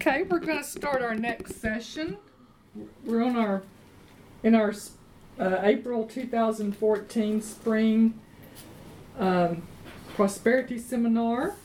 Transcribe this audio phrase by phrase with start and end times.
[0.00, 2.18] Okay, we're going to start our next session.
[3.04, 3.64] We're on our
[4.44, 4.72] in our
[5.40, 8.20] uh, April 2014 spring
[9.18, 9.66] um,
[10.14, 11.56] prosperity seminar.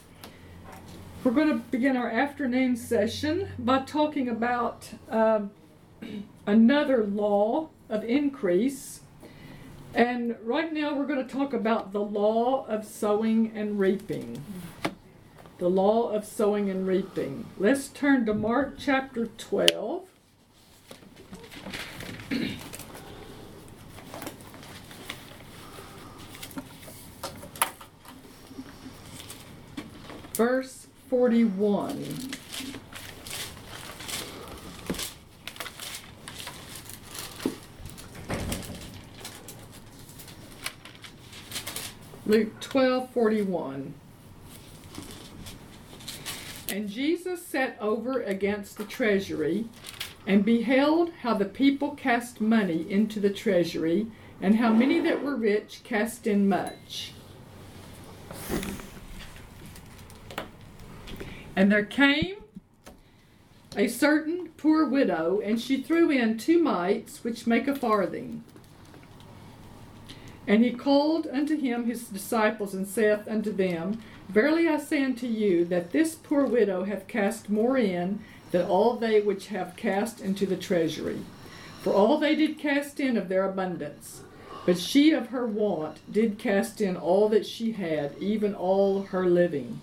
[1.23, 5.51] We're going to begin our afternoon session by talking about um,
[6.47, 9.01] another law of increase.
[9.93, 14.41] And right now we're going to talk about the law of sowing and reaping
[15.59, 17.45] the law of sowing and reaping.
[17.57, 20.03] Let's turn to Mark chapter 12.
[30.33, 32.31] Verse 41.
[42.25, 43.93] Luke 12 41.
[46.73, 49.67] And Jesus sat over against the treasury,
[50.25, 54.07] and beheld how the people cast money into the treasury,
[54.41, 57.13] and how many that were rich cast in much.
[61.55, 62.37] And there came
[63.77, 68.43] a certain poor widow, and she threw in two mites, which make a farthing.
[70.47, 75.27] And he called unto him his disciples, and saith unto them, Verily I say unto
[75.27, 78.19] you, that this poor widow hath cast more in
[78.51, 81.19] than all they which have cast into the treasury.
[81.81, 84.21] For all they did cast in of their abundance.
[84.65, 89.25] But she of her want did cast in all that she had, even all her
[89.25, 89.81] living.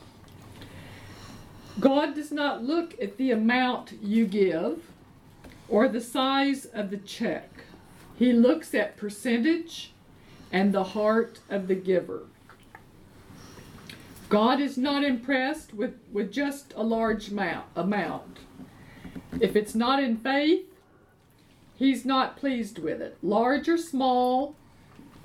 [1.79, 4.83] God does not look at the amount you give
[5.69, 7.49] or the size of the check.
[8.17, 9.93] He looks at percentage
[10.53, 12.25] and the heart of the giver.
[14.29, 18.39] God is not impressed with, with just a large amount.
[19.41, 20.71] If it's not in faith,
[21.81, 23.17] He's not pleased with it.
[23.23, 24.55] Large or small,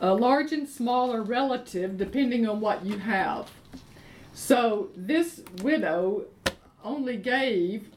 [0.01, 3.51] uh, large and small are relative depending on what you have.
[4.33, 6.27] So this widow
[6.81, 7.89] only gave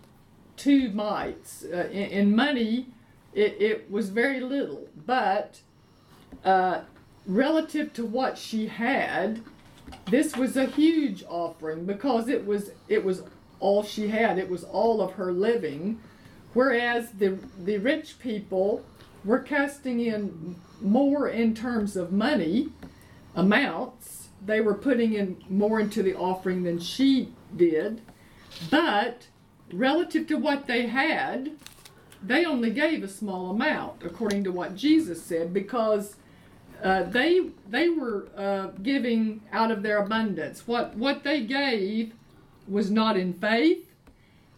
[0.56, 1.66] two mites.
[1.72, 2.88] Uh, in, in, money,
[3.32, 5.60] it, it, was very little, but
[6.44, 6.80] uh,
[7.28, 9.42] relative to what she had,
[10.10, 13.22] this was a huge offering because it was it was
[13.60, 14.38] all she had.
[14.38, 16.00] It was all of her living,
[16.54, 18.84] whereas the the rich people
[19.24, 22.70] were casting in more in terms of money
[23.36, 24.28] amounts.
[24.44, 28.00] They were putting in more into the offering than she did,
[28.70, 29.26] but
[29.72, 31.50] relative to what they had,
[32.22, 36.16] they only gave a small amount, according to what Jesus said, because
[36.82, 40.66] uh, they they were uh, giving out of their abundance.
[40.66, 42.12] What what they gave
[42.68, 43.90] was not in faith,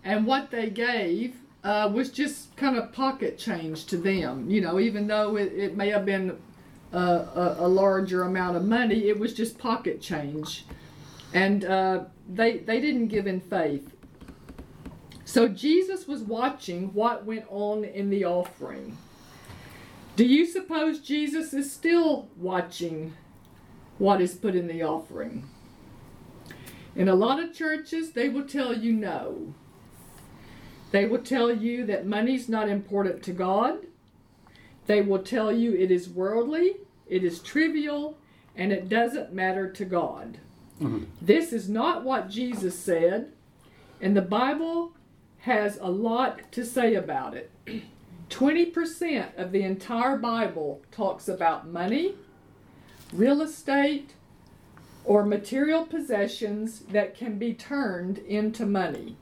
[0.05, 4.51] and what they gave uh, was just kind of pocket change to them.
[4.51, 6.37] You know, even though it, it may have been
[6.93, 10.65] a, a, a, larger amount of money, it was just pocket change,
[11.33, 13.95] and uh, they they didn't give in faith.
[15.25, 18.99] So Jesus was watching what went on in the offering.
[20.17, 23.15] Do you suppose Jesus is still watching
[23.99, 25.49] what is put in the offering?
[26.95, 29.55] In a lot of churches, they will tell you no.
[30.91, 33.87] They will tell you that money's not important to God.
[34.87, 36.77] They will tell you it is worldly,
[37.09, 38.19] it is trivial,
[38.57, 40.39] and it doesn't matter to God.
[40.81, 41.05] Mm-hmm.
[41.23, 43.33] This is not what Jesus said,
[44.01, 44.93] and the Bible
[45.41, 47.51] has a lot to say about it.
[48.31, 52.15] 20% of the entire Bible talks about money,
[53.13, 54.15] real estate,
[55.05, 59.17] or material possessions that can be turned into money.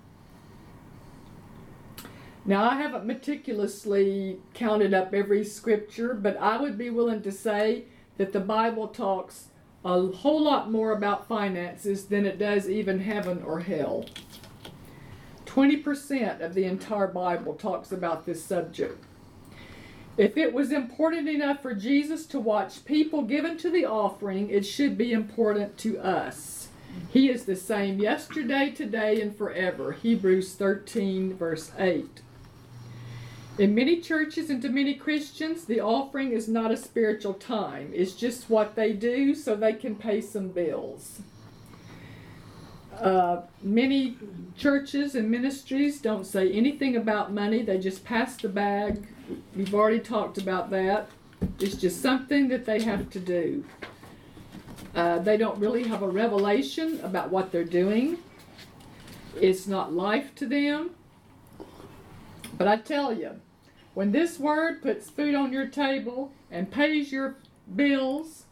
[2.45, 7.85] Now, I haven't meticulously counted up every scripture, but I would be willing to say
[8.17, 9.49] that the Bible talks
[9.85, 14.07] a whole lot more about finances than it does even heaven or hell.
[15.59, 19.03] 20% of the entire Bible talks about this subject.
[20.17, 24.65] If it was important enough for Jesus to watch people given to the offering, it
[24.65, 26.69] should be important to us.
[27.11, 29.91] He is the same yesterday, today, and forever.
[29.91, 32.23] Hebrews 13, verse 8.
[33.59, 37.91] In many churches and to many Christians, the offering is not a spiritual time.
[37.93, 41.21] It's just what they do so they can pay some bills.
[43.01, 44.17] Uh, many
[44.57, 47.63] churches and ministries don't say anything about money.
[47.63, 49.07] They just pass the bag.
[49.55, 51.09] We've already talked about that.
[51.61, 53.65] It's just something that they have to do.
[54.95, 58.19] Uh, they don't really have a revelation about what they're doing.
[59.41, 60.91] It's not life to them.
[62.57, 63.41] But I tell you,
[63.95, 67.37] when this word puts food on your table and pays your
[67.77, 68.45] bills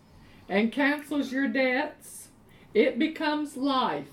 [0.49, 2.29] and cancels your debts,
[2.75, 4.07] it becomes life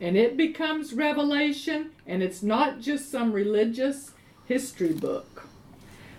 [0.00, 4.12] and it becomes revelation and it's not just some religious
[4.46, 5.46] history book.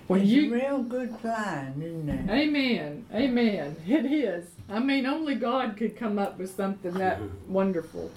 [0.08, 2.32] When it's you, a real good plan, isn't it?
[2.32, 3.06] Amen.
[3.14, 3.76] Amen.
[3.86, 4.46] It is.
[4.70, 8.12] I mean, only God could come up with something that wonderful.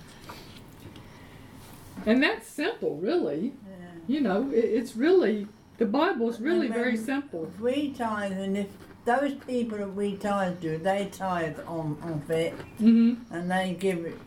[2.07, 3.55] And that's simple, really.
[3.69, 3.87] Yeah.
[4.07, 5.49] You know, it, it's really,
[5.79, 7.51] the Bible's really very simple.
[7.53, 8.69] If we tithe, and if
[9.05, 13.35] those people that we tithe to, they tithe on, on it, mm-hmm.
[13.35, 14.19] and they give it,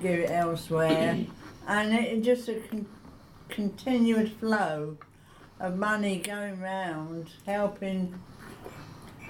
[0.00, 1.26] give it elsewhere,
[1.68, 2.86] and it's just a con-
[3.48, 4.98] continuous flow
[5.58, 8.18] of money going round helping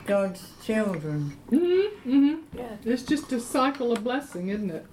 [0.06, 1.36] God's children.
[1.50, 2.58] Mm-hmm, mm-hmm.
[2.58, 2.76] Yeah.
[2.84, 4.86] It's just a cycle of blessing, isn't it?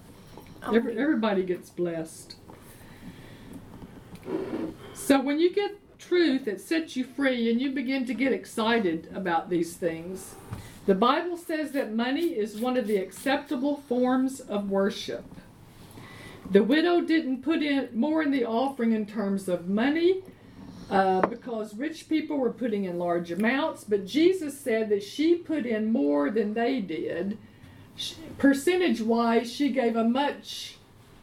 [0.63, 0.75] Oh.
[0.75, 2.35] Every, everybody gets blessed.
[4.93, 9.09] So when you get truth that sets you free and you begin to get excited
[9.13, 10.35] about these things,
[10.85, 15.23] the Bible says that money is one of the acceptable forms of worship.
[16.51, 20.21] The widow didn't put in more in the offering in terms of money
[20.89, 25.65] uh, because rich people were putting in large amounts, but Jesus said that she put
[25.65, 27.37] in more than they did.
[28.37, 30.77] Percentage wise, she gave a much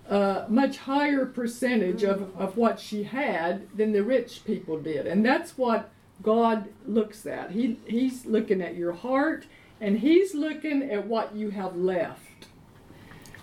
[0.08, 5.06] uh, much higher percentage of, of what she had than the rich people did.
[5.06, 5.90] And that's what
[6.20, 7.52] God looks at.
[7.52, 9.46] He, he's looking at your heart
[9.80, 12.46] and He's looking at what you have left.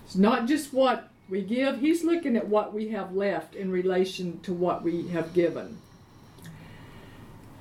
[0.06, 4.40] It's not just what we give, He's looking at what we have left in relation
[4.42, 5.78] to what we have given.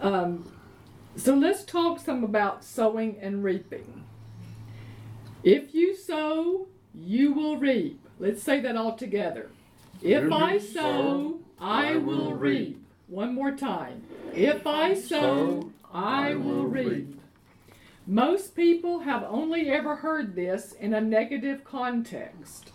[0.01, 0.53] Um,
[1.17, 4.05] so let's talk some about sowing and reaping.
[5.43, 8.01] If you sow, you will reap.
[8.19, 9.51] Let's say that all together.
[10.03, 12.85] If I sow, I will reap.
[13.09, 14.03] One more time.
[14.35, 17.21] If I sow, I will reap.
[18.07, 22.71] Most people have only ever heard this in a negative context.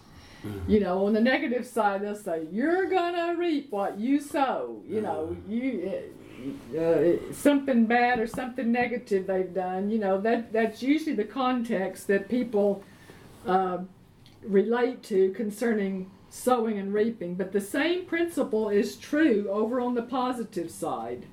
[0.68, 4.82] You know, on the negative side, they'll say, You're going to reap what you sow.
[4.88, 6.04] You know, you
[6.78, 12.08] uh, something bad or something negative they've done, you know, that that's usually the context
[12.08, 12.84] that people
[13.46, 13.80] uh,
[14.44, 17.36] relate to concerning sowing and reaping.
[17.36, 21.26] But the same principle is true over on the positive side.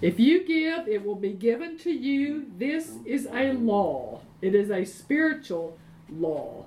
[0.00, 2.46] If you give, it will be given to you.
[2.56, 4.20] This is a law.
[4.40, 5.76] It is a spiritual
[6.10, 6.66] law.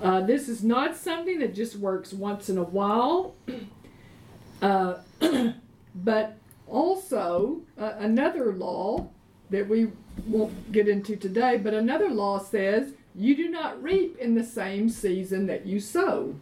[0.00, 3.34] Uh, this is not something that just works once in a while,
[4.62, 4.96] uh,
[5.94, 6.36] but
[6.66, 9.08] also, uh, another law
[9.50, 9.88] that we
[10.26, 14.88] won't get into today, but another law says you do not reap in the same
[14.88, 16.34] season that you sow.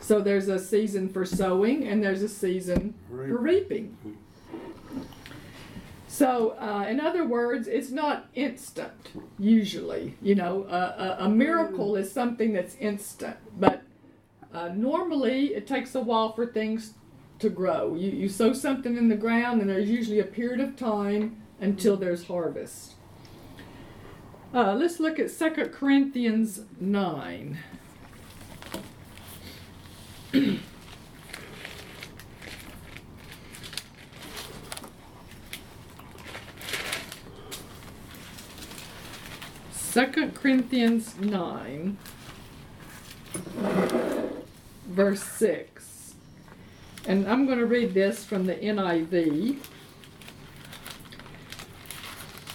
[0.00, 3.30] So there's a season for sowing and there's a season Reap.
[3.30, 3.96] for reaping.
[6.18, 10.16] So, uh, in other words, it's not instant, usually.
[10.20, 13.84] You know, uh, a, a, miracle is something that's instant, but
[14.52, 16.94] uh, normally it takes a while for things
[17.38, 17.94] to grow.
[17.94, 21.96] You, you sow something in the ground, and there's usually a period of time until
[21.96, 22.94] there's harvest.
[24.52, 27.58] Uh, let's look at 2 Corinthians 9.
[39.98, 41.96] Second Corinthians 9,
[44.90, 46.14] verse 6.
[47.08, 49.58] And I'm going to read this from the NIV.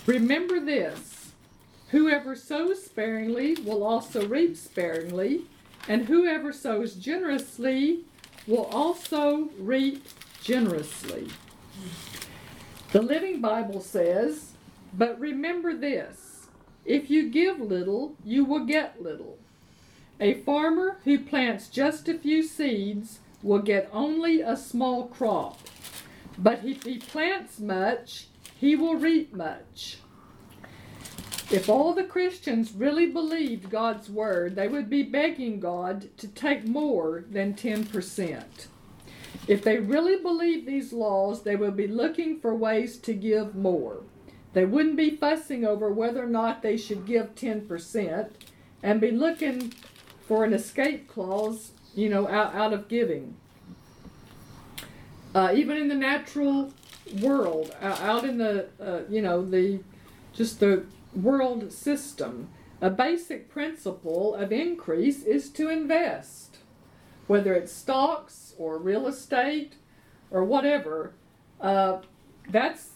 [0.05, 1.33] Remember this
[1.89, 5.41] whoever sows sparingly will also reap sparingly,
[5.89, 8.05] and whoever sows generously
[8.47, 10.07] will also reap
[10.41, 11.27] generously.
[12.93, 14.53] The Living Bible says,
[14.93, 16.32] But remember this
[16.85, 19.37] if you give little, you will get little.
[20.19, 25.59] A farmer who plants just a few seeds will get only a small crop.
[26.37, 29.97] But if he plants much, he will reap much.
[31.51, 36.65] If all the Christians really believed God's word, they would be begging God to take
[36.65, 38.43] more than 10%.
[39.47, 44.03] If they really believed these laws, they would be looking for ways to give more.
[44.53, 48.29] They wouldn't be fussing over whether or not they should give 10%
[48.81, 49.73] and be looking
[50.27, 53.35] for an escape clause you know, out, out of giving.
[55.33, 56.73] Uh, even in the natural
[57.21, 59.79] world, out in the, uh, you know, the,
[60.33, 62.49] just the world system,
[62.81, 66.57] a basic principle of increase is to invest,
[67.27, 69.73] whether it's stocks or real estate
[70.29, 71.13] or whatever,
[71.61, 71.99] uh,
[72.49, 72.92] that's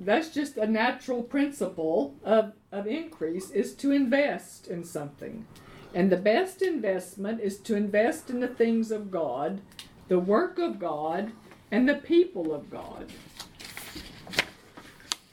[0.00, 5.46] that's just a natural principle of, of increase is to invest in something.
[5.94, 9.60] And the best investment is to invest in the things of God,
[10.08, 11.32] the work of God,
[11.70, 13.12] and the people of God.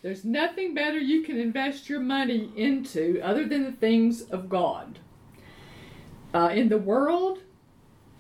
[0.02, 5.00] There's nothing better you can invest your money into other than the things of God.
[6.34, 7.40] Uh, in the world,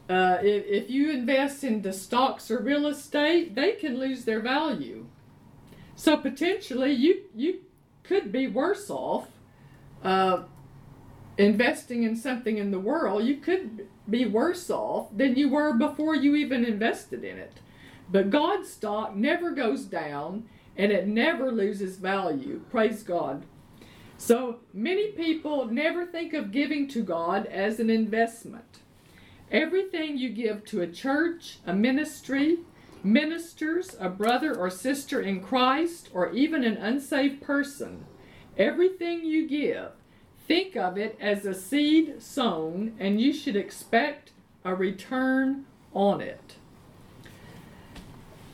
[0.09, 5.00] uh, if, if you invest into stocks or real estate, they can lose their value.
[5.95, 7.61] So potentially, you you
[8.03, 9.27] could be worse off
[10.03, 10.43] uh,
[11.37, 13.23] investing in something in the world.
[13.23, 17.59] You could be worse off than you were before you even invested in it.
[18.09, 20.45] But God's stock never goes down
[20.75, 22.61] and it never loses value.
[22.69, 23.45] Praise God.
[24.17, 28.79] So many people never think of giving to God as an investment.
[29.51, 32.59] Everything you give to a church, a ministry,
[33.03, 38.05] ministers, a brother or sister in Christ, or even an unsaved person,
[38.57, 39.91] everything you give,
[40.47, 44.31] think of it as a seed sown, and you should expect
[44.63, 46.55] a return on it.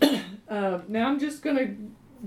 [0.50, 1.75] uh, now, I'm just going to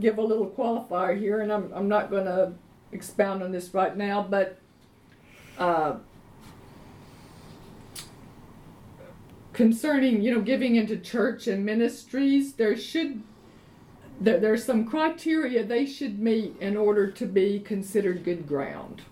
[0.00, 2.53] give a little qualifier here, and I'm, I'm not going to
[2.93, 4.59] expound on this right now, but.
[5.59, 5.97] Uh,
[9.52, 13.23] concerning you know giving into church and ministries there should
[14.21, 19.02] there, there's some criteria they should meet in order to be considered good ground.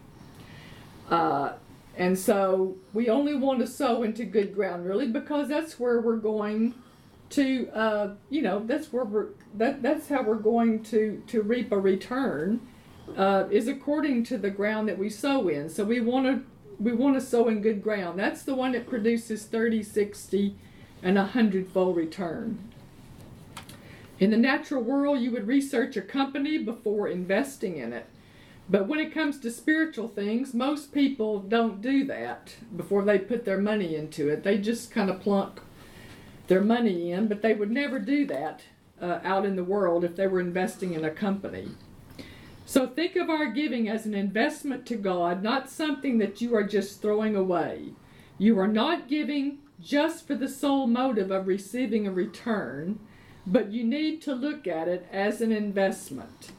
[1.09, 1.55] Uh,
[1.97, 6.17] and so we only want to sow into good ground really because that's where we're
[6.17, 6.75] going
[7.31, 11.73] to uh, you know that's where we're that that's how we're going to to reap
[11.73, 12.61] a return
[13.17, 15.69] uh, is according to the ground that we sow in.
[15.69, 16.45] So we want to
[16.79, 18.19] we want to sow in good ground.
[18.19, 20.57] That's the one that produces 30, 60,
[21.03, 22.59] and a hundredfold return.
[24.21, 28.07] In the natural world, you would research a company before investing in it.
[28.71, 33.45] But when it comes to spiritual things, most people don't do that before they put
[33.45, 34.43] their money into it.
[34.43, 35.61] They just kind of plunk
[36.49, 38.63] their money in, but they would never do that
[39.01, 41.69] uh, out in the world if they were investing in a company.
[42.69, 46.63] So think of our giving as an investment to God, not something that you are
[46.65, 47.95] just throwing away.
[48.37, 52.99] You are not giving just for the sole motive of receiving a return,
[53.47, 56.51] but you need to look at it as an investment.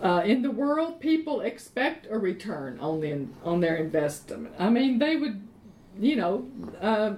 [0.00, 4.54] Uh, in the world, people expect a return on the on their investment.
[4.60, 5.42] I mean, they would,
[5.98, 6.46] you know,
[6.80, 7.14] uh,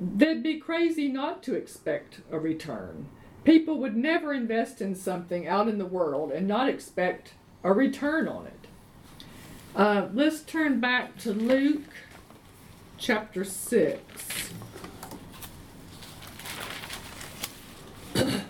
[0.00, 3.06] they'd be crazy not to expect a return.
[3.46, 8.26] People would never invest in something out in the world and not expect a return
[8.26, 8.66] on it.
[9.76, 11.84] Uh, let's turn back to Luke
[12.98, 14.02] chapter 6.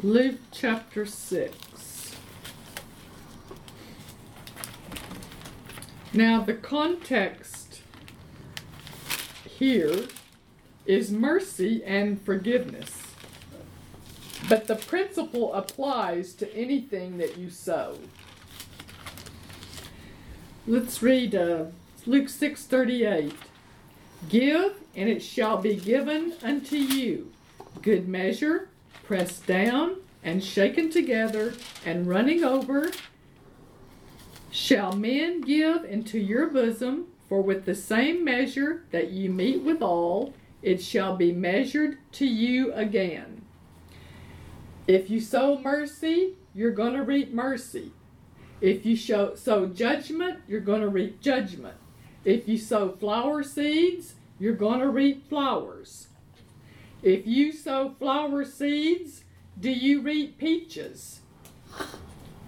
[0.00, 1.73] Luke chapter 6.
[6.14, 7.80] Now, the context
[9.48, 10.06] here
[10.86, 13.02] is mercy and forgiveness.
[14.48, 17.98] But the principle applies to anything that you sow.
[20.68, 21.64] Let's read uh,
[22.06, 23.32] Luke 6:38.
[24.28, 27.32] Give, and it shall be given unto you.
[27.82, 28.68] Good measure,
[29.02, 31.54] pressed down and shaken together
[31.84, 32.92] and running over
[34.54, 40.32] Shall men give into your bosom, for with the same measure that you meet withal,
[40.62, 43.42] it shall be measured to you again.
[44.86, 47.90] If you sow mercy, you're going to reap mercy.
[48.60, 51.76] If you show, sow judgment, you're going to reap judgment.
[52.24, 56.06] If you sow flower seeds, you're going to reap flowers.
[57.02, 59.24] If you sow flower seeds,
[59.58, 61.22] do you reap peaches?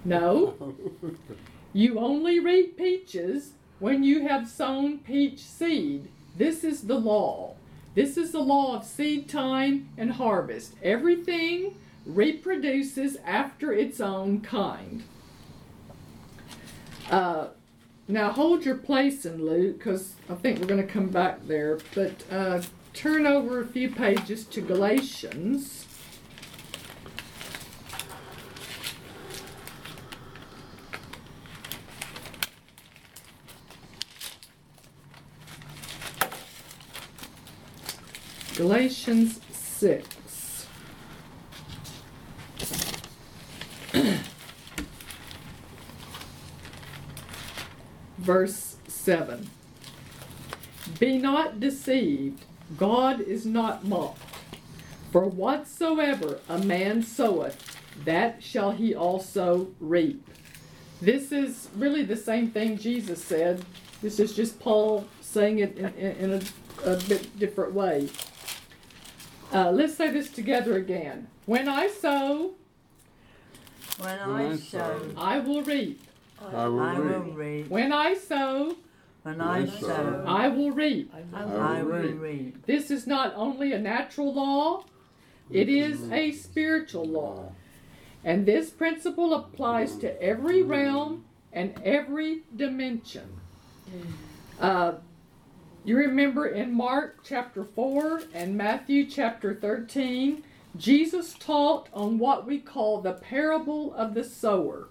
[0.05, 0.77] No.
[1.77, 6.09] You only reap peaches when you have sown peach seed.
[6.35, 7.57] This is the law.
[7.95, 10.73] This is the law of seed time and harvest.
[10.83, 15.03] Everything reproduces after its own kind.
[17.11, 17.49] Uh,
[18.09, 21.79] now hold your place in Luke because I think we're going to come back there.
[21.95, 22.63] But uh,
[22.95, 25.86] turn over a few pages to Galatians.
[38.57, 40.67] Galatians 6.
[48.17, 49.51] Verse 7.
[50.99, 52.47] Be not deceived,
[52.79, 54.23] God is not mocked.
[55.13, 60.27] For whatsoever a man soweth, that shall he also reap.
[61.03, 63.63] This is really the same thing Jesus said.
[64.01, 68.09] This is just Paul saying it in, in, in a, a bit different way.
[69.57, 71.29] Uh, let's say this together again.
[71.47, 72.53] When I sow,
[73.99, 75.99] When When I I sow, sow, I will reap.
[76.43, 77.37] I will I will reap.
[77.39, 77.69] reap.
[77.71, 78.77] When I sow,
[79.23, 81.11] When I I sow, sow, I will reap.
[81.33, 82.21] I will will reap.
[82.21, 82.67] reap.
[82.67, 84.85] This is not only a natural law,
[85.51, 87.53] it is a spiritual law.
[88.25, 93.41] And this principle applies to every realm and every dimension.
[94.61, 94.97] Uh,
[95.87, 100.43] you remember in Mark chapter 4 and Matthew chapter 13,
[100.77, 104.89] Jesus taught on what we call the parable of the sower.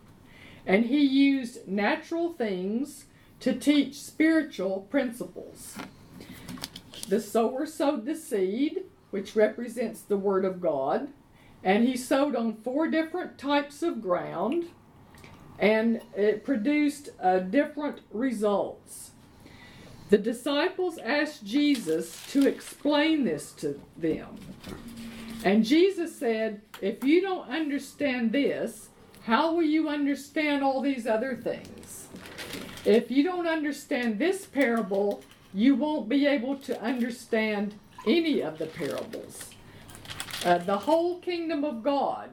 [0.65, 3.07] And he used natural things
[3.41, 5.75] to teach spiritual principles.
[7.09, 11.09] The sower sowed the seed, which represents the Word of God,
[11.61, 14.67] and he sowed on four different types of ground,
[15.59, 19.11] and it produced uh, different results.
[20.09, 24.37] The disciples asked Jesus to explain this to them.
[25.43, 28.89] And Jesus said, If you don't understand this,
[29.23, 32.07] how will you understand all these other things?
[32.85, 37.73] If you don't understand this parable, you won't be able to understand
[38.05, 39.49] any of the parables.
[40.43, 42.29] Uh, the whole kingdom of God,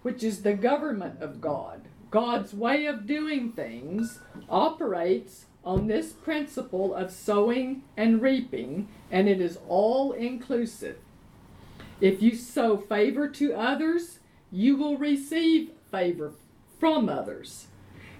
[0.00, 6.94] which is the government of God, God's way of doing things, operates on this principle
[6.94, 10.96] of sowing and reaping, and it is all inclusive.
[12.00, 16.32] If you sow favor to others, you will receive favor
[16.78, 17.66] from others.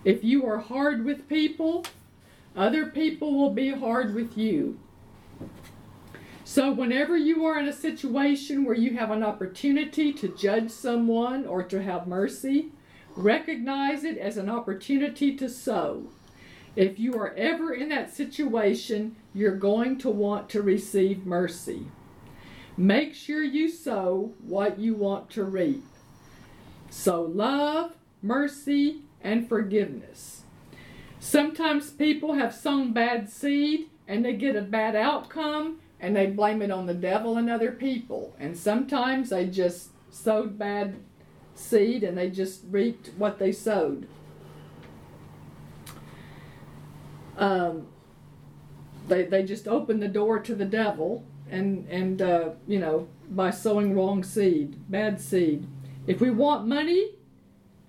[0.05, 1.85] If you are hard with people,
[2.57, 4.79] other people will be hard with you.
[6.45, 11.47] So, whenever you are in a situation where you have an opportunity to judge someone
[11.47, 12.73] or to have mercy,
[13.15, 16.09] recognize it as an opportunity to sow.
[16.77, 21.87] If you are ever in that situation, you're going to want to receive mercy.
[22.77, 25.85] Make sure you sow what you want to reap.
[26.89, 30.43] Sow love, mercy, and forgiveness.
[31.19, 36.63] Sometimes people have sown bad seed and they get a bad outcome and they blame
[36.63, 38.35] it on the devil and other people.
[38.39, 40.97] And sometimes they just sowed bad
[41.55, 44.09] seed and they just reaped what they sowed.
[47.41, 47.89] Um,
[49.09, 53.51] they, they just open the door to the devil and, and uh, you know, by
[53.51, 55.67] sowing wrong seed, bad seed.
[56.07, 57.15] If we want money,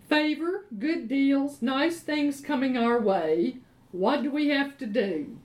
[0.10, 3.58] favor, good deals, nice things coming our way,
[3.92, 5.38] what do we have to do?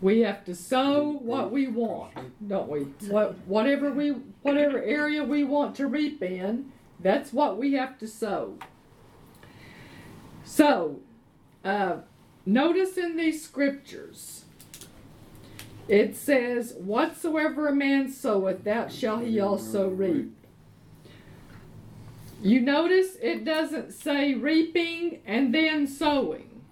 [0.00, 2.14] We have to sow what we want,
[2.46, 2.80] don't we?
[3.08, 4.10] What, whatever we,
[4.42, 8.58] whatever area we want to reap in, that's what we have to sow.
[10.44, 11.00] So,
[11.64, 11.98] uh,
[12.48, 14.44] notice in these scriptures,
[15.86, 20.34] it says, "Whatsoever a man soweth, that shall he also reap."
[22.42, 26.62] You notice it doesn't say reaping and then sowing.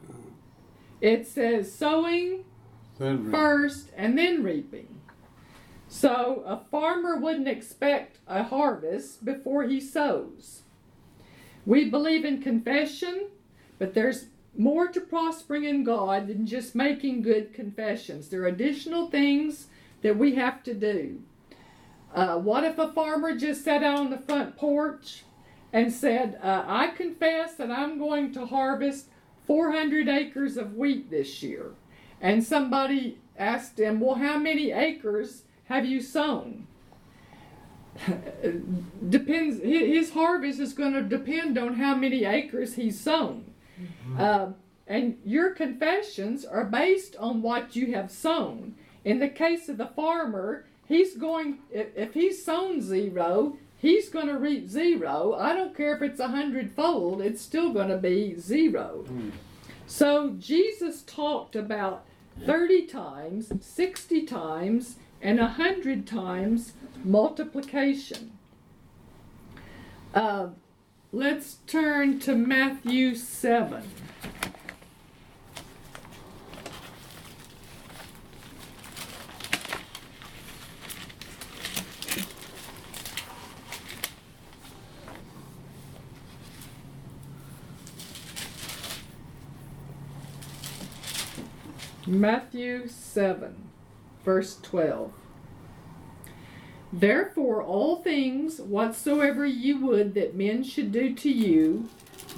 [1.00, 2.44] It says sowing
[2.98, 5.00] first and then reaping.
[5.88, 10.62] So a farmer wouldn't expect a harvest before he sows.
[11.64, 13.28] We believe in confession,
[13.78, 14.26] but there's
[14.58, 18.28] more to prospering in God than just making good confessions.
[18.28, 19.66] There are additional things
[20.02, 21.20] that we have to do.
[22.14, 25.24] Uh, what if a farmer just sat out on the front porch
[25.72, 29.06] and said, uh, I confess that I'm going to harvest
[29.46, 31.72] 400 acres of wheat this year?
[32.20, 36.66] And somebody asked him, Well, how many acres have you sown?
[39.08, 43.52] Depends, his harvest is going to depend on how many acres he's sown.
[44.18, 44.48] Uh,
[44.86, 48.74] and your confessions are based on what you have sown.
[49.04, 54.28] In the case of the farmer, he's going, if, if he's sown zero, he's going
[54.28, 55.34] to reap zero.
[55.38, 59.04] I don't care if it's a hundredfold, it's still going to be zero.
[59.86, 62.04] So Jesus talked about
[62.44, 66.72] 30 times, 60 times, and 100 times
[67.04, 68.32] multiplication.
[70.14, 70.48] Uh,
[71.12, 73.82] let's turn to Matthew 7.
[92.08, 93.68] Matthew 7,
[94.24, 95.12] verse 12.
[96.92, 101.88] Therefore, all things whatsoever you would that men should do to you,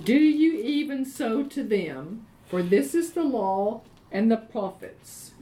[0.04, 5.32] do you even so to them, for this is the law and the prophets.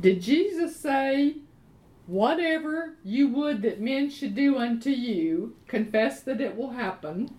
[0.00, 1.36] Did Jesus say,
[2.06, 7.30] Whatever you would that men should do unto you, confess that it will happen?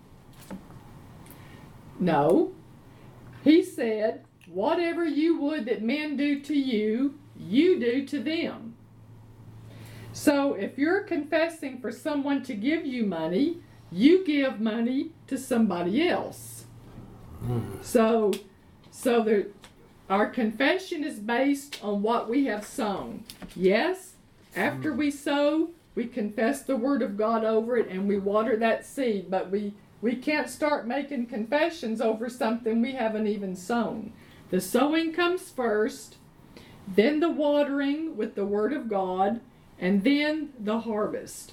[2.00, 2.54] No.
[3.44, 8.71] He said, Whatever you would that men do to you, you do to them.
[10.12, 13.58] So if you're confessing for someone to give you money,
[13.90, 16.64] you give money to somebody else.
[17.44, 17.82] Mm.
[17.82, 18.32] So
[18.90, 19.48] so the
[20.10, 23.24] our confession is based on what we have sown.
[23.56, 24.14] Yes,
[24.54, 28.84] after we sow, we confess the word of God over it and we water that
[28.84, 34.12] seed, but we we can't start making confessions over something we haven't even sown.
[34.50, 36.16] The sowing comes first,
[36.86, 39.40] then the watering with the Word of God,
[39.82, 41.52] and then the harvest.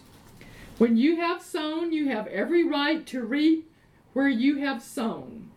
[0.78, 3.70] When you have sown, you have every right to reap
[4.14, 5.50] where you have sown.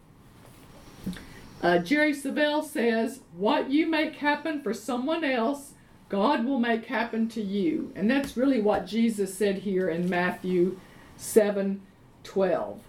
[1.62, 5.74] Uh, Jerry Savelle says, What you make happen for someone else,
[6.08, 7.92] God will make happen to you.
[7.94, 10.80] And that's really what Jesus said here in Matthew
[11.18, 11.82] 7
[12.24, 12.80] 12.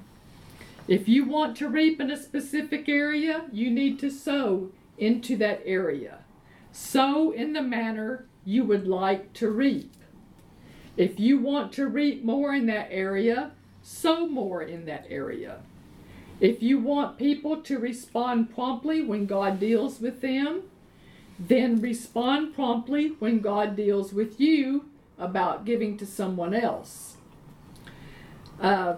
[0.87, 5.61] If you want to reap in a specific area, you need to sow into that
[5.65, 6.19] area.
[6.71, 9.93] Sow in the manner you would like to reap.
[10.97, 13.51] If you want to reap more in that area,
[13.81, 15.59] sow more in that area.
[16.39, 20.63] If you want people to respond promptly when God deals with them,
[21.39, 27.17] then respond promptly when God deals with you about giving to someone else.
[28.59, 28.95] Uh,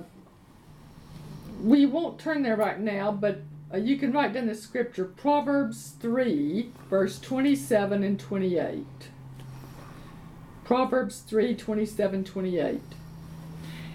[1.61, 3.41] we won't turn there right now, but
[3.73, 8.85] uh, you can write down the scripture Proverbs 3, verse 27 and 28.
[10.65, 12.81] Proverbs 3 27 28.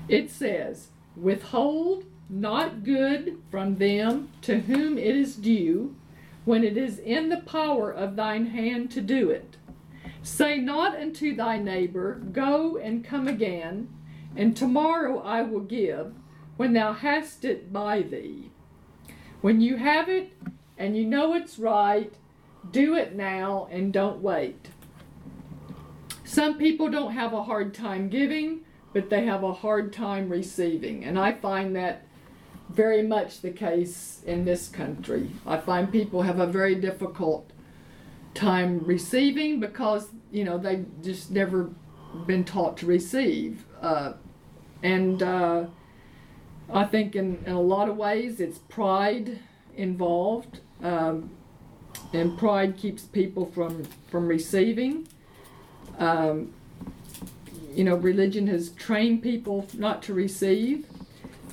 [0.08, 5.96] It says, Withhold not good from them to whom it is due,
[6.44, 9.56] when it is in the power of thine hand to do it.
[10.22, 13.88] Say not unto thy neighbor, Go and come again,
[14.36, 16.14] and tomorrow I will give
[16.56, 18.50] when thou hast it by thee.
[19.40, 20.32] When you have it
[20.78, 22.14] and you know it's right,
[22.70, 24.68] do it now and don't wait.
[26.30, 28.60] Some people don't have a hard time giving,
[28.92, 31.04] but they have a hard time receiving.
[31.04, 32.06] And I find that
[32.68, 35.32] very much the case in this country.
[35.44, 37.50] I find people have a very difficult
[38.32, 41.68] time receiving because, you know, they've just never
[42.28, 43.64] been taught to receive.
[43.82, 44.12] Uh,
[44.84, 45.64] and uh,
[46.72, 49.40] I think in, in a lot of ways it's pride
[49.76, 51.30] involved, um,
[52.12, 55.08] and pride keeps people from, from receiving.
[56.00, 56.52] Um,
[57.72, 60.86] you know, religion has trained people not to receive,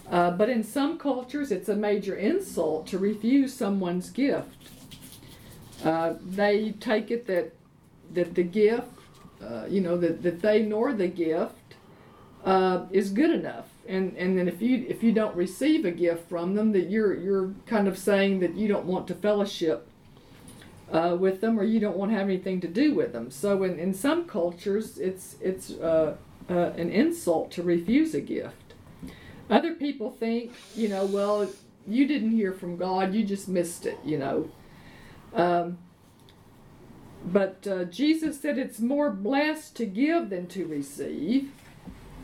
[0.09, 4.49] uh, but in some cultures it's a major insult to refuse someone's gift.
[5.83, 7.53] Uh, they take it that
[8.13, 8.87] that the gift,
[9.43, 11.75] uh, you know, that, that they nor the gift
[12.43, 16.27] uh, is good enough and and then if you if you don't receive a gift
[16.29, 19.87] from them that you're you're kind of saying that you don't want to fellowship
[20.91, 23.29] uh, with them or you don't want to have anything to do with them.
[23.31, 26.15] So in, in some cultures it's it's uh,
[26.49, 28.73] uh, an insult to refuse a gift.
[29.49, 31.49] Other people think you know well
[31.87, 34.49] you didn't hear from god you just missed it you know.
[35.33, 35.77] Um,
[37.25, 41.51] but uh, jesus said it's more blessed to give than to receive.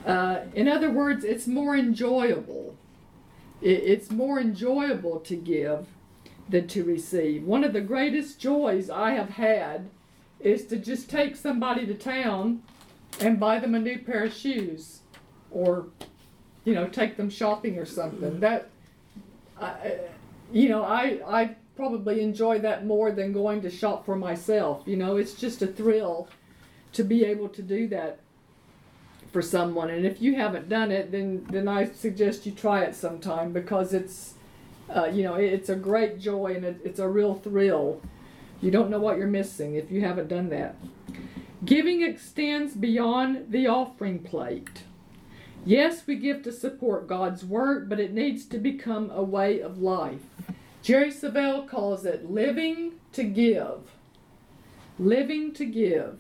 [0.06, 2.76] Uh, in other words, it's more enjoyable.
[3.62, 5.88] It, it's more enjoyable to give
[6.50, 7.44] than to receive.
[7.44, 9.90] One of the greatest joys I have had
[10.40, 12.64] is to just take somebody to town
[13.20, 15.00] and buy them a new pair of shoes
[15.52, 15.88] or
[16.66, 18.70] you know take them shopping or something that
[19.62, 20.00] I,
[20.52, 24.98] you know i i probably enjoy that more than going to shop for myself you
[24.98, 26.28] know it's just a thrill
[26.94, 28.20] to be able to do that
[29.34, 29.90] for someone.
[29.90, 33.94] And if you haven't done it, then then I suggest you try it sometime because
[33.94, 34.36] it's
[34.90, 38.02] uh, you know it's a great joy and it, it's a real thrill.
[38.62, 40.76] You don't know what you're missing if you haven't done that.
[41.66, 44.84] Giving extends beyond the offering plate.
[45.66, 49.78] Yes, we give to support God's work, but it needs to become a way of
[49.78, 50.22] life.
[50.82, 53.92] Jerry Savelle calls it living to give.
[55.00, 56.20] Living to give.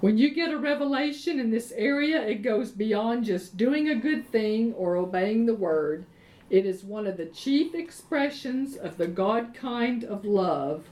[0.00, 4.28] When you get a revelation in this area, it goes beyond just doing a good
[4.30, 6.04] thing or obeying the word.
[6.50, 10.84] It is one of the chief expressions of the God kind of love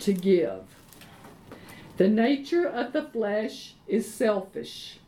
[0.00, 0.62] to give.
[1.96, 4.98] The nature of the flesh is selfish.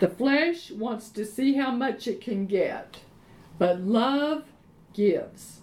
[0.00, 2.98] The flesh wants to see how much it can get,
[3.58, 4.44] but love
[4.92, 5.60] gives.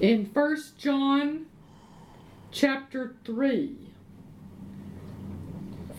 [0.00, 1.46] In 1 John
[2.52, 3.76] chapter 3,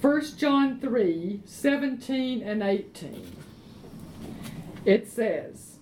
[0.01, 3.42] 1 John 3 17 and 18,
[4.85, 5.77] it says,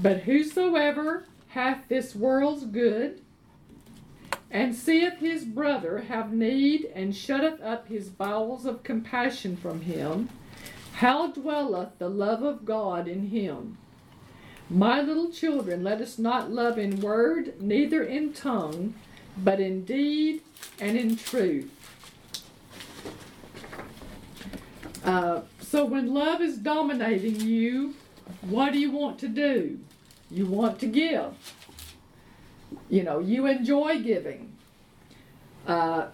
[0.00, 3.20] But whosoever hath this world's good,
[4.50, 10.30] and seeth his brother have need, and shutteth up his bowels of compassion from him,
[10.94, 13.78] how dwelleth the love of God in him?
[14.70, 18.94] My little children, let us not love in word, neither in tongue,
[19.36, 20.42] but in deed
[20.80, 21.70] and in truth.
[25.04, 27.94] Uh, so when love is dominating you,
[28.40, 29.78] what do you want to do?
[30.30, 31.34] You want to give.
[32.88, 34.56] You know, you enjoy giving.
[35.66, 36.06] Uh,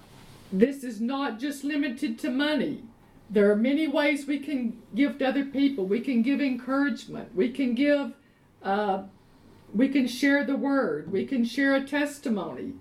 [0.53, 2.83] this is not just limited to money.
[3.31, 5.87] There are many ways we can give to other people.
[5.87, 7.33] We can give encouragement.
[7.33, 8.13] We can give,
[8.61, 9.05] uh,
[9.73, 11.13] we can share the word.
[11.13, 12.73] We can share a testimony.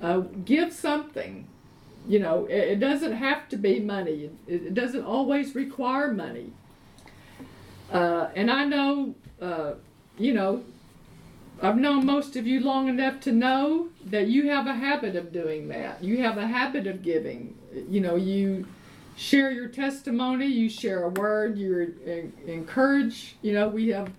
[0.00, 1.46] Uh, give something.
[2.06, 4.30] You know, it, doesn't have to be money.
[4.46, 6.52] It, it doesn't always require money.
[7.90, 9.72] Uh, and I know, uh,
[10.18, 10.62] you know,
[11.62, 15.32] I've known most of you long enough to know that you have a habit of
[15.32, 16.02] doing that.
[16.04, 17.56] You have a habit of giving.
[17.88, 18.66] You know, you
[19.16, 21.94] share your testimony, you share a word, you
[22.46, 23.36] encourage.
[23.42, 24.10] You know, we have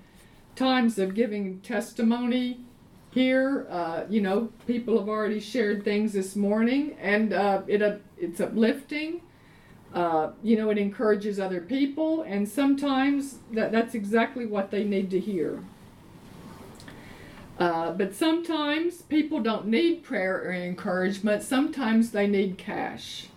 [0.55, 2.59] times of giving testimony
[3.11, 3.67] here.
[3.69, 8.39] Uh, you know, people have already shared things this morning, and uh, it uh, it's
[8.39, 9.21] uplifting.
[9.93, 15.09] Uh, you know, it encourages other people, and sometimes that, that's exactly what they need
[15.09, 15.63] to hear.
[17.57, 21.41] Uh, but sometimes people don't need prayer or encouragement.
[21.41, 23.27] Sometimes they need cash.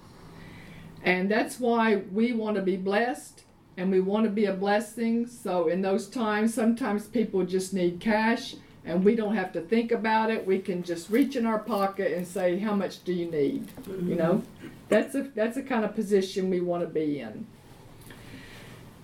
[1.03, 3.45] And that's why we want to be blessed
[3.79, 5.27] and we want to be a blessing.
[5.27, 9.93] So, in those times, sometimes people just need cash and we don't have to think
[9.93, 10.47] about it.
[10.47, 13.69] We can just reach in our pocket and say, How much do you need?
[13.83, 14.09] Mm-hmm.
[14.09, 14.43] You know,
[14.89, 17.47] that's a, that's a kind of position we want to be in.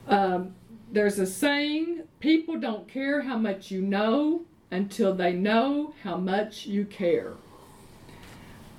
[0.08, 0.54] Um,
[0.90, 6.66] there's a saying people don't care how much you know until they know how much
[6.66, 7.34] you care.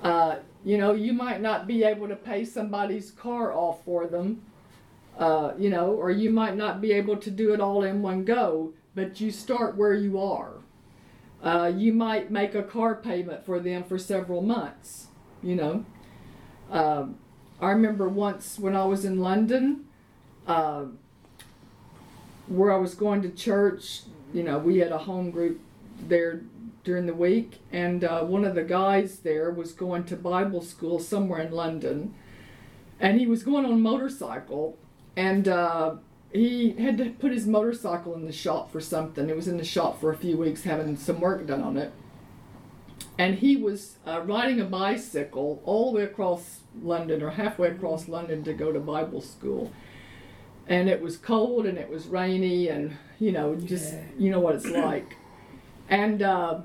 [0.02, 4.42] Uh, you know, you might not be able to pay somebody's car off for them,
[5.18, 8.24] uh, you know, or you might not be able to do it all in one
[8.24, 10.52] go, but you start where you are.
[11.44, 15.08] Uh, you might make a car payment for them for several months,
[15.44, 15.86] you know.
[16.72, 17.18] Um,
[17.62, 19.86] I remember once when I was in London,
[20.48, 20.86] uh,
[22.48, 24.02] where I was going to church,
[24.34, 25.60] you know, we had a home group
[26.00, 26.42] there
[26.84, 31.00] during the week, and uh, one of the guys there was going to Bible school
[31.00, 32.14] somewhere in London,
[33.00, 34.78] and he was going on a motorcycle,
[35.16, 35.96] and uh,
[36.32, 39.30] he had to put his motorcycle in the shop for something.
[39.30, 41.92] It was in the shop for a few weeks having some work done on it.
[43.18, 48.08] And he was uh, riding a bicycle all the way across London or halfway across
[48.08, 49.72] London to go to Bible school.
[50.68, 54.04] And it was cold and it was rainy and, you know, just, yeah.
[54.18, 55.16] you know what it's like.
[55.90, 56.60] And uh,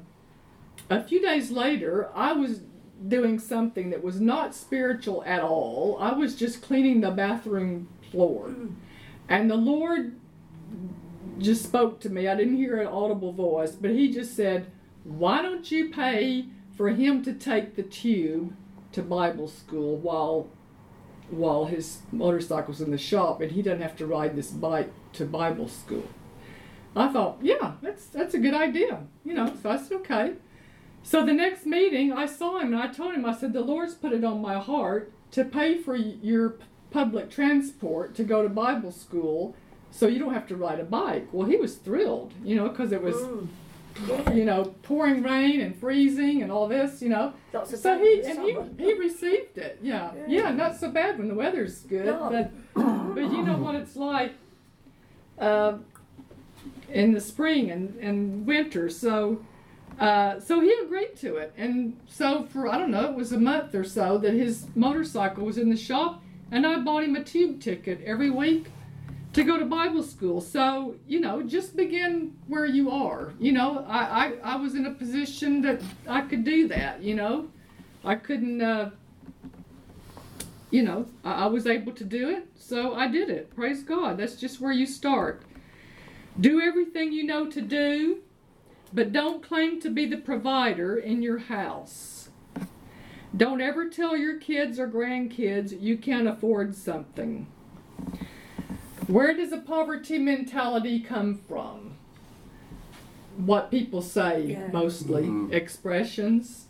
[0.90, 2.60] a few days later, I was
[3.06, 5.96] doing something that was not spiritual at all.
[6.00, 8.54] I was just cleaning the bathroom floor.
[9.32, 10.12] And the Lord
[11.38, 12.28] just spoke to me.
[12.28, 14.66] I didn't hear an audible voice, but He just said,
[15.04, 18.54] Why don't you pay for him to take the tube
[18.92, 20.48] to Bible school while
[21.30, 25.24] while his motorcycle's in the shop and he doesn't have to ride this bike to
[25.24, 26.06] Bible school?
[26.94, 29.00] I thought, yeah, that's that's a good idea.
[29.24, 30.34] You know, so I said, okay.
[31.02, 33.94] So the next meeting, I saw him and I told him, I said, the Lord's
[33.94, 36.58] put it on my heart to pay for your
[36.92, 39.54] public transport to go to Bible school
[39.90, 41.28] so you don't have to ride a bike.
[41.32, 43.46] Well, he was thrilled, you know, because it was, mm.
[44.34, 47.34] you know, pouring rain and freezing and all this, you know.
[47.64, 49.78] So he and he, he received it.
[49.82, 50.12] Yeah.
[50.26, 52.30] yeah, yeah, not so bad when the weather's good, no.
[52.30, 54.32] but but you know what it's like.
[55.38, 55.78] Uh,
[56.92, 58.88] in the spring and, and winter.
[58.90, 59.44] So,
[59.98, 61.52] uh, so he agreed to it.
[61.56, 65.44] And so for, I don't know, it was a month or so that his motorcycle
[65.44, 66.21] was in the shop
[66.52, 68.66] and I bought him a tube ticket every week
[69.32, 70.42] to go to Bible school.
[70.42, 73.32] So, you know, just begin where you are.
[73.40, 77.14] You know, I, I, I was in a position that I could do that, you
[77.14, 77.48] know.
[78.04, 78.90] I couldn't, uh,
[80.70, 83.54] you know, I, I was able to do it, so I did it.
[83.56, 84.18] Praise God.
[84.18, 85.42] That's just where you start.
[86.38, 88.18] Do everything you know to do,
[88.92, 92.21] but don't claim to be the provider in your house.
[93.36, 97.46] Don't ever tell your kids or grandkids you can't afford something.
[99.06, 101.92] Where does a poverty mentality come from?
[103.36, 104.68] What people say Yeah.
[104.72, 105.52] mostly, Mhm.
[105.52, 106.66] expressions.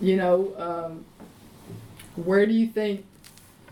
[0.00, 1.04] You know, um,
[2.14, 3.04] where do you think,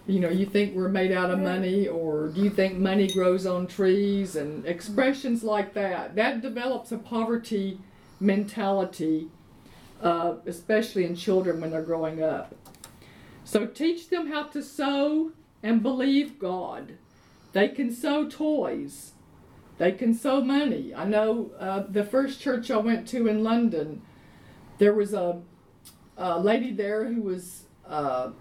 [0.09, 1.45] you know, you think we're made out of Yeah.
[1.55, 6.17] money, or do you think money grows on trees, and expressions like that?
[6.17, 7.79] That develops a poverty
[8.19, 9.29] mentality,
[10.03, 12.55] uh, especially in children when they're growing up.
[13.45, 15.33] So teach them how to sow
[15.63, 16.95] and believe God.
[17.53, 19.13] They can sow toys.
[19.79, 20.95] They can sow money.
[20.95, 24.03] I know uh, the first church I went to in London,
[24.79, 25.41] there was a,
[26.17, 28.33] a lady there who was a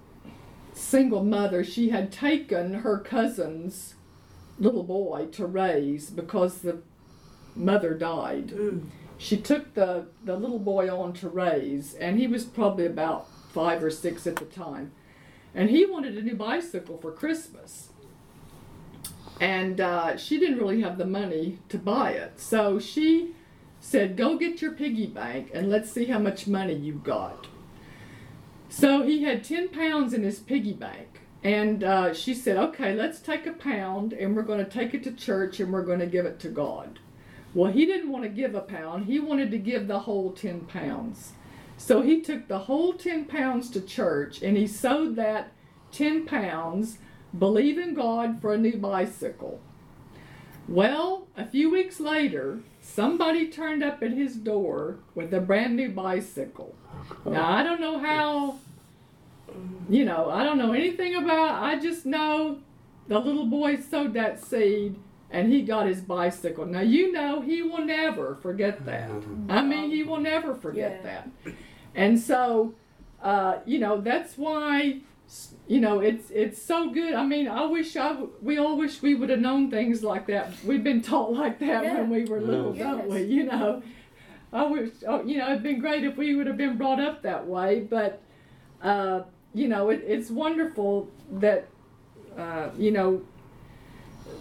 [0.73, 1.63] single mother.
[1.63, 3.95] She had taken her cousin's
[4.59, 6.81] little boy to raise because the
[7.55, 8.53] mother died.
[9.19, 13.83] She took the, the little boy on to raise, and he was probably about five
[13.83, 14.93] or six at the time.
[15.53, 17.89] And he wanted a new bicycle for Christmas.
[19.41, 22.39] And uh, she didn't really have the money to buy it.
[22.39, 23.35] So she
[23.81, 27.47] said, Go get your piggy bank and let's see how much money you've got.
[28.69, 31.21] So he had 10 pounds in his piggy bank.
[31.43, 35.03] And uh, she said, Okay, let's take a pound and we're going to take it
[35.03, 36.99] to church and we're going to give it to God.
[37.53, 40.61] Well, he didn't want to give a pound, he wanted to give the whole 10
[40.61, 41.33] pounds.
[41.77, 45.53] So he took the whole 10 pounds to church and he sowed that
[45.91, 46.99] 10 pounds,
[47.37, 49.61] believing God for a new bicycle.
[50.67, 55.89] Well, a few weeks later, somebody turned up at his door with a brand new
[55.89, 56.75] bicycle.
[57.25, 58.59] Now, I don't know how,
[59.89, 62.59] you know, I don't know anything about, I just know
[63.07, 64.95] the little boy sowed that seed
[65.31, 66.65] and he got his bicycle.
[66.65, 69.09] Now, you know, he will never forget that.
[69.49, 71.21] I mean, he will never forget Yeah.
[71.43, 71.53] that.
[71.95, 72.73] And so,
[73.21, 75.01] uh, you know, that's why,
[75.67, 77.13] you know, it's it's so good.
[77.13, 80.25] I mean, I wish I w- we all wish we would have known things like
[80.27, 80.51] that.
[80.65, 81.97] We've been taught like that Yeah.
[82.01, 82.83] when we were little, Yeah.
[82.91, 83.21] don't we?
[83.23, 83.83] You know,
[84.51, 87.21] I wish, oh, you know, it'd been great if we would have been brought up
[87.21, 87.81] that way.
[87.81, 88.21] But,
[88.81, 89.21] uh,
[89.53, 91.67] you know, it, it's wonderful that,
[92.37, 93.21] uh, you know,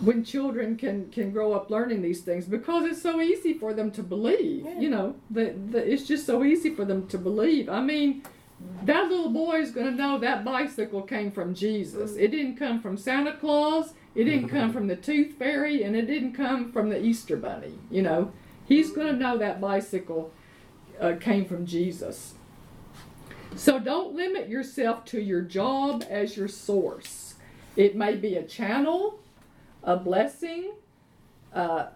[0.00, 3.90] when children can can grow up learning these things because it's so easy for them
[3.90, 4.78] to believe Yeah.
[4.78, 7.68] you know the, the it's just so easy for them to believe.
[7.68, 8.22] I mean
[8.84, 12.16] that little boy is going to know that bicycle came from jesus.
[12.16, 16.06] It didn't come from santa claus it didn't come from the tooth fairy and it
[16.06, 18.32] didn't come from the easter bunny you know.
[18.66, 20.30] He's going to know that bicycle
[21.00, 22.34] uh, came from jesus.
[23.56, 27.34] So don't limit yourself to your job as your source.
[27.76, 29.18] It may be a channel
[29.88, 30.72] a blessing,
[31.54, 31.86] uh,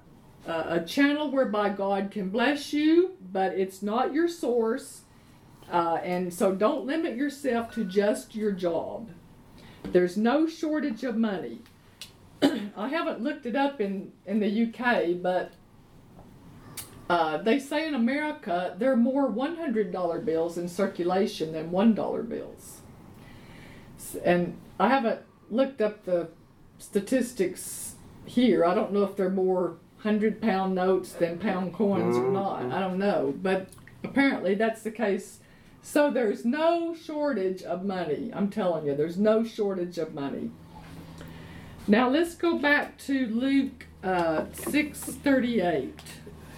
[0.46, 5.02] a channel whereby God can bless you, but it's not your source.
[5.70, 9.10] Uh, and so don't limit yourself to just your job.
[9.84, 11.58] There's no shortage of money.
[12.42, 15.52] I haven't looked it up in, in the UK, but
[17.10, 22.80] uh, they say in America there are more $100 bills in circulation than $1 bills.
[24.24, 26.28] And I haven't looked up the
[26.82, 28.64] statistics here.
[28.64, 32.62] I don't know if they're more hundred pound notes than pound coins or not.
[32.72, 33.68] I don't know, but
[34.02, 35.38] apparently that's the case.
[35.80, 38.30] So there's no shortage of money.
[38.34, 40.50] I'm telling you, there's no shortage of money.
[41.86, 46.00] Now let's go back to Luke uh, six thirty eight.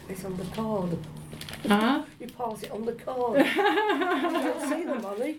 [0.09, 0.99] It's on the card.
[1.67, 2.03] Huh?
[2.21, 3.39] You pass it on the card.
[3.47, 5.37] you don't see the money.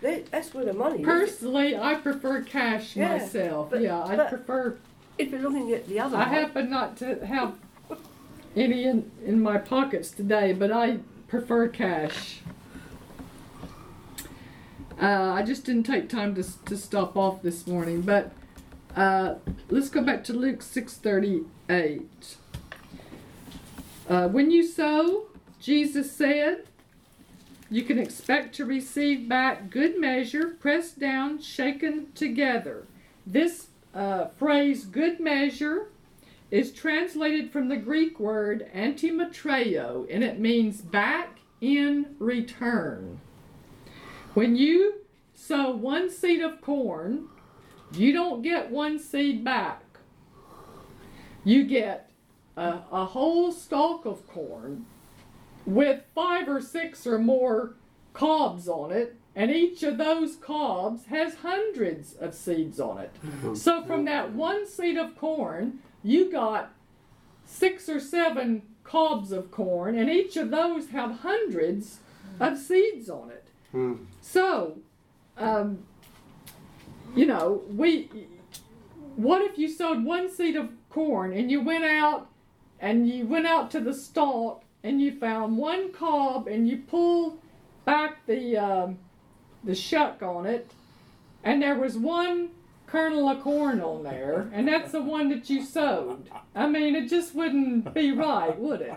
[0.00, 1.04] They- That's where the money is.
[1.06, 3.70] Personally, I prefer cash Yeah, myself.
[3.70, 4.76] but- yeah, I prefer.
[5.18, 7.54] If you're looking at the other I one, happen not to have
[8.56, 10.98] any in, in my pockets today, but I
[11.28, 12.40] prefer cash.
[15.00, 18.32] Uh, I just didn't take time to, to stop off this morning, but
[18.94, 19.36] uh,
[19.70, 22.02] let's go back to Luke 6:38.
[24.08, 25.24] Uh, when you sow,
[25.60, 26.64] Jesus said,
[27.70, 32.86] you can expect to receive back good measure, pressed down, shaken together.
[33.26, 35.88] This uh, phrase, good measure,
[36.50, 43.20] is translated from the Greek word antimetreo, and it means back in return.
[44.34, 44.94] When you
[45.34, 47.28] sow one seed of corn,
[47.92, 49.82] you don't get one seed back.
[51.44, 52.10] You get
[52.56, 54.86] a, a whole stalk of corn
[55.74, 57.74] with five or six or more
[58.12, 63.10] cobs on it, and each of those cobs has hundreds of seeds on it.
[63.56, 66.72] So from that one seed of corn, you got
[67.46, 72.00] six or seven cobs of corn, and each of those have hundreds
[72.40, 73.44] of seeds on it.
[73.70, 73.94] Hmm.
[74.20, 74.78] So,
[75.36, 75.84] um,
[77.14, 78.08] you know, we.
[79.16, 82.28] What if you sowed one seed of corn and you went out
[82.80, 87.38] and you went out to the stalk and you found one cob and you pulled
[87.84, 88.98] back the um,
[89.64, 90.70] the shuck on it,
[91.44, 92.50] and there was one
[92.86, 96.28] kernel of corn on there, and that's the one that you sowed.
[96.54, 98.94] I mean, it just wouldn't be right, would it?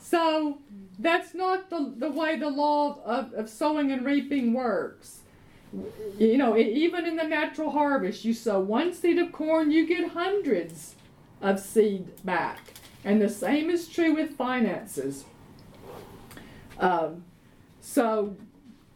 [0.00, 0.58] So
[0.98, 5.20] that's not the, the way the law of, of sowing and reaping works.
[6.18, 10.10] You know, even in the natural harvest, you sow one seed of corn, you get
[10.10, 10.94] hundreds
[11.40, 12.58] of seed back.
[13.08, 15.24] And the same is true with finances.
[16.78, 17.24] Um,
[17.80, 18.36] so,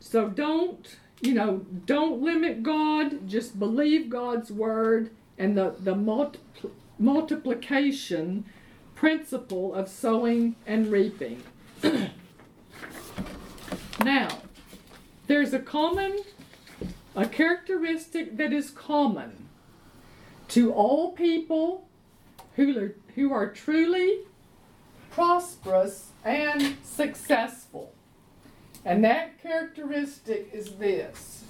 [0.01, 0.87] so don't
[1.23, 1.65] you know?
[1.87, 3.27] Don't limit God.
[3.27, 8.45] Just believe God's word and the the multipl- multiplication
[8.95, 11.43] principle of sowing and reaping.
[14.05, 14.29] now,
[15.27, 16.19] there's a common,
[17.17, 19.49] a characteristic that is common
[20.49, 21.89] to all people
[22.57, 24.21] who are, who are truly
[25.11, 27.95] prosperous and successful.
[28.85, 31.45] And that characteristic is this.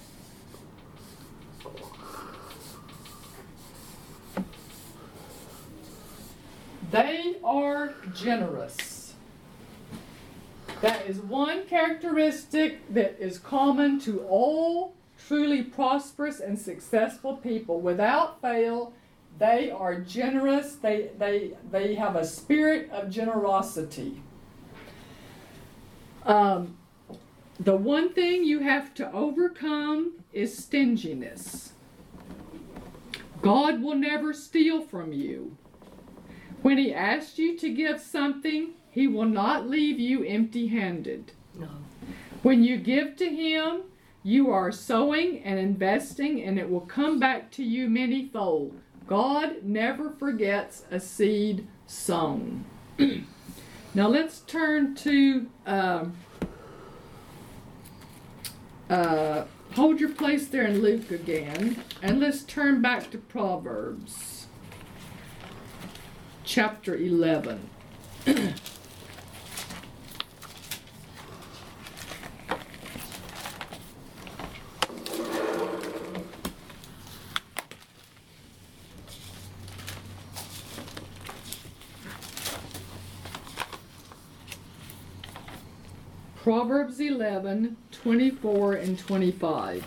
[6.91, 9.15] They are generous.
[10.81, 14.93] That is one characteristic that is common to all
[15.27, 17.79] truly prosperous and successful people.
[17.79, 18.93] Without fail,
[19.43, 20.75] they are generous.
[20.75, 24.21] They, they, they have a spirit of generosity.
[26.25, 26.77] Um,
[27.59, 31.73] the one thing you have to overcome is stinginess.
[33.41, 35.57] God will never steal from you.
[36.61, 41.33] When He asks you to give something, He will not leave you empty handed.
[41.59, 41.67] No.
[42.43, 43.81] When you give to Him,
[44.23, 48.71] you are sowing and investing, and it will come back to you manyfold.
[49.07, 52.65] God never forgets a seed sown.
[53.93, 56.15] now let's turn to um,
[58.89, 59.45] uh,
[59.75, 64.47] hold your place there in Luke again, and let's turn back to Proverbs
[66.43, 67.69] chapter 11.
[86.55, 89.83] Proverbs 11, 24 and 25.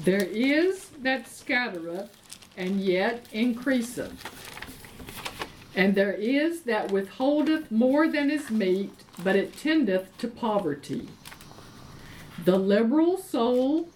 [0.00, 2.10] There is that scattereth
[2.56, 4.18] and yet increaseth.
[5.76, 8.90] And there is that withholdeth more than is meet,
[9.22, 11.08] but it tendeth to poverty.
[12.44, 13.90] The liberal soul,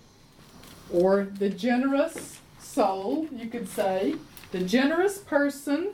[0.93, 4.15] or the generous soul, you could say,
[4.53, 5.91] the generous person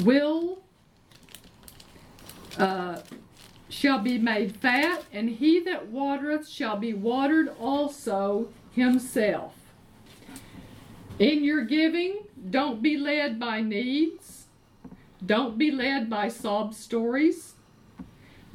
[0.00, 0.61] will
[2.58, 3.00] uh,
[3.68, 9.54] shall be made fat, and he that watereth shall be watered also himself.
[11.18, 14.46] In your giving, don't be led by needs.
[15.24, 17.54] Don't be led by sob stories.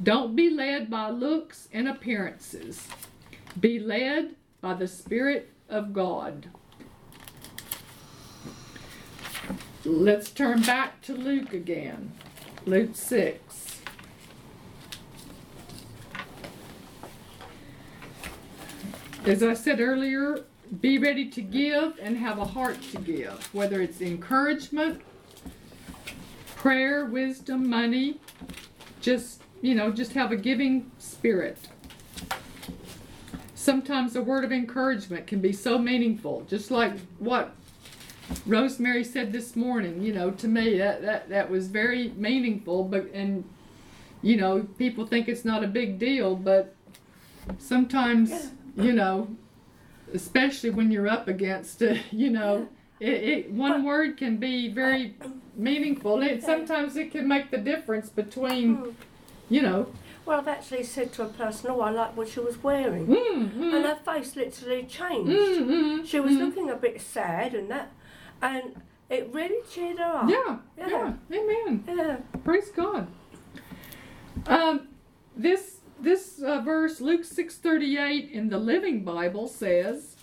[0.02, 2.86] Don't be led by looks and appearances.
[3.58, 6.50] Be led by the Spirit of God.
[9.84, 12.12] Let's turn back to Luke again.
[12.66, 13.47] Luke 6.
[19.28, 20.46] As I said earlier,
[20.80, 25.02] be ready to give and have a heart to give, whether it's encouragement,
[26.56, 28.20] prayer, wisdom, money,
[29.02, 31.58] just, you know, just have a giving spirit.
[33.54, 37.54] Sometimes a word of encouragement can be so meaningful, just like what
[38.46, 43.10] Rosemary said this morning, you know, to me that that, that was very meaningful but
[43.12, 43.44] and
[44.22, 46.74] you know, people think it's not a big deal, but
[47.58, 49.28] sometimes, you know,
[50.14, 52.68] especially when you're up against it, you know,
[53.00, 55.14] it, it one word can be very
[55.56, 56.22] meaningful.
[56.22, 58.96] It sometimes it can make the difference between,
[59.50, 59.86] you know,
[60.26, 63.50] Well, I've actually said to a person, "Oh, I like what she was wearing," mm,
[63.52, 65.30] mm, and her face literally changed.
[65.32, 66.40] mm, She was mm.
[66.40, 67.92] looking a bit sad and that,
[68.42, 70.28] and it really cheered her up.
[70.28, 71.38] Yeah, yeah, Yeah.
[71.40, 71.84] amen.
[71.88, 72.16] Yeah.
[72.44, 73.06] Praise God.
[74.46, 74.88] Um,
[75.36, 80.16] this this uh, verse, Luke six thirty eight in the Living Bible says,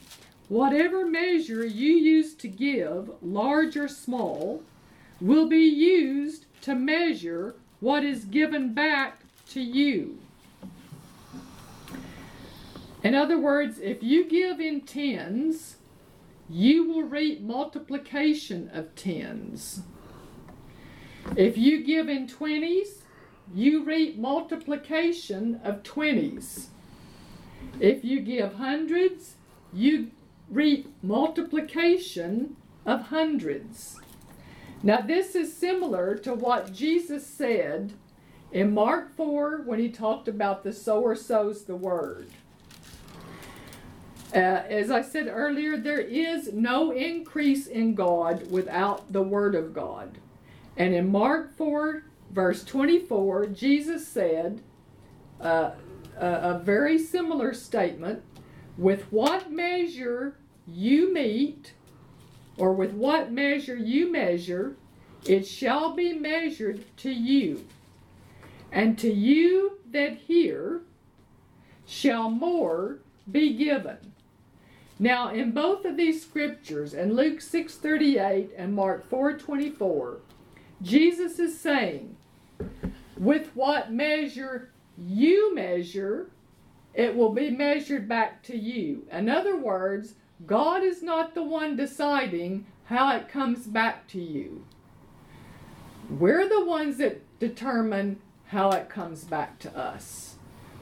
[0.47, 4.63] whatever measure you use to give, large or small,
[5.19, 9.19] will be used to measure what is given back
[9.49, 10.17] to you.
[13.03, 15.77] In other words, if you give in tens,
[16.49, 19.81] you will reap multiplication of tens.
[21.35, 23.03] If you give in twenties,
[23.53, 26.69] you reap multiplication of twenties.
[27.79, 29.35] If you give hundreds,
[29.73, 30.11] you
[30.49, 33.99] reap multiplication of hundreds.
[34.83, 37.93] Now, this is similar to what Jesus said
[38.51, 42.29] in Mark 4 when he talked about the sower sows the word.
[44.33, 49.73] Uh, as I said earlier, there is no increase in God without the Word of
[49.73, 50.17] God.
[50.75, 52.03] And in Mark 4,
[52.35, 54.61] verse 24, Jesus said
[55.39, 55.71] uh,
[56.19, 58.21] a, a very similar statement
[58.77, 60.35] with what measure
[60.67, 61.71] you mete,
[62.57, 64.75] or with what measure you measure,
[65.25, 67.65] it shall be measured to you.
[68.69, 70.81] And to you that hear
[71.85, 72.99] shall more
[73.31, 74.11] be given.
[74.99, 80.17] Now, in both of these scriptures, in Luke 6:38 and Mark 4:24,
[80.81, 82.14] Jesus is saying,
[83.17, 86.29] with what measure you measure,
[86.93, 89.05] it will be measured back to you.
[89.11, 94.65] In other words, God is not the one deciding how it comes back to you.
[96.09, 100.35] We're the ones that determine how it comes back to us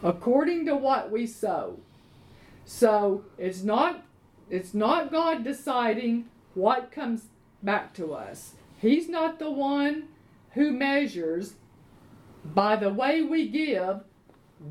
[0.03, 1.79] according to what we sow.
[2.65, 4.03] So it's not
[4.49, 7.25] it's not God deciding what comes
[7.63, 8.53] back to us.
[8.77, 10.09] He's not the one
[10.51, 11.53] who measures
[12.45, 14.01] by the way we give.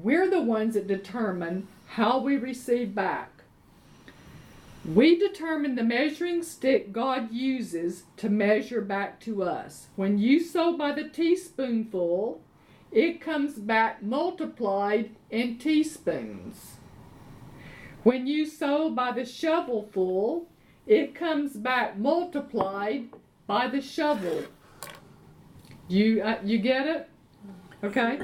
[0.03, 3.43] We're the ones that determine how we receive back.
[4.85, 9.87] We determine the measuring stick God uses to measure back to us.
[9.95, 12.41] When you sow by the teaspoonful,
[12.91, 16.77] it comes back multiplied in teaspoons.
[18.03, 20.47] When you sow by the shovelful,
[20.87, 23.11] it comes back multiplied
[23.47, 24.45] by the shovel.
[25.87, 27.09] You uh, you get it?
[27.85, 28.20] Okay.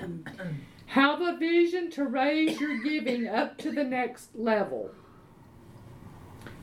[0.87, 4.91] Have a vision to raise your giving up to the next level.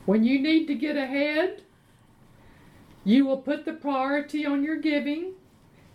[0.06, 1.62] When you need to get ahead,
[3.04, 5.34] you will put the priority on your giving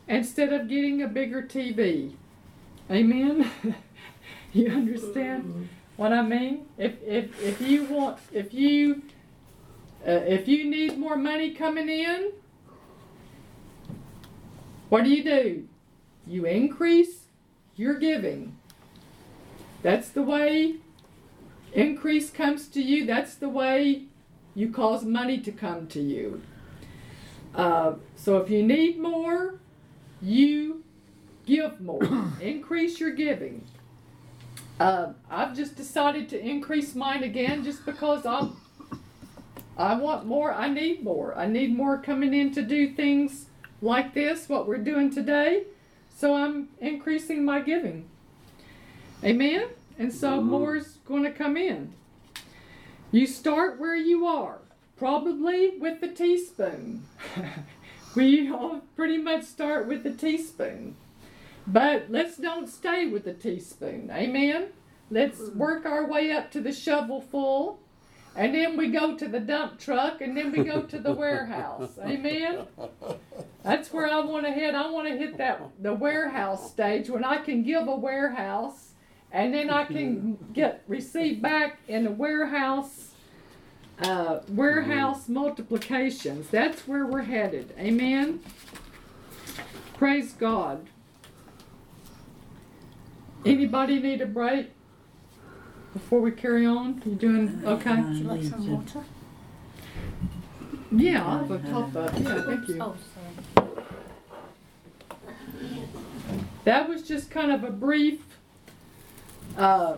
[0.08, 2.14] instead of getting a bigger TV.
[2.89, 3.49] Amen.
[4.54, 5.70] you understand?
[5.97, 9.04] What I mean, if if if you want, if you
[10.08, 12.32] uh, if you need more money coming in,
[14.89, 15.68] what do you do?
[16.32, 17.25] You increase
[17.75, 18.55] your giving.
[19.82, 20.75] That's the way
[21.73, 23.05] increase comes to you.
[23.05, 24.03] That's the way
[24.55, 26.41] you cause money to come to you.
[27.53, 29.59] Uh, so if you need more,
[30.21, 30.86] you
[31.45, 32.01] give more.
[32.41, 33.65] increase your giving.
[34.79, 38.55] Uh, I've just decided to increase mine again just because I'm.
[39.77, 40.53] I want more.
[40.53, 41.38] I need more.
[41.38, 43.47] I need more coming in to do things
[43.82, 45.65] like this, what we're doing today.
[46.22, 48.07] So I'm increasing my giving.
[49.24, 49.69] Amen.
[49.97, 50.51] And so mm-hmm.
[50.51, 51.93] more's going to come in.
[53.11, 54.59] You start where you are,
[54.97, 57.07] probably with the teaspoon.
[58.15, 60.95] we all pretty much start with the teaspoon.
[61.65, 64.11] But let's don't stay with the teaspoon.
[64.13, 64.67] Amen.
[65.09, 67.80] Let's work our way up to the shovelful.
[68.36, 71.97] And then we go to the dump truck and then we go to the warehouse.
[71.99, 72.67] Amen.
[73.64, 74.74] That's where I want to head.
[74.76, 78.91] I want to hit that the warehouse stage when I can give a warehouse
[79.32, 83.12] and then I can get receive back in the warehouse
[84.03, 86.49] uh, warehouse multiplications.
[86.49, 87.74] That's where we're headed.
[87.78, 88.39] Amen.
[89.97, 90.88] Praise God.
[93.45, 94.72] Anybody need a break
[95.93, 97.01] before we carry on?
[97.05, 98.01] You doing okay?
[98.01, 99.03] Would you like some water?
[100.91, 102.14] Yeah, I'll have a top up.
[102.20, 102.78] Yeah, thank you.
[102.82, 103.72] Oh, sorry.
[106.64, 108.22] That was just kind of a brief,
[109.57, 109.97] uh,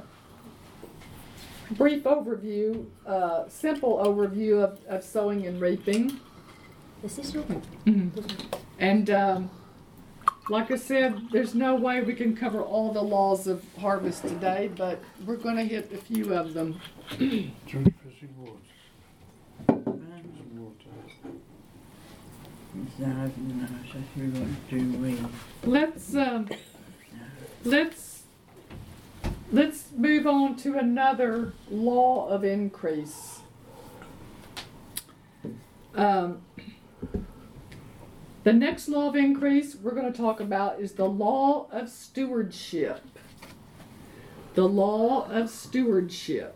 [1.72, 6.20] brief overview, uh, simple overview of, of sowing and reaping.
[7.02, 7.44] This Is this your?
[8.80, 9.50] And um,
[10.50, 14.70] like I said, there's no way we can cover all the laws of harvest today,
[14.76, 16.80] but we're going to hit a few of them.
[17.18, 18.54] Drink fishing water.
[19.68, 19.94] Fishing water.
[19.94, 21.40] So, no, so if you want to do we,
[25.64, 26.50] Let's um,
[27.64, 28.24] let's
[29.52, 33.42] let's move on to another law of increase.
[35.96, 36.42] Um,
[38.44, 43.02] the next law of increase we're going to talk about is the law of stewardship.
[44.56, 46.56] The law of stewardship.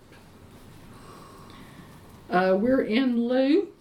[2.30, 3.77] Uh, we're in Luke.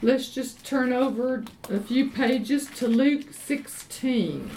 [0.00, 4.48] Let's just turn over a few pages to Luke 16.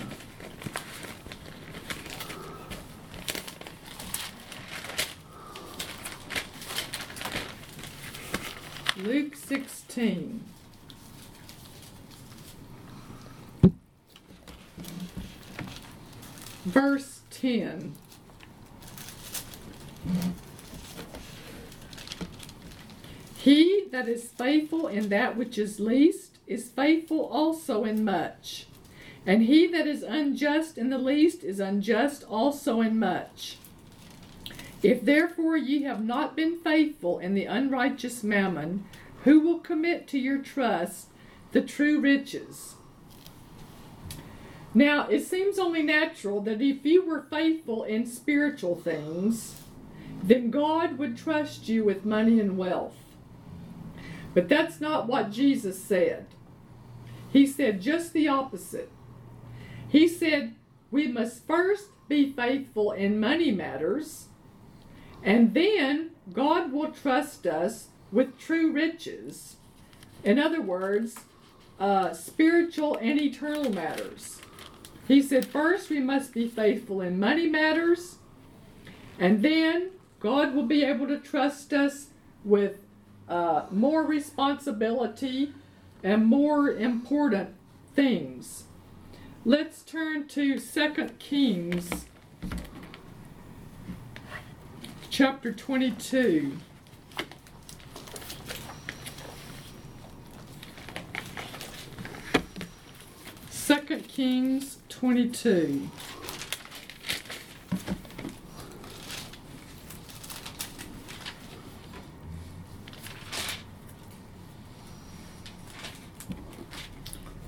[8.98, 10.44] Luke 16.
[16.66, 17.96] Verse 10.
[23.44, 28.68] He that is faithful in that which is least is faithful also in much.
[29.26, 33.58] And he that is unjust in the least is unjust also in much.
[34.84, 38.86] If therefore ye have not been faithful in the unrighteous mammon,
[39.24, 41.08] who will commit to your trust
[41.52, 42.76] the true riches?
[44.74, 49.62] Now, it seems only natural that if you were faithful in spiritual things,
[50.24, 53.01] then God would trust you with money and wealth.
[54.34, 56.28] But that's not what Jesus said.
[57.32, 58.92] He said just the opposite.
[59.88, 60.56] He said
[60.90, 64.28] we must first be faithful in money matters,
[65.24, 69.56] and then God will trust us with true riches.
[70.24, 71.16] In other words,
[71.80, 74.42] uh, spiritual and eternal matters.
[75.08, 78.18] He said, first we must be faithful in money matters,
[79.20, 82.08] and then God will be able to trust us
[82.44, 82.81] with
[83.32, 85.54] uh, more responsibility
[86.04, 87.56] and more important
[87.96, 88.66] things.
[89.46, 92.08] Let's turn to 2 Kings
[95.10, 96.58] chapter 22.
[103.50, 105.90] Second Kings 22.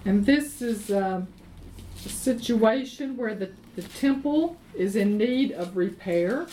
[0.05, 1.25] And this is a
[1.95, 6.47] situation where the, the temple is in need of repair.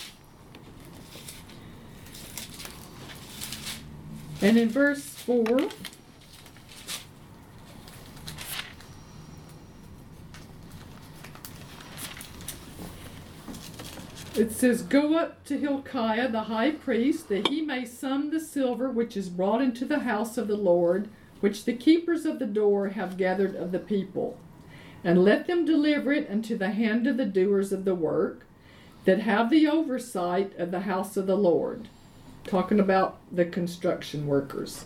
[4.41, 5.45] And in verse 4,
[14.35, 18.89] it says, Go up to Hilkiah the high priest, that he may sum the silver
[18.89, 21.09] which is brought into the house of the Lord,
[21.41, 24.37] which the keepers of the door have gathered of the people.
[25.03, 28.45] And let them deliver it unto the hand of the doers of the work,
[29.03, 31.89] that have the oversight of the house of the Lord.
[32.45, 34.85] Talking about the construction workers.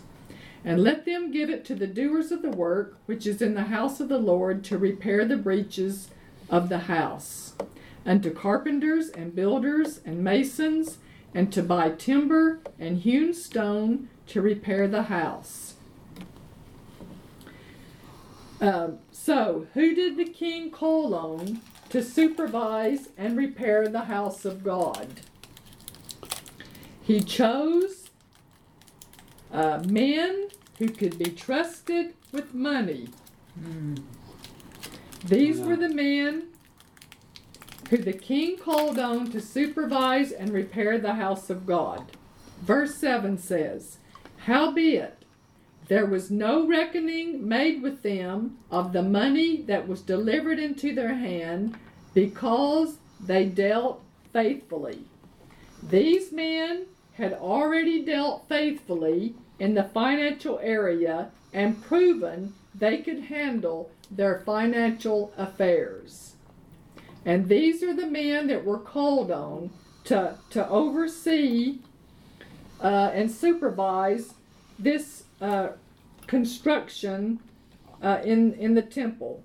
[0.63, 3.65] And let them give it to the doers of the work, which is in the
[3.65, 6.09] house of the Lord, to repair the breaches
[6.49, 7.53] of the house
[8.05, 10.99] unto carpenters and builders and masons,
[11.33, 15.64] and to buy timber and hewn stone to repair the house.
[18.61, 24.63] Um, so, who did the king call on to supervise and repair the house of
[24.63, 25.07] God?
[27.01, 28.09] He chose
[29.51, 30.49] uh, men
[30.79, 33.09] who could be trusted with money.
[35.23, 36.47] These were the men
[37.89, 42.11] who the king called on to supervise and repair the house of God.
[42.61, 43.97] Verse 7 says,
[44.45, 45.24] Howbeit,
[45.87, 51.15] there was no reckoning made with them of the money that was delivered into their
[51.15, 51.77] hand,
[52.13, 54.01] because they dealt
[54.33, 55.01] faithfully.
[55.83, 63.89] These men had already dealt faithfully in the financial area and proven they could handle
[64.11, 66.35] their financial affairs.
[67.25, 69.71] And these are the men that were called on
[70.05, 71.79] to, to oversee
[72.81, 74.33] uh, and supervise
[74.77, 75.69] this uh,
[76.27, 77.39] construction
[78.01, 79.43] uh, in, in the temple.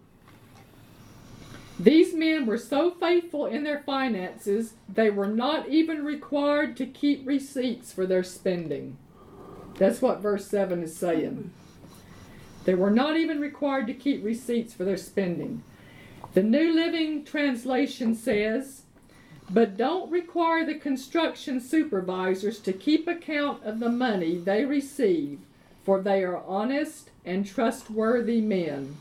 [1.78, 7.26] These men were so faithful in their finances, they were not even required to keep
[7.26, 8.98] receipts for their spending.
[9.78, 11.52] That's what verse 7 is saying.
[12.64, 15.62] They were not even required to keep receipts for their spending.
[16.34, 18.82] The New Living Translation says,
[19.48, 25.40] but don't require the construction supervisors to keep account of the money they receive,
[25.84, 28.96] for they are honest and trustworthy men.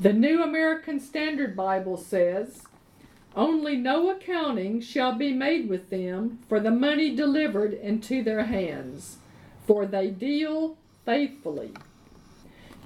[0.00, 2.62] The New American Standard Bible says,
[3.36, 9.18] Only no accounting shall be made with them for the money delivered into their hands,
[9.66, 11.72] for they deal faithfully.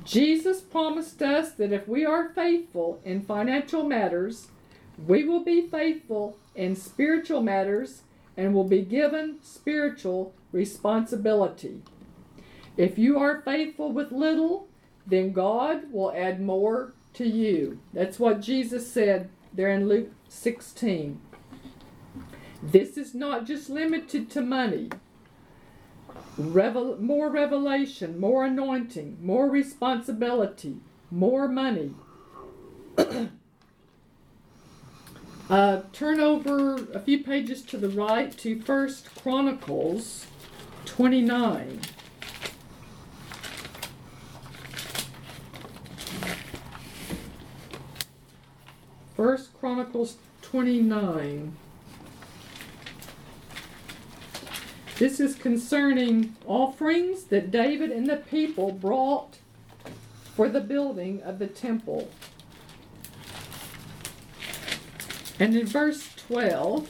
[0.05, 4.49] Jesus promised us that if we are faithful in financial matters,
[5.07, 8.03] we will be faithful in spiritual matters
[8.37, 11.81] and will be given spiritual responsibility.
[12.77, 14.69] If you are faithful with little,
[15.07, 17.81] then God will add more to you.
[17.93, 21.21] That's what Jesus said there in Luke 16.
[22.63, 24.89] This is not just limited to money.
[26.37, 30.79] Revel- more revelation, more anointing, more responsibility,
[31.11, 31.95] more money.
[35.51, 40.27] uh, turn over a few pages to the right to First Chronicles
[40.87, 41.81] 29.
[49.25, 51.57] First Chronicles 29.
[54.99, 59.39] This is concerning offerings that David and the people brought
[60.37, 62.11] for the building of the temple.
[65.41, 66.87] And in verse 12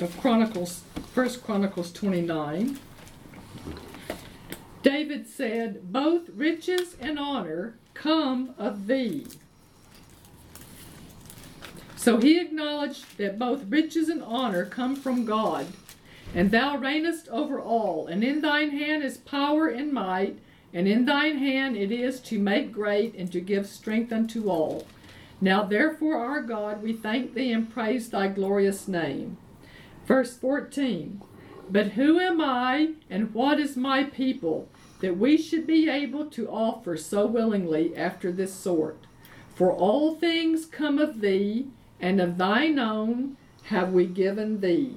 [0.00, 2.78] of Chronicles, First Chronicles 29,
[4.82, 9.26] David said, Both riches and honor come of thee.
[12.02, 15.68] So he acknowledged that both riches and honor come from God
[16.34, 20.40] and thou reignest over all, and in thine hand is power and might,
[20.74, 24.84] and in thine hand it is to make great and to give strength unto all.
[25.40, 29.36] Now therefore, our God, we thank thee and praise thy glorious name.
[30.04, 31.22] Verse 14
[31.70, 36.48] But who am I, and what is my people, that we should be able to
[36.48, 39.04] offer so willingly after this sort?
[39.54, 41.68] For all things come of thee,
[42.02, 44.96] and of thine own have we given thee.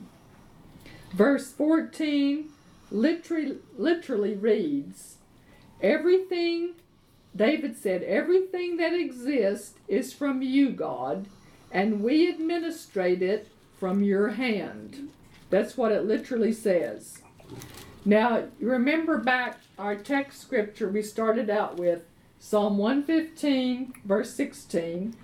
[1.13, 2.49] Verse 14
[2.91, 5.17] literally, literally reads
[5.81, 6.73] Everything,
[7.35, 11.27] David said, everything that exists is from you, God,
[11.71, 13.49] and we administrate it
[13.79, 15.09] from your hand.
[15.49, 17.19] That's what it literally says.
[18.03, 22.03] Now, remember back our text scripture we started out with
[22.39, 25.15] Psalm 115, verse 16.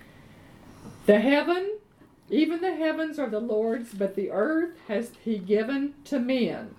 [1.12, 1.76] The heaven
[2.30, 6.74] even the heavens are the Lord's, but the earth has He given to men.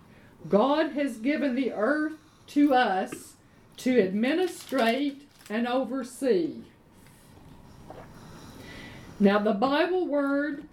[0.50, 2.14] God has given the earth
[2.48, 3.34] to us
[3.78, 6.64] to administrate and oversee.
[9.20, 10.64] Now, the Bible word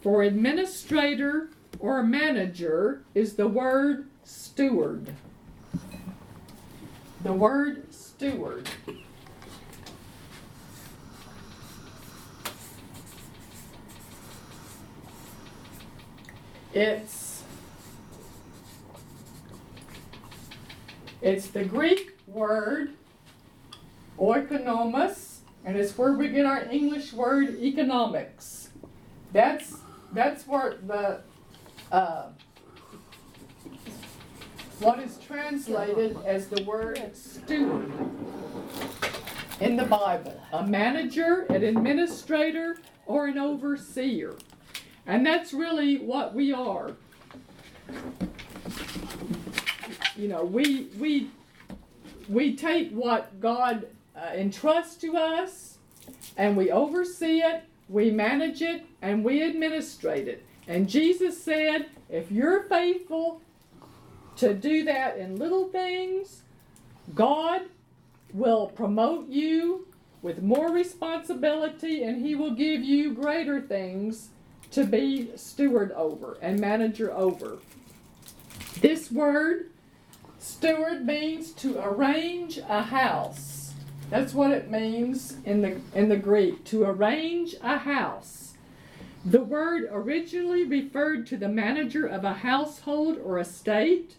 [0.00, 1.48] for administrator
[1.80, 5.12] or manager is the word steward.
[7.24, 8.68] The word steward.
[16.74, 17.42] It's
[21.20, 22.94] it's the Greek word
[24.18, 28.70] oikonomos, and it's where we get our English word economics.
[29.32, 29.76] That's
[30.12, 31.20] that's where the
[31.90, 32.28] uh,
[34.80, 37.92] what is translated as the word steward
[39.60, 40.40] in the Bible.
[40.52, 44.36] A manager, an administrator, or an overseer.
[45.06, 46.92] And that's really what we are.
[50.16, 51.30] You know, we we
[52.28, 53.86] we take what God
[54.16, 55.78] uh, entrusts to us
[56.36, 60.44] and we oversee it, we manage it, and we administrate it.
[60.68, 63.40] And Jesus said, if you're faithful
[64.36, 66.42] to do that in little things,
[67.14, 67.62] God
[68.32, 69.86] will promote you
[70.22, 74.28] with more responsibility and He will give you greater things
[74.72, 77.58] to be steward over and manager over.
[78.80, 79.70] This word,
[80.38, 83.74] steward, means to arrange a house.
[84.10, 88.54] That's what it means in the, in the Greek, to arrange a house.
[89.24, 94.16] The word originally referred to the manager of a household or estate,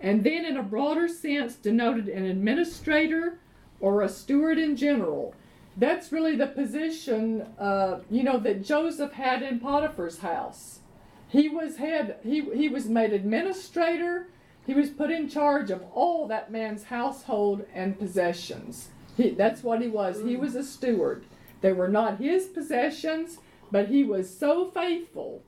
[0.00, 3.40] and then in a broader sense denoted an administrator
[3.80, 5.34] or a steward in general
[5.78, 10.80] that's really the position, uh, you know, that Joseph had in Potiphar's house.
[11.28, 12.18] He was head.
[12.24, 14.28] He he was made administrator.
[14.66, 18.88] He was put in charge of all that man's household and possessions.
[19.16, 20.22] He, that's what he was.
[20.22, 21.24] He was a steward.
[21.60, 23.38] They were not his possessions,
[23.70, 25.42] but he was so faithful.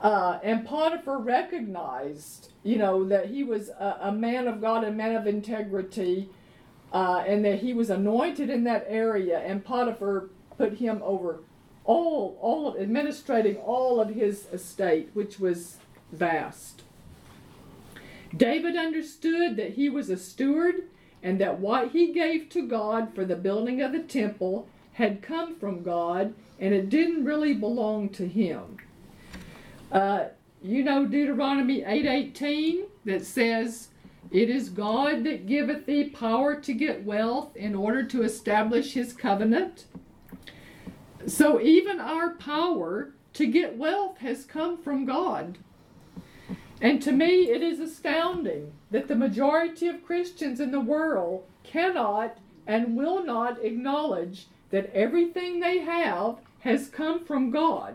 [0.00, 4.90] Uh, and Potiphar recognized, you know, that he was a, a man of God, a
[4.90, 6.28] man of integrity,
[6.92, 11.40] uh, and that he was anointed in that area, and Potiphar put him over
[11.84, 15.76] all, all of, administrating all of his estate, which was
[16.12, 16.82] vast.
[18.36, 20.84] David understood that he was a steward
[21.22, 25.56] and that what he gave to God for the building of the temple had come
[25.56, 28.78] from God and it didn't really belong to him.
[29.92, 30.26] Uh,
[30.62, 33.88] you know Deuteronomy 8:18 that says,
[34.30, 39.12] "It is God that giveth thee power to get wealth in order to establish his
[39.12, 39.86] covenant."
[41.26, 45.58] So even our power to get wealth has come from God.
[46.80, 52.38] And to me, it is astounding that the majority of Christians in the world cannot
[52.66, 57.94] and will not acknowledge that everything they have has come from God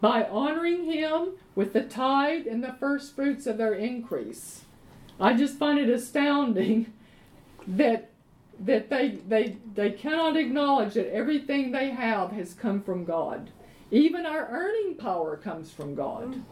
[0.00, 4.64] by honoring Him with the tithe and the first fruits of their increase.
[5.20, 6.92] I just find it astounding
[7.66, 8.10] that
[8.60, 13.50] that they, they, they cannot acknowledge that everything they have has come from God.
[13.90, 16.42] Even our earning power comes from God.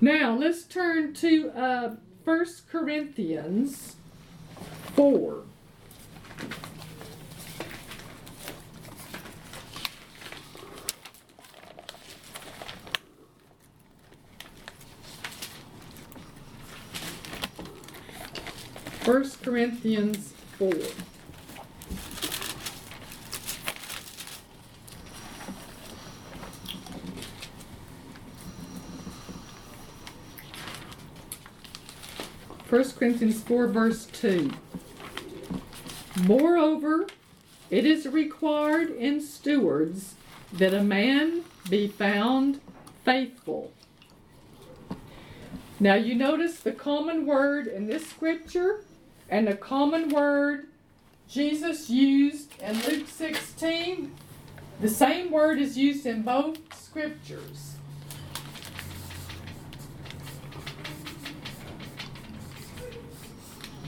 [0.00, 3.96] Now let's turn to uh, 1 Corinthians
[4.94, 5.42] 4.
[19.04, 20.72] First Corinthians 4.
[32.64, 34.50] First Corinthians 4 verse 2.
[36.22, 37.06] Moreover,
[37.68, 40.14] it is required in stewards
[40.50, 42.58] that a man be found
[43.04, 43.70] faithful.
[45.78, 48.80] Now you notice the common word in this scripture
[49.34, 50.68] and the common word
[51.28, 54.14] Jesus used in Luke 16.
[54.80, 57.74] The same word is used in both scriptures.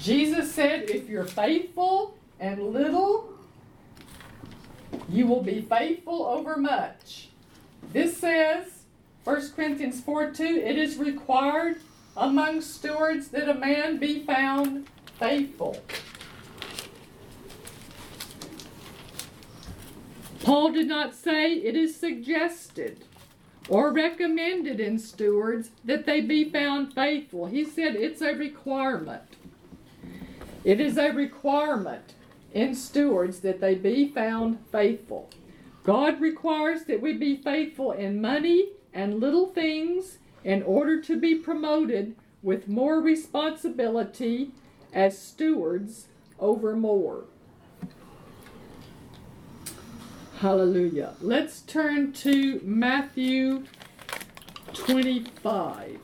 [0.00, 3.32] Jesus said, If you're faithful and little,
[5.08, 7.28] you will be faithful over much.
[7.92, 8.82] This says,
[9.22, 11.76] 1 Corinthians 4 2, it is required
[12.16, 14.88] among stewards that a man be found
[15.18, 15.82] faithful.
[20.42, 23.04] Paul did not say it is suggested
[23.68, 27.46] or recommended in stewards that they be found faithful.
[27.46, 29.22] He said it's a requirement.
[30.62, 32.14] It is a requirement
[32.52, 35.30] in stewards that they be found faithful.
[35.82, 41.34] God requires that we be faithful in money and little things in order to be
[41.34, 44.52] promoted with more responsibility
[44.96, 46.06] as stewards
[46.40, 47.24] over more.
[50.38, 51.14] Hallelujah.
[51.20, 53.64] Let's turn to Matthew
[54.72, 56.00] 25.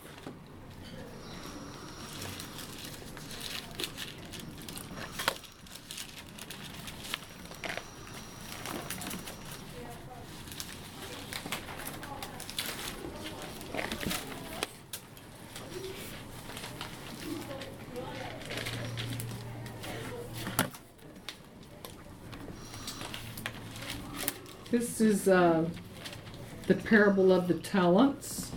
[24.72, 25.68] This is uh,
[26.66, 28.52] the parable of the talents.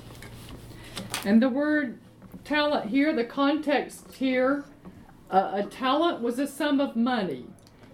[1.25, 1.99] And the word
[2.43, 4.63] talent here, the context here,
[5.29, 7.47] uh, a talent was a sum of money.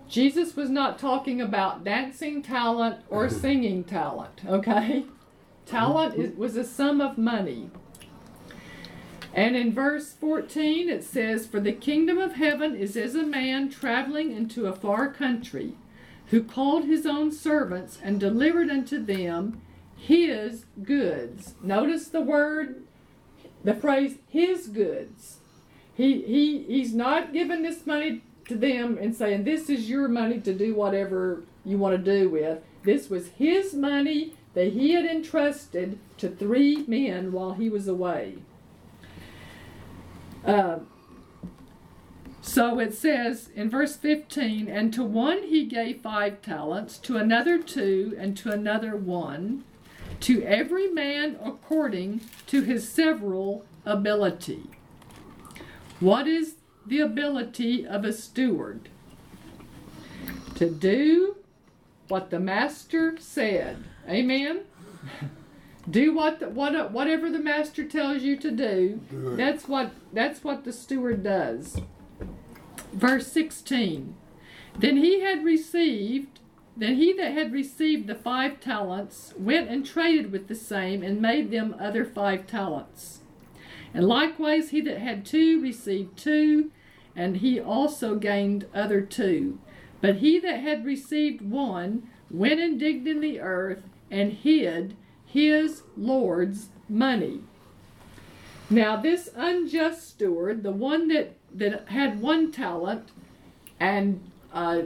[0.08, 5.06] Jesus was not talking about dancing talent or singing talent, okay?
[5.66, 7.70] Talent is, was a sum of money.
[9.34, 13.70] And in verse 14 it says, For the kingdom of heaven is as a man
[13.70, 15.76] traveling into a far country
[16.32, 19.62] who called his own servants and delivered unto them
[19.98, 21.56] his goods.
[21.62, 22.84] Notice the word,
[23.64, 25.40] the phrase his goods.
[25.94, 30.40] He, he, he's not giving this money to them and saying, This is your money
[30.40, 32.60] to do whatever you want to do with.
[32.84, 38.38] This was his money that he had entrusted to three men while he was away.
[40.46, 40.80] Uh,
[42.42, 47.60] so it says in verse 15, and to one he gave five talents, to another
[47.60, 49.64] two, and to another one,
[50.22, 54.64] to every man according to his several ability.
[56.00, 58.90] What is the ability of a steward?
[60.56, 61.38] To do
[62.08, 63.84] what the master said.
[64.10, 64.62] Amen.
[65.90, 69.00] do what the, what whatever the master tells you to do.
[69.12, 71.80] That's what that's what the steward does.
[72.94, 74.16] Verse 16
[74.78, 76.40] Then he had received,
[76.76, 81.22] then he that had received the five talents went and traded with the same and
[81.22, 83.20] made them other five talents.
[83.94, 86.72] And likewise, he that had two received two,
[87.16, 89.60] and he also gained other two.
[90.00, 95.84] But he that had received one went and digged in the earth and hid his
[95.98, 97.42] Lord's money.
[98.70, 103.10] Now, this unjust steward, the one that, that had one talent
[103.80, 104.22] and
[104.54, 104.84] uh,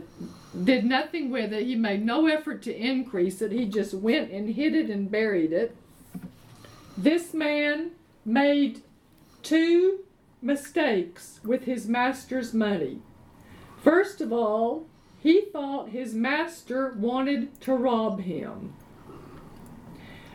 [0.64, 4.56] did nothing with it, he made no effort to increase it, he just went and
[4.56, 5.76] hid it and buried it.
[6.98, 7.92] This man
[8.24, 8.82] made
[9.44, 10.00] two
[10.42, 13.00] mistakes with his master's money.
[13.84, 14.86] First of all,
[15.20, 18.74] he thought his master wanted to rob him.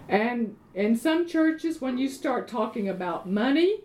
[0.09, 3.83] And in some churches, when you start talking about money,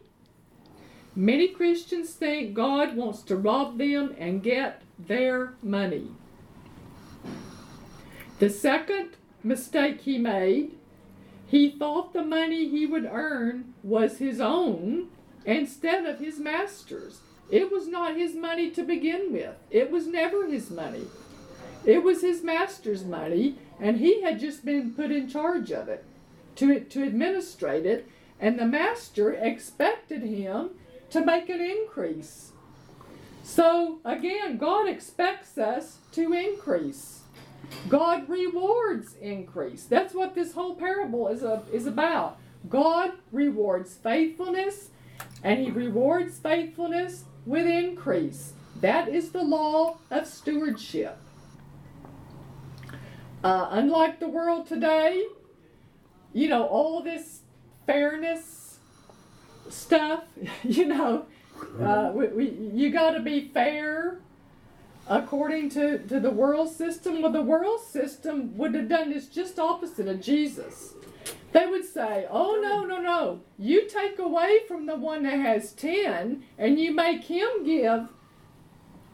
[1.15, 6.09] many Christians think God wants to rob them and get their money.
[8.39, 9.11] The second
[9.43, 10.77] mistake he made,
[11.47, 15.07] he thought the money he would earn was his own
[15.45, 17.19] instead of his master's.
[17.49, 21.05] It was not his money to begin with, it was never his money.
[21.85, 26.03] It was his master's money, and he had just been put in charge of it
[26.55, 28.09] to, to administrate it,
[28.39, 30.71] and the master expected him
[31.15, 32.51] to make an increase.
[33.41, 37.21] So, again, God expects us to increase.
[37.87, 39.85] God rewards increase.
[39.85, 42.37] That's what this whole parable is, a, is about.
[42.67, 44.89] God rewards faithfulness,
[45.41, 48.51] and He rewards faithfulness with increase.
[48.81, 51.17] That is the law of stewardship.
[53.41, 55.23] Uh, unlike the world today,
[56.33, 57.39] you know, all this
[57.85, 58.64] fairness
[59.69, 60.23] stuff,
[60.63, 61.25] you know,
[61.81, 64.19] uh, we, we, you got to be fair
[65.07, 67.21] according to, to the world system.
[67.21, 70.93] Well, the world system would have done this just opposite of Jesus.
[71.51, 73.41] They would say, Oh, no, no, no.
[73.57, 78.09] You take away from the one that has 10 and you make him give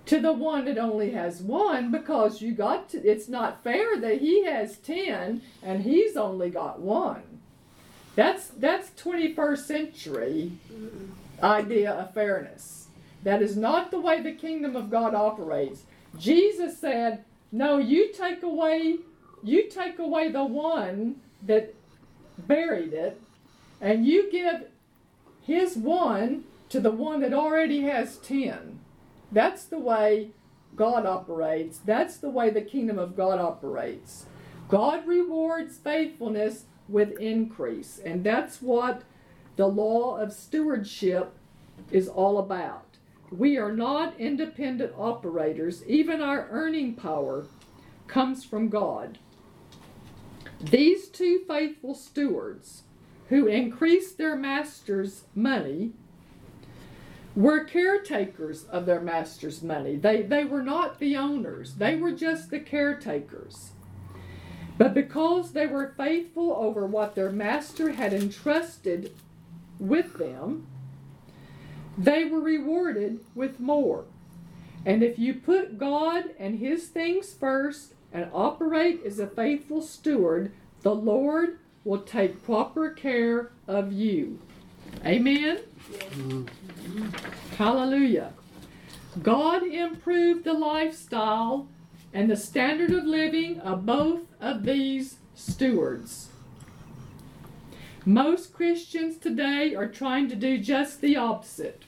[0.07, 4.19] to the one that only has one because you got to, it's not fair that
[4.19, 7.21] he has 10 and he's only got one.
[8.15, 10.51] That's that's 21st century
[11.41, 12.87] idea of fairness.
[13.23, 15.83] That is not the way the kingdom of God operates.
[16.17, 18.99] Jesus said, "No, you take away
[19.43, 21.73] you take away the one that
[22.37, 23.19] buried it
[23.79, 24.67] and you give
[25.41, 28.79] his one to the one that already has 10."
[29.31, 30.31] That's the way
[30.75, 31.79] God operates.
[31.79, 34.25] That's the way the kingdom of God operates.
[34.67, 37.99] God rewards faithfulness with increase.
[38.03, 39.03] And that's what
[39.55, 41.33] the law of stewardship
[41.91, 42.85] is all about.
[43.31, 47.45] We are not independent operators, even our earning power
[48.07, 49.19] comes from God.
[50.59, 52.83] These two faithful stewards
[53.29, 55.93] who increased their master's money
[57.35, 59.95] were caretakers of their master's money.
[59.95, 63.71] They, they were not the owners, they were just the caretakers.
[64.77, 69.13] But because they were faithful over what their master had entrusted
[69.79, 70.67] with them,
[71.97, 74.05] they were rewarded with more.
[74.85, 80.51] And if you put God and His things first and operate as a faithful steward,
[80.81, 84.39] the Lord will take proper care of you.
[85.05, 85.59] Amen?
[85.91, 87.07] Mm-hmm.
[87.55, 88.33] Hallelujah.
[89.21, 91.67] God improved the lifestyle
[92.13, 96.29] and the standard of living of both of these stewards.
[98.05, 101.83] Most Christians today are trying to do just the opposite.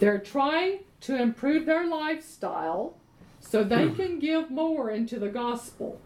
[0.00, 2.96] They're trying to improve their lifestyle
[3.40, 6.00] so they can give more into the gospel.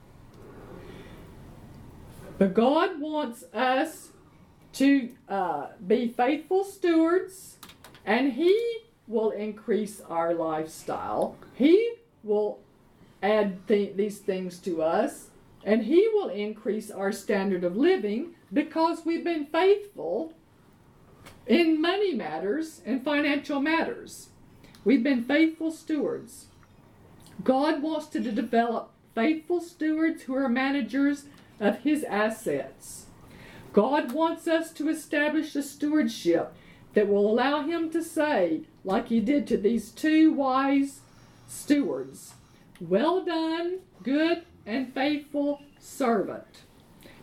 [2.39, 4.09] But God wants us
[4.75, 7.57] to uh, be faithful stewards,
[8.05, 11.37] and He will increase our lifestyle.
[11.55, 12.61] He will
[13.23, 15.29] add th- these things to us,
[15.65, 20.35] and He will increase our standard of living because we've been faithful
[21.47, 24.31] in money matters and financial matters.
[24.85, 26.47] We've been faithful stewards.
[27.45, 31.25] God wants to develop faithful stewards who are managers
[31.59, 33.07] of His assets.
[33.73, 36.53] God wants us to establish a stewardship
[36.95, 41.01] that will allow Him to say, like He did to these two wise
[41.47, 42.35] stewards,
[42.81, 46.65] Well done, good and faithful servant.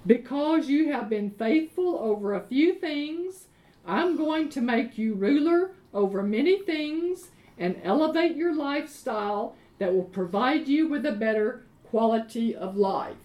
[0.06, 3.48] Because you have been faithful over a few things,
[3.86, 10.04] I'm going to make you ruler over many things and elevate your lifestyle that will
[10.04, 13.16] provide you with a better quality of life.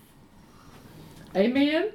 [1.37, 1.93] Amen?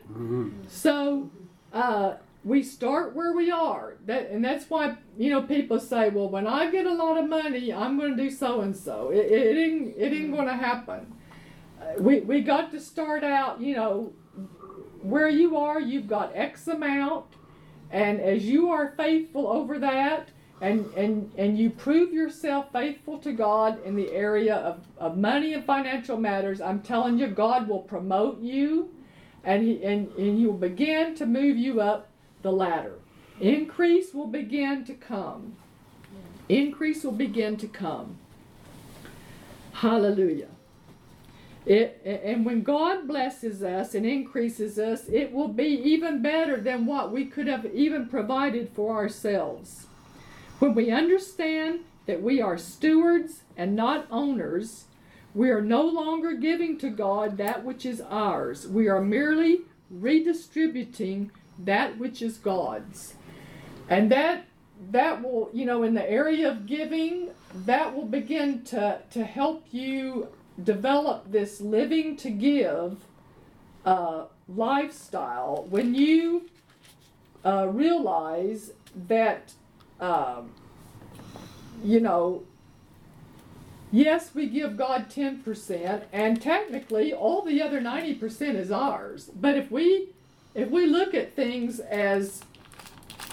[0.70, 1.30] So,
[1.74, 2.16] uh,
[2.48, 3.98] we start where we are.
[4.06, 7.28] That and that's why you know people say, well, when I get a lot of
[7.28, 9.10] money, I'm going to do so and so.
[9.10, 11.14] It it ain't it ain't going to happen.
[11.82, 14.14] Uh, we we got to start out, you know,
[15.02, 15.82] where you are.
[15.82, 17.26] You've got X amount,
[17.92, 20.30] and as you are faithful over that.
[20.60, 25.54] And, and, and you prove yourself faithful to God in the area of, of money
[25.54, 28.90] and financial matters, I'm telling you, God will promote you
[29.44, 32.07] and, he, and, and He will begin to move you up
[32.42, 32.96] the ladder.
[33.40, 35.56] Increase will begin to come.
[36.50, 38.18] Increase will begin to come.
[39.74, 40.48] Hallelujah.
[41.66, 46.86] It, and when God blesses us and increases us, it will be even better than
[46.86, 49.88] what we could have even provided for ourselves.
[50.60, 54.86] When we understand that we are stewards and not owners,
[55.36, 58.66] we are no longer giving to God that which is ours.
[58.66, 59.62] We are merely
[59.92, 63.16] redistributing that which is God's.
[63.90, 64.46] And that
[64.92, 67.30] that will, you know, in the area of giving,
[67.66, 70.28] that will begin to, to help you
[70.64, 72.98] develop this living to give
[73.86, 76.50] uh, lifestyle when you
[77.46, 78.72] uh, realize
[79.08, 79.54] that,
[80.00, 80.52] um,
[81.84, 82.44] you know,
[83.92, 89.30] yes, we give God 10%, and technically all the other 90% is ours.
[89.34, 90.10] But if we
[90.58, 92.42] if we look at things as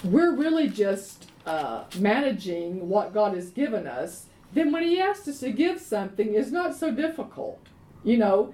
[0.03, 5.39] we're really just uh, managing what God has given us, then when He asks us
[5.39, 7.59] to give something, it's not so difficult,
[8.03, 8.53] you know,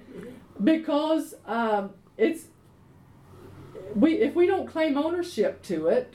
[0.64, 2.46] because um, it's
[3.94, 6.14] we if we don't claim ownership to it,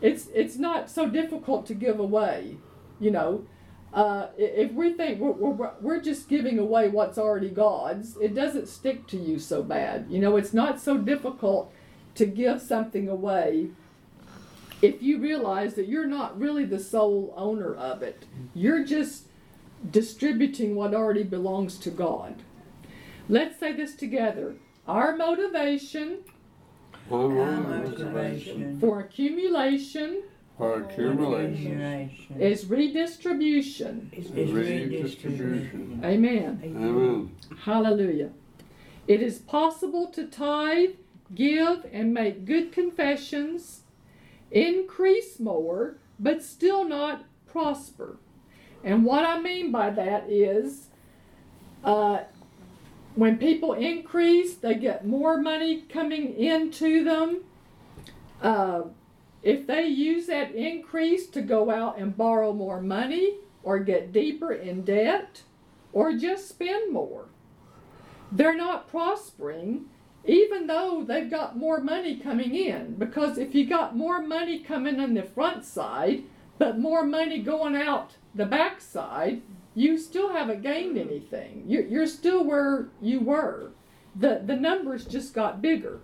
[0.00, 2.56] it's it's not so difficult to give away,
[3.00, 3.44] you know.
[3.92, 8.68] Uh, if we think we're, we're, we're just giving away what's already God's, it doesn't
[8.68, 10.06] stick to you so bad.
[10.10, 11.72] You know, it's not so difficult
[12.16, 13.68] to give something away
[14.82, 18.24] if you realize that you're not really the sole owner of it.
[18.54, 19.24] You're just
[19.90, 22.34] distributing what already belongs to God.
[23.28, 24.56] Let's say this together.
[24.86, 26.18] Our motivation
[27.10, 30.22] Our motivation for accumulation
[30.56, 34.10] For accumulation, accumulation is redistribution.
[34.12, 34.90] Is redistribution.
[34.90, 36.00] redistribution.
[36.04, 36.60] Amen.
[36.64, 37.36] Amen.
[37.64, 38.30] Hallelujah.
[39.08, 40.96] It is possible to tithe,
[41.34, 43.82] give, and make good confessions,
[44.50, 48.18] increase more, but still not prosper.
[48.84, 50.86] And what I mean by that is
[51.82, 52.20] uh,
[53.14, 57.44] when people increase, they get more money coming into them.
[58.40, 58.82] Uh,
[59.42, 64.52] if they use that increase to go out and borrow more money or get deeper
[64.52, 65.42] in debt
[65.92, 67.26] or just spend more,
[68.30, 69.86] they're not prospering
[70.26, 72.94] even though they've got more money coming in.
[72.96, 76.24] Because if you got more money coming in the front side,
[76.58, 79.42] but more money going out the back side,
[79.74, 81.64] you still haven't gained anything.
[81.66, 83.72] You're, still where you were.
[84.14, 86.00] The, the numbers just got bigger.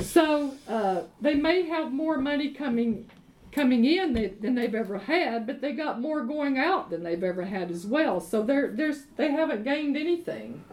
[0.00, 3.10] So uh, they may have more money coming
[3.52, 7.22] coming in than, than they've ever had, but they got more going out than they've
[7.22, 8.18] ever had as well.
[8.18, 10.64] So they're, they're, they haven't gained anything.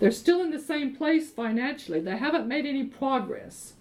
[0.00, 2.00] They're still in the same place financially.
[2.00, 3.74] They haven't made any progress.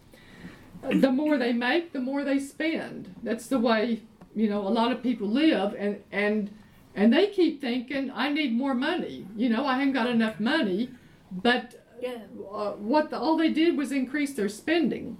[0.81, 3.15] The more they make, the more they spend.
[3.23, 4.01] That's the way
[4.35, 6.51] you know a lot of people live, and and
[6.95, 9.25] and they keep thinking, I need more money.
[9.35, 10.89] You know, I haven't got enough money,
[11.31, 12.17] but Yeah.
[12.51, 15.17] uh, what the, all they did was increase their spending.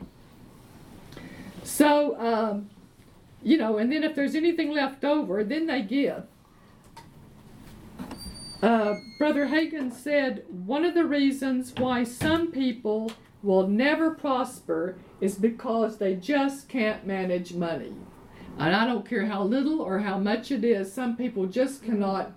[1.63, 2.69] So, um,
[3.43, 6.23] you know, and then if there's anything left over, then they give.
[8.61, 13.11] Uh, Brother Hagin said one of the reasons why some people
[13.41, 17.94] will never prosper is because they just can't manage money.
[18.57, 22.34] And I don't care how little or how much it is, some people just cannot.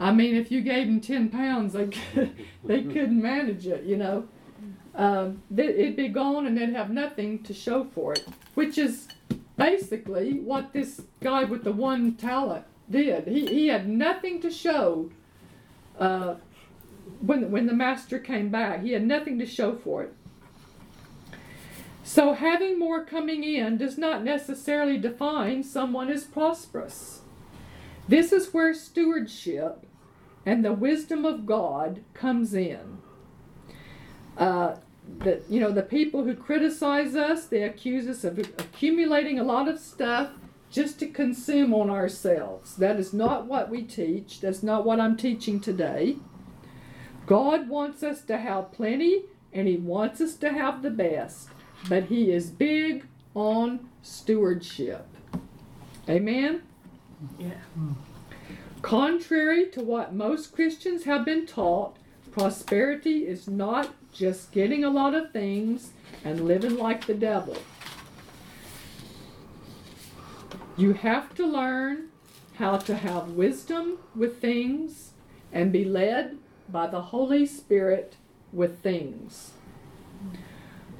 [0.00, 2.34] I mean, if you gave them 10 pounds, they, could,
[2.64, 4.26] they couldn't manage it, you know.
[4.96, 9.06] Um, it'd be gone and they'd have nothing to show for it, which is
[9.56, 13.28] basically what this guy with the one talent did.
[13.28, 15.10] He, he had nothing to show
[15.98, 16.34] uh,
[17.20, 18.82] when, when the master came back.
[18.82, 20.14] He had nothing to show for it.
[22.04, 27.20] So, having more coming in does not necessarily define someone as prosperous.
[28.08, 29.86] This is where stewardship
[30.44, 32.98] and the wisdom of God comes in.
[34.36, 34.76] Uh,
[35.18, 39.68] the, you know, the people who criticize us, they accuse us of accumulating a lot
[39.68, 40.30] of stuff
[40.72, 42.74] just to consume on ourselves.
[42.76, 44.40] That is not what we teach.
[44.40, 46.16] That's not what I'm teaching today.
[47.26, 51.50] God wants us to have plenty and He wants us to have the best.
[51.88, 55.06] But He is big on stewardship.
[56.08, 56.62] Amen?
[57.38, 57.50] Yeah.
[58.80, 61.96] Contrary to what most Christians have been taught,
[62.32, 65.90] prosperity is not just getting a lot of things
[66.24, 67.56] and living like the devil.
[70.82, 72.08] You have to learn
[72.54, 75.12] how to have wisdom with things
[75.52, 76.38] and be led
[76.68, 78.16] by the Holy Spirit
[78.52, 79.52] with things.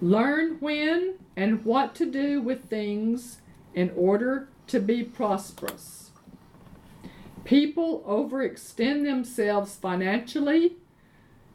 [0.01, 3.39] Learn when and what to do with things
[3.75, 6.13] in order to be prosperous.
[7.43, 10.77] People overextend themselves financially,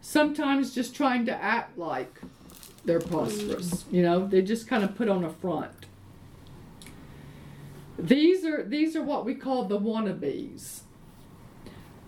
[0.01, 2.19] sometimes just trying to act like
[2.83, 3.85] they're prosperous.
[3.89, 5.86] You know, they just kind of put on a front.
[7.97, 10.81] These are these are what we call the wannabes.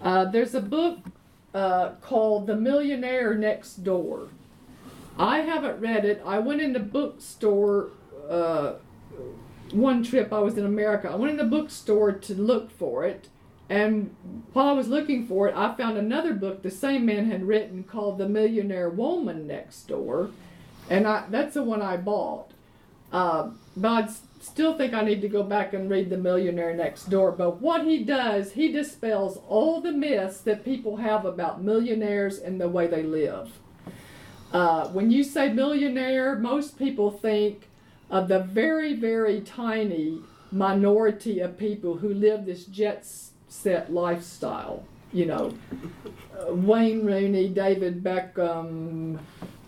[0.01, 0.99] Uh, there's a book
[1.53, 4.29] uh, called The Millionaire Next Door.
[5.17, 6.21] I haven't read it.
[6.25, 7.89] I went in the bookstore
[8.29, 8.73] uh,
[9.71, 10.31] one trip.
[10.31, 11.09] I was in America.
[11.09, 13.27] I went in the bookstore to look for it,
[13.67, 14.15] and
[14.53, 17.83] while I was looking for it, I found another book the same man had written
[17.83, 20.29] called The Millionaire Woman Next Door,
[20.87, 22.51] and I, that's the one I bought.
[23.11, 27.33] Uh, but still think I need to go back and read The Millionaire Next Door.
[27.33, 32.59] But what he does, he dispels all the myths that people have about millionaires and
[32.59, 33.51] the way they live.
[34.51, 37.67] Uh, when you say millionaire, most people think
[38.09, 40.19] of the very, very tiny
[40.51, 43.05] minority of people who live this jet
[43.47, 44.83] set lifestyle.
[45.11, 45.53] You know,
[46.39, 49.19] uh, Wayne Rooney, David Beckham,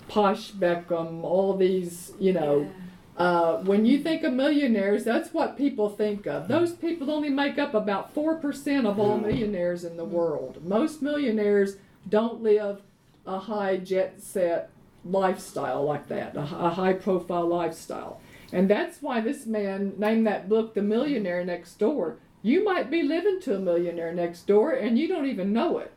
[0.07, 2.69] Posh Beckham, all these, you know.
[3.18, 6.48] Uh, when you think of millionaires, that's what people think of.
[6.48, 10.66] Those people only make up about 4% of all millionaires in the world.
[10.66, 11.76] Most millionaires
[12.08, 12.82] don't live
[13.28, 14.70] a high jet set
[15.04, 18.20] lifestyle like that, a, a high profile lifestyle.
[18.54, 22.18] And that's why this man named that book The Millionaire Next Door.
[22.42, 25.94] You might be living to a millionaire next door and you don't even know it.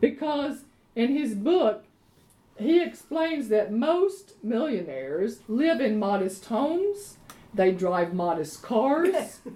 [0.00, 0.62] because
[0.94, 1.84] in his book,
[2.58, 7.18] he explains that most millionaires live in modest homes,
[7.52, 9.40] they drive modest cars.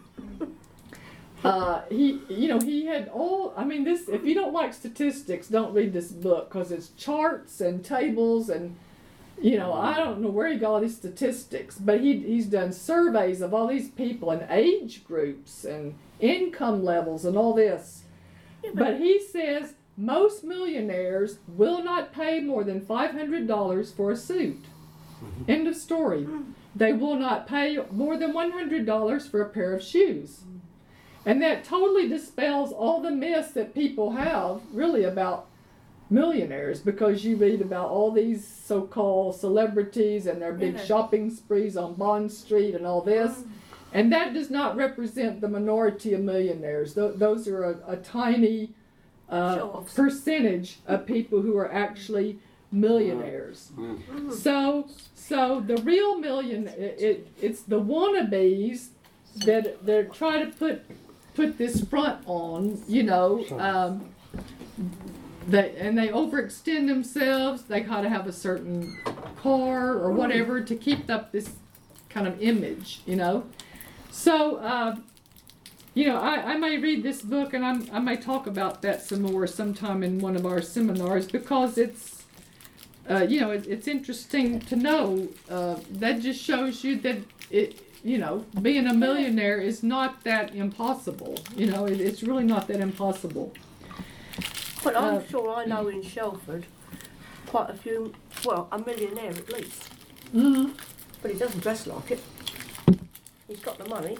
[1.43, 3.55] Uh, he, you know, he had all.
[3.57, 4.09] I mean, this.
[4.09, 8.77] If you don't like statistics, don't read this book because it's charts and tables and,
[9.41, 12.73] you know, I don't know where he got all these statistics, but he he's done
[12.73, 18.03] surveys of all these people and age groups and income levels and all this.
[18.75, 24.17] But he says most millionaires will not pay more than five hundred dollars for a
[24.17, 24.65] suit.
[25.23, 25.51] Mm-hmm.
[25.51, 26.27] End of story.
[26.75, 30.41] They will not pay more than one hundred dollars for a pair of shoes.
[31.27, 35.47] And that totally dispels all the myths that people have really about
[36.09, 41.77] millionaires because you read about all these so called celebrities and their big shopping sprees
[41.77, 43.31] on Bond Street and all this.
[43.31, 43.49] Mm.
[43.93, 46.95] And that does not represent the minority of millionaires.
[46.95, 48.71] Th- those are a, a tiny
[49.31, 52.39] uh, percentage of people who are actually
[52.73, 53.73] millionaires.
[54.33, 58.89] So, so the real million, it, it, it's the wannabes
[59.45, 60.83] that they're trying to put
[61.35, 63.45] put this front on, you know.
[63.59, 64.11] Um,
[65.47, 67.63] they and they overextend themselves.
[67.63, 68.99] They gotta have a certain
[69.37, 71.51] car or whatever to keep up this
[72.09, 73.45] kind of image, you know.
[74.11, 74.97] So, uh,
[75.95, 79.03] you know, I, I may read this book and I'm, I may talk about that
[79.03, 82.25] some more sometime in one of our seminars because it's,
[83.09, 85.29] uh, you know, it, it's interesting to know.
[85.51, 87.19] Uh, that just shows you that
[87.51, 91.37] it, you know, being a millionaire is not that impossible.
[91.57, 93.53] You know, it, it's really not that impossible.
[94.85, 96.67] But I'm Uh, sure I know in Shelford
[97.47, 98.15] quite a few,
[98.45, 99.91] well, a millionaire at least.
[100.35, 100.73] Mm-hmm.
[101.21, 102.23] But he doesn't dress like it.
[103.49, 104.17] He's got the money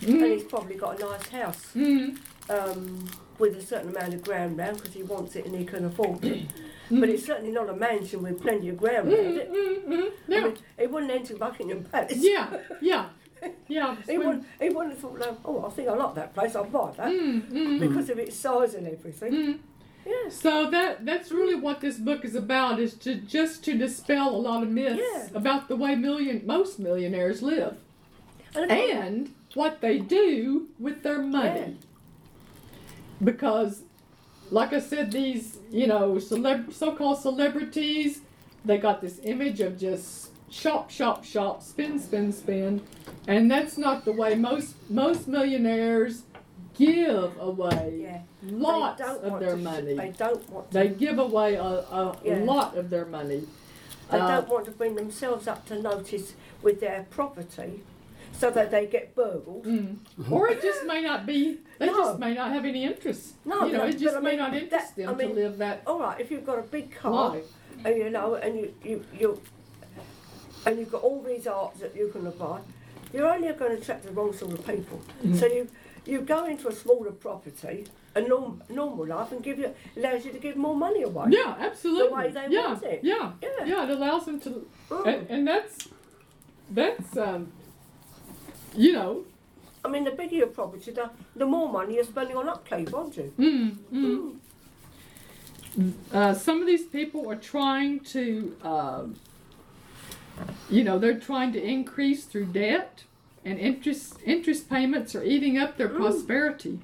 [0.00, 0.24] and Mm-hmm.
[0.24, 2.16] he's probably got a nice house Mm-hmm.
[2.50, 3.04] um,
[3.38, 6.24] with a certain amount of ground round because he wants it and he can afford
[6.24, 6.48] it.
[6.48, 6.56] Mm-hmm.
[7.00, 9.50] But it's certainly not a mansion with plenty of ground round it.
[9.50, 10.32] Mm-hmm.
[10.32, 12.16] I mean, he wouldn't enter Buckingham Palace.
[12.16, 12.58] Yeah.
[12.82, 13.06] Yeah.
[13.66, 13.96] Yeah.
[14.06, 16.64] He wouldn't, he wouldn't have thought, no, oh, I think I like that place, I'll
[16.64, 17.80] buy that.
[17.80, 19.60] Because of its size and everything.
[20.04, 20.34] Yes.
[20.40, 24.36] So that that's really what this book is about is to just to dispel a
[24.48, 25.28] lot of myths Yeah.
[25.34, 27.76] about the way million most millionaires live
[28.54, 31.76] And, and what they do with their money.
[33.22, 33.82] Because
[34.50, 38.20] like I said these, you know, celeb- so-called celebrities,
[38.64, 42.82] they got this image of just shop shop shop, spin spin spin,
[43.26, 46.22] and that's not the way most most millionaires
[46.74, 48.20] give away yeah.
[48.42, 49.94] lots of their money.
[49.94, 52.36] They don't want to They give away a, a Yeah.
[52.38, 53.46] lot of their money.
[54.10, 57.82] They Uh, don't want to bring themselves up to notice with their property
[58.32, 59.64] so that they get burgled.
[59.66, 59.96] Mm.
[60.30, 61.58] Or it just may not be.
[61.78, 61.96] They No.
[61.96, 63.34] just may not have any interest.
[63.44, 65.14] No, you know, no, it just but I may mean, not interest that- them I
[65.14, 67.44] mean, to live that All right, if you've got a big car, life.
[67.84, 69.40] and you know, and you you you,
[70.66, 72.60] and you've got all these arts that you can buy,
[73.12, 75.00] you're only going to attract the wrong sort of people.
[75.24, 75.36] Mm.
[75.38, 75.68] So you
[76.04, 77.84] you go into a smaller property,
[78.16, 81.26] a norm, normal life, and give you allows you to give more money away.
[81.30, 82.08] Yeah, absolutely.
[82.08, 83.00] The way they yeah, want it.
[83.04, 83.64] yeah, Yeah.
[83.66, 83.84] yeah.
[83.84, 85.06] It allows them to, Mm.
[85.06, 85.88] and, and that's
[86.70, 87.52] that's um,
[88.76, 89.24] you know,
[89.84, 93.16] I mean, the bigger your property, the, the more money you're spending on upkeep, aren't
[93.16, 93.32] you?
[93.38, 94.36] mm, mm.
[96.12, 99.16] Uh, some of these people are trying to, um,
[100.68, 103.04] you know, they're trying to increase through debt,
[103.44, 105.96] and interest interest payments are eating up their Mm.
[105.96, 106.78] prosperity.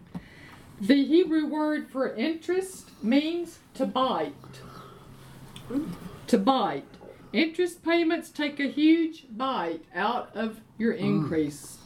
[0.81, 4.32] The Hebrew word for interest means to bite.
[6.28, 6.85] To bite.
[7.33, 11.01] Interest payments take a huge bite out of your mm.
[11.01, 11.79] increase.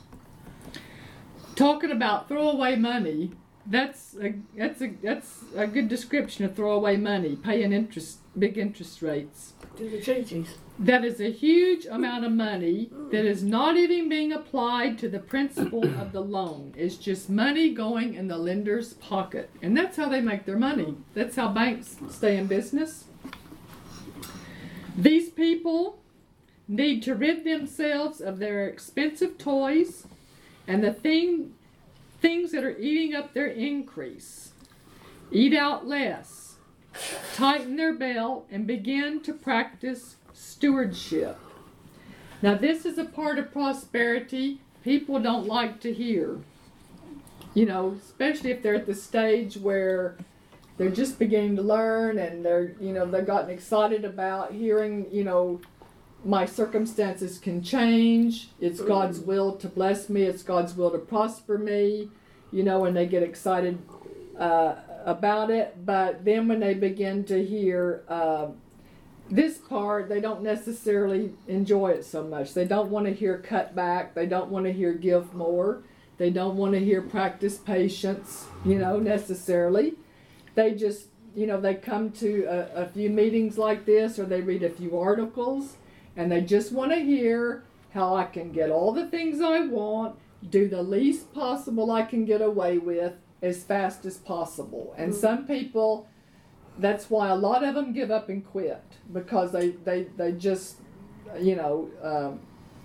[1.57, 3.33] Talking about throwaway money,
[3.67, 9.03] that's a that's a that's a good description of throwaway money, paying interest big interest
[9.03, 9.53] rates.
[9.77, 10.49] Do the GGs.
[10.79, 13.11] That is a huge amount of money mm.
[13.11, 16.73] that is not even being applied to the principal of the loan.
[16.77, 19.51] It's just money going in the lender's pocket.
[19.61, 20.97] And that's how they make their money.
[21.15, 23.05] That's how banks stay in business.
[24.97, 25.99] These people
[26.69, 30.07] need to rid themselves of their expensive toys
[30.67, 31.55] and the thing
[32.21, 34.53] things that are eating up their increase.
[35.33, 36.55] Eat out less.
[37.35, 41.37] Tighten their belt and begin to practice stewardship.
[42.43, 46.39] Now, this is a part of prosperity people don't like to hear.
[47.55, 50.17] You know, especially if they're at the stage where
[50.77, 55.25] they're just beginning to learn and they're, you know, they've gotten excited about hearing, you
[55.25, 55.61] know,
[56.25, 58.51] my circumstances can change.
[58.61, 60.23] It's God's will to bless me.
[60.23, 62.11] It's God's will to prosper me.
[62.53, 63.79] You know, and they get excited
[64.39, 65.85] uh, about it.
[65.85, 68.49] But then when they begin to hear uh,
[69.31, 72.55] this part, they don't necessarily enjoy it so much.
[72.55, 74.15] They don't want to hear cut back.
[74.15, 75.83] They don't want to hear give more.
[76.19, 79.95] They don't want to hear practice patience, you know, necessarily.
[80.55, 84.41] They just, you know, they come to a, a few meetings like this or they
[84.41, 85.77] read a few articles
[86.17, 87.65] and they just want to hear
[87.95, 90.17] how I can get all the things I want,
[90.49, 94.95] do the least possible I can get away with as fast as possible.
[94.97, 96.09] And some people,
[96.79, 100.77] that's why a lot of them give up and quit because they, they, they just,
[101.39, 102.41] you know, um,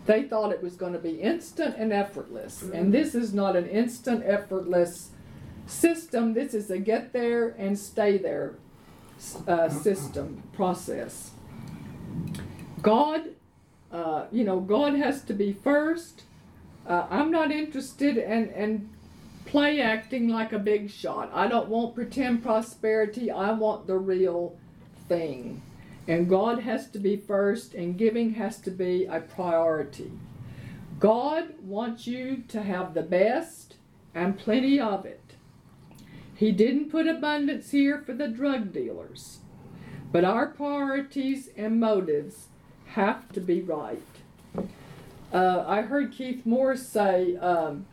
[0.05, 2.63] they thought it was going to be instant and effortless.
[2.63, 5.11] And this is not an instant, effortless
[5.67, 6.33] system.
[6.33, 8.55] This is a get there and stay there
[9.47, 11.31] uh, system process.
[12.81, 13.29] God,
[13.91, 16.23] uh, you know, God has to be first.
[16.85, 18.89] Uh, I'm not interested in, in
[19.45, 21.31] play acting like a big shot.
[21.33, 23.31] I don't want pretend prosperity.
[23.31, 24.57] I want the real
[25.07, 25.61] thing.
[26.07, 30.11] And God has to be first, and giving has to be a priority.
[30.99, 33.75] God wants you to have the best
[34.15, 35.26] and plenty of it.
[36.37, 39.39] He didn't put abundance here for the drug dealers.
[40.11, 42.47] But our priorities and motives
[42.89, 44.03] have to be right.
[45.33, 47.87] Uh, I heard Keith Morris say um,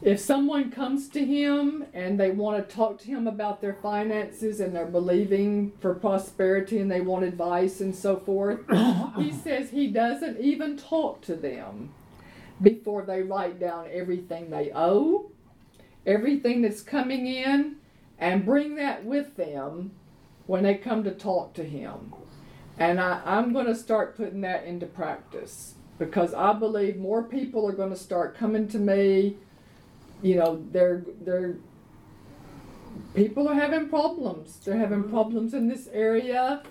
[0.00, 4.60] if someone comes to him and they want to talk to him about their finances
[4.60, 8.60] and they're believing for prosperity and they want advice and so forth,
[9.16, 11.92] he says he doesn't even talk to them
[12.62, 15.30] before they write down everything they owe,
[16.06, 17.76] everything that's coming in,
[18.18, 19.90] and bring that with them
[20.46, 22.14] when they come to talk to him.
[22.78, 27.66] And I, I'm going to start putting that into practice because I believe more people
[27.66, 29.36] are going to start coming to me.
[30.22, 31.56] You know, they're they're
[33.14, 34.58] people are having problems.
[34.64, 36.62] They're having problems in this area,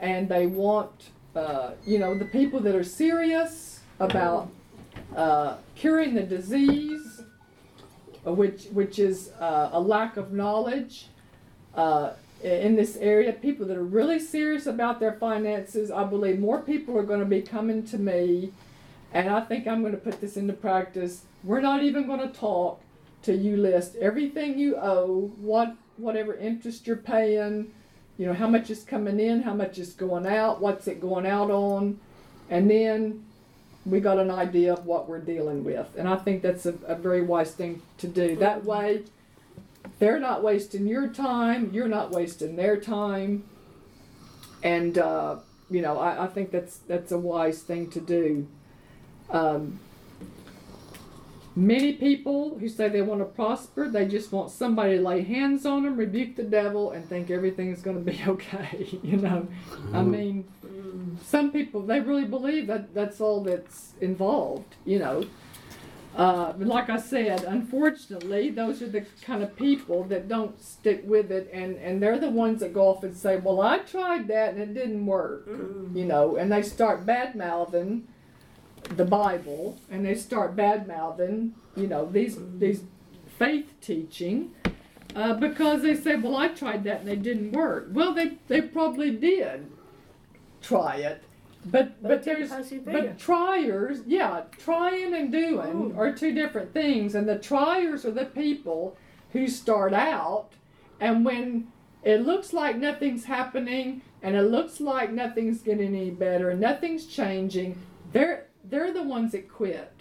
[0.00, 4.50] and they want uh, you know the people that are serious about
[5.16, 7.13] uh, curing the disease,
[8.32, 11.06] which which is uh, a lack of knowledge.
[11.74, 16.60] Uh, in this area, people that are really serious about their finances, I believe more
[16.60, 18.52] people are going to be coming to me,
[19.14, 21.22] and I think I'm going to put this into practice.
[21.42, 22.80] We're not even going to talk
[23.22, 27.72] till you list everything you owe, what whatever interest you're paying,
[28.18, 31.26] you know how much is coming in, how much is going out, what's it going
[31.26, 31.98] out on,
[32.50, 33.24] and then
[33.86, 35.88] we got an idea of what we're dealing with.
[35.96, 38.36] And I think that's a, a very wise thing to do.
[38.36, 39.02] That way,
[39.98, 43.44] they're not wasting your time, you're not wasting their time.
[44.62, 45.36] And, uh,
[45.70, 48.46] you know, I, I think that's, that's a wise thing to do.
[49.30, 49.78] Um,
[51.56, 55.64] Many people who say they want to prosper, they just want somebody to lay hands
[55.64, 58.98] on them, rebuke the devil, and think everything's going to be okay.
[59.02, 59.46] You know,
[59.92, 60.48] I mean,
[61.22, 64.74] some people they really believe that that's all that's involved.
[64.84, 65.24] You know,
[66.16, 71.32] uh, like I said, unfortunately, those are the kind of people that don't stick with
[71.32, 74.54] it, and and they're the ones that go off and say, "Well, I tried that
[74.54, 78.06] and it didn't work," you know, and they start bad mouthing
[78.96, 82.84] the Bible, and they start bad mouthing, you know, these these
[83.38, 84.52] faith teaching.
[85.16, 87.86] Uh, because they say, well, I tried that and it didn't work.
[87.92, 89.70] Well, they, they probably did
[90.64, 91.22] try it,
[91.66, 92.50] but but, But there's
[92.84, 95.96] but triers, yeah, trying and doing Mm.
[95.98, 98.96] are two different things, and the triers are the people
[99.32, 100.50] who start out,
[101.00, 101.68] and when
[102.02, 107.06] it looks like nothing's happening, and it looks like nothing's getting any better, and nothing's
[107.06, 107.76] changing,
[108.12, 109.92] they're they're the ones that quit.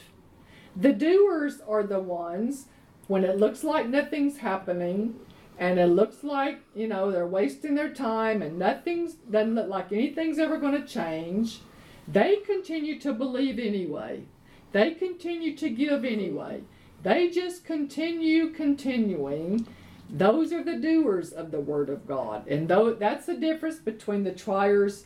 [0.75, 2.65] The doers are the ones
[3.07, 5.19] when it looks like nothing's happening
[5.57, 9.91] and it looks like, you know, they're wasting their time and nothing's doesn't look like
[9.91, 11.59] anything's ever going to change.
[12.07, 14.23] They continue to believe anyway.
[14.71, 16.63] They continue to give anyway.
[17.03, 19.67] They just continue continuing.
[20.09, 22.47] Those are the doers of the word of God.
[22.47, 25.05] And though that's the difference between the triers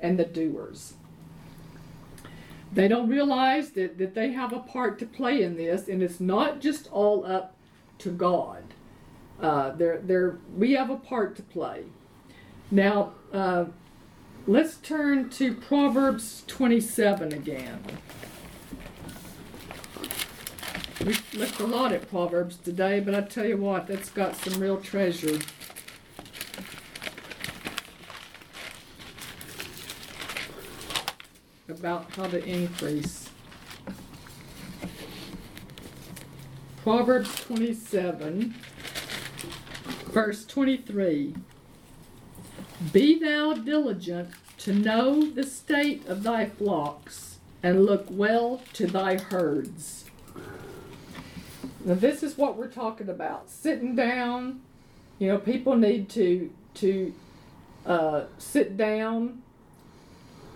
[0.00, 0.94] and the doers.
[2.72, 6.20] They don't realize that, that they have a part to play in this, and it's
[6.20, 7.56] not just all up
[7.98, 8.67] to God.
[9.40, 11.84] Uh, they're, we have a part to play.
[12.70, 13.66] Now, uh,
[14.46, 17.82] let's turn to Proverbs 27 again.
[21.04, 24.60] We looked a lot at Proverbs today, but I tell you what, that's got some
[24.60, 25.38] real treasure.
[31.68, 33.28] About how to increase.
[36.82, 38.54] Proverbs 27,
[40.08, 41.34] verse 23.
[42.92, 49.18] Be thou diligent to know the state of thy flocks, and look well to thy
[49.18, 50.04] herds.
[51.84, 53.50] Now, this is what we're talking about.
[53.50, 54.60] Sitting down,
[55.18, 57.14] you know, people need to to
[57.86, 59.42] uh, sit down,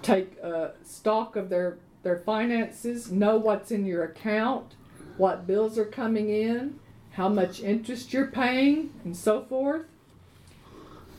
[0.03, 4.75] take uh, stock of their their finances, know what's in your account,
[5.17, 6.81] what bills are coming in,
[7.13, 9.87] how much interest you're paying, and so forth.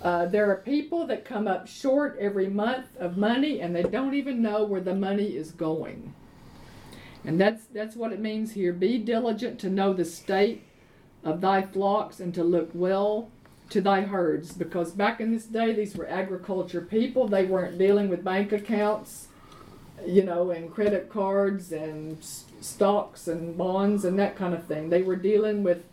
[0.02, 4.14] Uh, there are people that come up short every month of money and they don't
[4.14, 6.14] even know where the money is going.
[7.24, 8.74] And that's that's what it means here.
[8.74, 10.64] Be diligent to know the state
[11.24, 13.32] of thy flocks and to look well
[13.70, 14.52] to thy herds.
[14.52, 17.30] Because back in this day, these were agriculture people.
[17.30, 19.30] They weren't dealing with bank accounts,
[20.06, 22.18] you know, and credit cards and
[22.64, 24.90] stocks and bonds and that kind of thing.
[24.90, 25.84] They were dealing with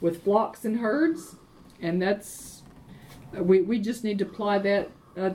[0.00, 1.36] with flocks and herds,
[1.80, 2.62] and that's
[3.32, 5.30] we we just need to apply that uh,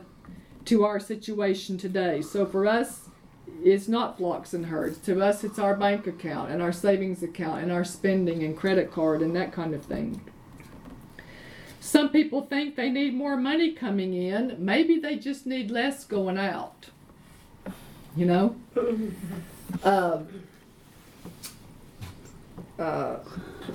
[0.66, 2.22] to our situation today.
[2.22, 3.10] So for us,
[3.64, 4.98] it's not flocks and herds.
[5.00, 8.92] To us, it's our bank account and our savings account and our spending and credit
[8.92, 10.22] card and that kind of thing.
[11.80, 14.56] Some people think they need more money coming in.
[14.60, 16.90] Maybe they just need less going out.
[18.16, 18.56] You know?
[19.84, 20.28] um,
[22.82, 23.20] uh,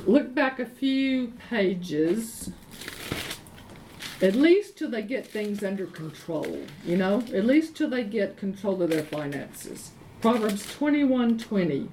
[0.06, 2.50] look back a few pages.
[4.20, 7.22] At least till they get things under control, you know?
[7.34, 9.92] At least till they get control of their finances.
[10.20, 11.88] Proverbs 21 20.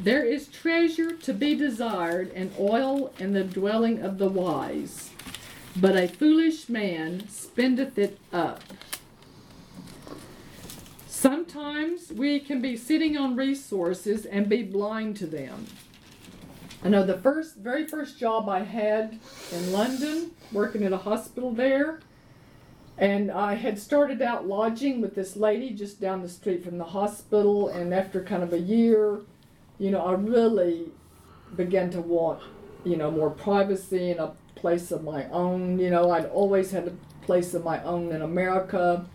[0.00, 5.10] There is treasure to be desired and oil in the dwelling of the wise,
[5.76, 8.62] but a foolish man spendeth it up.
[11.24, 15.64] Sometimes we can be sitting on resources and be blind to them.
[16.84, 19.18] I know the first, very first job I had
[19.50, 22.00] in London, working at a hospital there,
[22.98, 26.84] and I had started out lodging with this lady just down the street from the
[26.84, 29.22] hospital, and after kind of a year,
[29.78, 30.92] you know, I really
[31.56, 32.42] began to want,
[32.84, 35.78] you know, more privacy and a place of my own.
[35.78, 39.06] You know, I'd always had a place of my own in America.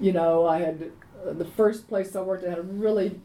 [0.00, 0.90] You know, I had
[1.32, 3.20] the first place I worked at had a really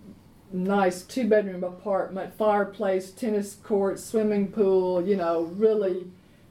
[0.51, 6.07] nice two bedroom apartment, fireplace, tennis court, swimming pool, you know, really.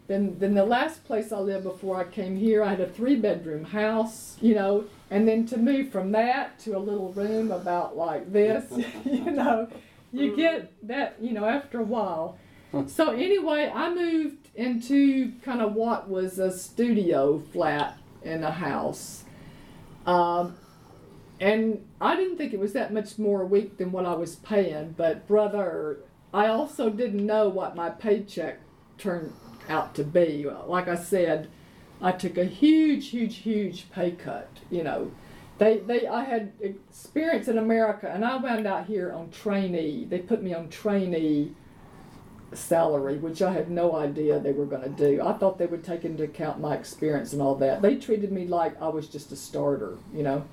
[0.09, 3.17] Then, then the last place I lived before I came here, I had a three
[3.17, 7.97] bedroom house, you know, and then to move from that to a little room about
[7.97, 8.65] like this,
[9.05, 9.69] you know,
[10.13, 12.39] you get that, you know, after a while.
[12.87, 19.25] So anyway, I moved into kind of what was a studio flat in a house.
[20.07, 20.57] Um,
[21.43, 24.37] and I didn't think it was that much more a week than what I was
[24.37, 25.99] paying, but brother,
[26.33, 28.61] I also didn't know what my paycheck
[28.97, 29.33] turned
[29.69, 30.47] out to be.
[30.67, 31.49] Like I said,
[32.01, 34.51] I took a huge, huge, huge pay cut.
[34.71, 35.11] You know,
[35.59, 40.05] they they I had experience in America, and I wound out here on trainee.
[40.05, 41.57] They put me on trainee
[42.55, 45.21] salary, which I had no idea they were going to do.
[45.21, 47.83] I thought they would take into account my experience and all that.
[47.83, 50.45] They treated me like I was just a starter, you know.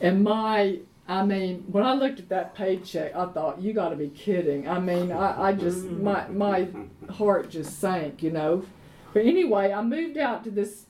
[0.00, 3.96] And my, I mean, when I looked at that paycheck, I thought, you got to
[3.96, 4.68] be kidding.
[4.68, 6.68] I mean, I, I just, my, my
[7.10, 8.64] heart just sank, you know.
[9.12, 10.86] But anyway, I moved out to this,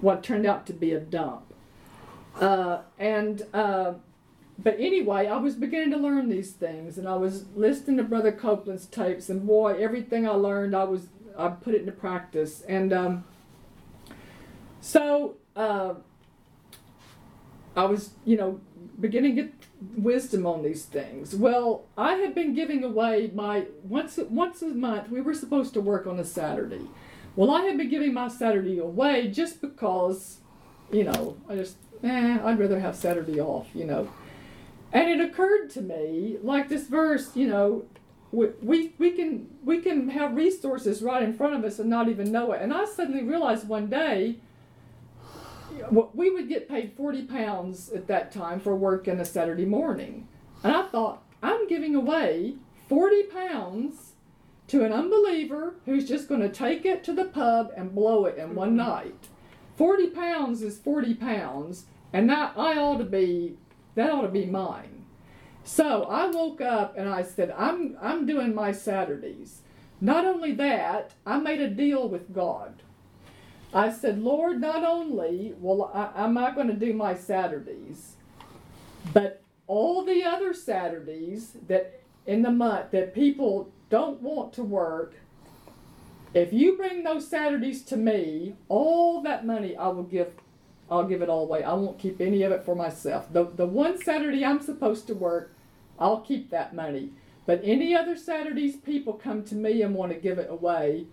[0.00, 1.44] what turned out to be a dump.
[2.40, 3.94] Uh, and, uh,
[4.58, 8.32] but anyway, I was beginning to learn these things, and I was listening to Brother
[8.32, 12.92] Copeland's tapes, and boy, everything I learned, I was I put it into practice, and
[12.92, 13.24] um,
[14.80, 15.94] so uh,
[17.76, 18.60] I was, you know,
[19.00, 19.52] beginning to get
[19.96, 21.34] wisdom on these things.
[21.34, 25.10] Well, I had been giving away my once once a month.
[25.10, 26.86] We were supposed to work on a Saturday.
[27.34, 30.40] Well, I had been giving my Saturday away just because,
[30.90, 34.10] you know, I just eh, I'd rather have Saturday off, you know.
[34.92, 37.86] And it occurred to me, like this verse, you know,
[38.30, 42.08] we, we, we can we can have resources right in front of us and not
[42.08, 42.60] even know it.
[42.60, 44.36] And I suddenly realized one day
[46.14, 50.28] we would get paid 40 pounds at that time for work in a Saturday morning.
[50.62, 52.56] And I thought, I'm giving away
[52.88, 54.12] 40 pounds
[54.68, 58.38] to an unbeliever who's just going to take it to the pub and blow it
[58.38, 58.88] in one mm-hmm.
[58.88, 59.28] night.
[59.76, 63.56] 40 pounds is 40 pounds, and that I ought to be,
[63.94, 65.04] that ought to be mine.
[65.64, 69.62] So I woke up and I said, I'm, I'm doing my Saturdays.
[70.00, 72.82] Not only that, I made a deal with God.
[73.74, 78.16] I said, Lord, not only will I, am I going to do my Saturdays,
[79.12, 85.14] but all the other Saturdays that in the month that people don't want to work,
[86.34, 90.32] if you bring those Saturdays to me, all that money I will give
[90.90, 91.62] I'll give it all away.
[91.62, 93.32] I won't keep any of it for myself.
[93.32, 95.54] The the one Saturday I'm supposed to work,
[95.98, 97.10] I'll keep that money.
[97.46, 101.06] But any other Saturdays people come to me and want to give it away,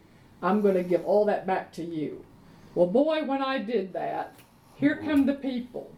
[0.44, 2.23] I'm going to give all that back to you.
[2.76, 4.34] Well, boy, when I did that,
[4.76, 5.91] here come the people.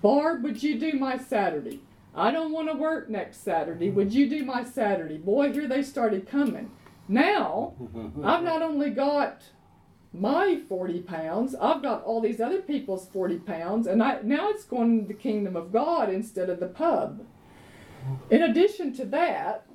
[0.00, 1.80] Barb, would you do my Saturday?
[2.14, 3.90] I don't want to work next Saturday.
[3.90, 5.18] Would you do my Saturday?
[5.18, 6.70] Boy, here they started coming.
[7.08, 7.74] Now,
[8.24, 9.42] I've not only got
[10.12, 14.64] my 40 pounds, I've got all these other people's 40 pounds, and I, now it's
[14.64, 17.26] going to the kingdom of God instead of the pub.
[18.30, 19.66] In addition to that,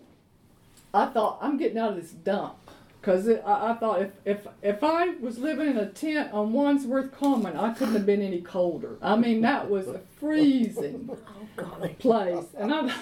[0.94, 2.59] I thought, I'm getting out of this dump.
[3.00, 7.12] Because I, I thought if, if if I was living in a tent on Wandsworth
[7.12, 8.98] Common, I couldn't have been any colder.
[9.02, 11.10] I mean, that was a freezing
[11.58, 12.46] oh, place.
[12.58, 12.94] And I,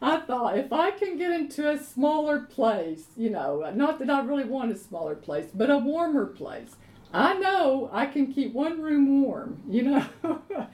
[0.00, 4.20] I thought if I can get into a smaller place, you know, not that I
[4.20, 6.76] really want a smaller place, but a warmer place,
[7.12, 10.06] I know I can keep one room warm, you know.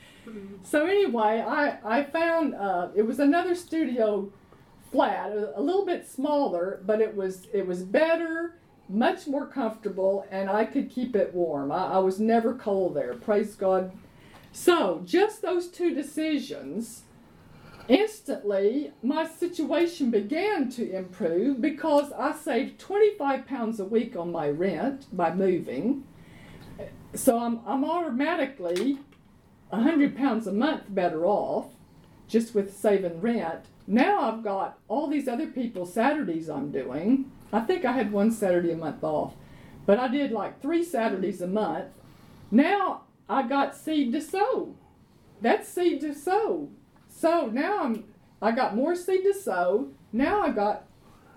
[0.63, 4.33] so anyway, I, I found uh, it was another studio
[4.93, 8.58] flat, a, a little bit smaller, but it was it was better,
[8.89, 11.71] much more comfortable, and I could keep it warm.
[11.71, 13.15] I, I was never cold there.
[13.15, 13.93] Praise God.
[14.53, 17.03] So just those two decisions,
[17.89, 24.49] instantly my situation began to improve because I saved 25 pounds a week on my
[24.49, 26.05] rent by moving.
[27.15, 28.99] So I'm, I'm automatically
[29.71, 31.73] 100 pounds a month better off
[32.27, 33.67] just with saving rent.
[33.87, 37.31] Now I've got all these other people's Saturdays I'm doing.
[37.53, 39.35] I think I had one Saturday a month off,
[39.87, 41.87] but I did like three Saturdays a month.
[42.51, 44.75] Now I got seed to sow.
[45.41, 46.71] That's seed to sow.
[47.09, 48.05] So now I'm
[48.41, 49.89] I got more seed to sow.
[50.13, 50.85] Now I got,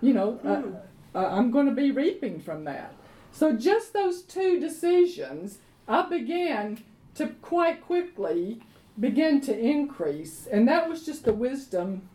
[0.00, 0.74] you know, uh, hmm.
[1.14, 2.94] uh, I'm going to be reaping from that.
[3.32, 5.58] So just those two decisions,
[5.88, 6.84] I began
[7.16, 8.60] to quite quickly
[9.00, 12.08] begin to increase, and that was just the wisdom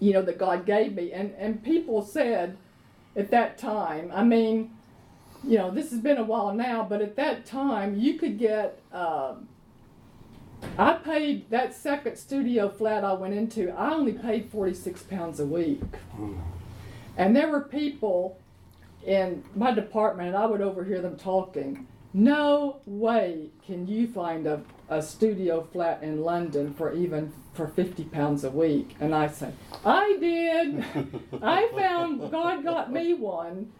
[0.00, 1.12] you know, that God gave me.
[1.12, 2.56] And, and people said
[3.16, 4.76] at that time, I mean,
[5.44, 8.80] you know, this has been a while now, but at that time, you could get.
[8.92, 9.48] Um,
[10.76, 13.70] I paid that second studio flat I went into.
[13.70, 15.80] I only paid forty six pounds a week,
[17.16, 18.38] and there were people
[19.06, 21.86] in my department, and I would overhear them talking.
[22.12, 28.04] No way can you find a, a studio flat in London for even for 50
[28.04, 28.96] pounds a week.
[29.00, 29.54] And I said,
[29.84, 30.84] I did.
[31.42, 33.72] I found God got me one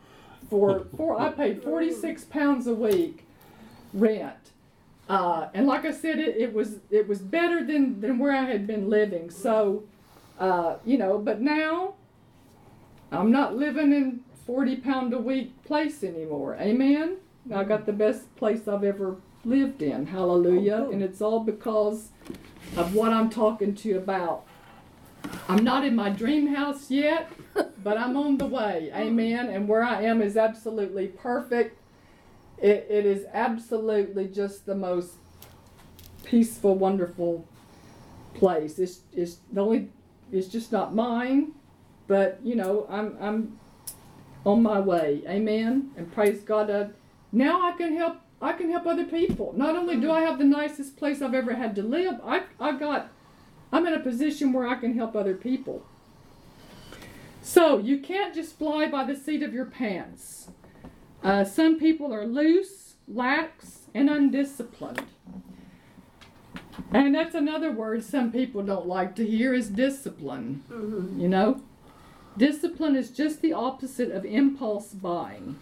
[0.49, 3.27] for, for I paid 46 pounds a week
[3.93, 4.37] rent.
[5.09, 8.45] Uh, and like I said, it, it was it was better than, than where I
[8.45, 9.29] had been living.
[9.31, 9.83] So,
[10.39, 11.95] uh, you know, but now
[13.11, 16.57] I'm not living in 40 pound a week place anymore.
[16.61, 17.17] Amen.
[17.53, 20.07] I got the best place I've ever lived in.
[20.07, 20.87] Hallelujah.
[20.87, 20.91] Oh.
[20.91, 22.09] And it's all because
[22.77, 24.47] of what I'm talking to you about.
[25.49, 27.31] I'm not in my dream house yet,
[27.83, 28.91] but I'm on the way.
[28.95, 29.49] Amen.
[29.49, 31.79] And where I am is absolutely perfect.
[32.59, 35.15] It, it is absolutely just the most
[36.25, 37.47] peaceful, wonderful
[38.35, 38.79] place.
[38.79, 39.89] It's, it's the only,
[40.31, 41.53] it's just not mine,
[42.07, 43.59] but you know, I'm, I'm
[44.45, 45.23] on my way.
[45.27, 45.91] Amen.
[45.97, 46.71] And praise God.
[46.71, 46.89] Uh,
[47.33, 48.19] now I can help.
[48.43, 49.53] I can help other people.
[49.55, 52.73] Not only do I have the nicest place I've ever had to live, I, I
[52.73, 53.11] got,
[53.71, 55.85] I'm in a position where I can help other people.
[57.43, 60.49] So you can't just fly by the seat of your pants.
[61.23, 65.05] Uh, some people are loose, lax, and undisciplined.
[66.93, 70.63] And that's another word some people don't like to hear is discipline.
[70.71, 71.21] Mhm.
[71.21, 71.61] You know?
[72.39, 75.59] Discipline is just the opposite of impulse buying.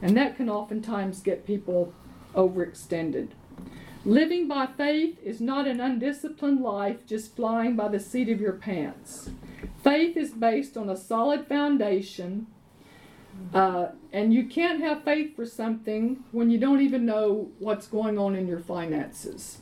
[0.00, 1.92] And that can oftentimes get people
[2.34, 3.30] overextended.
[4.04, 8.52] Living by faith is not an undisciplined life just flying by the seat of your
[8.52, 9.30] pants.
[9.82, 12.46] Faith is based on a solid foundation,
[13.52, 18.18] uh, and you can't have faith for something when you don't even know what's going
[18.18, 19.58] on in your finances.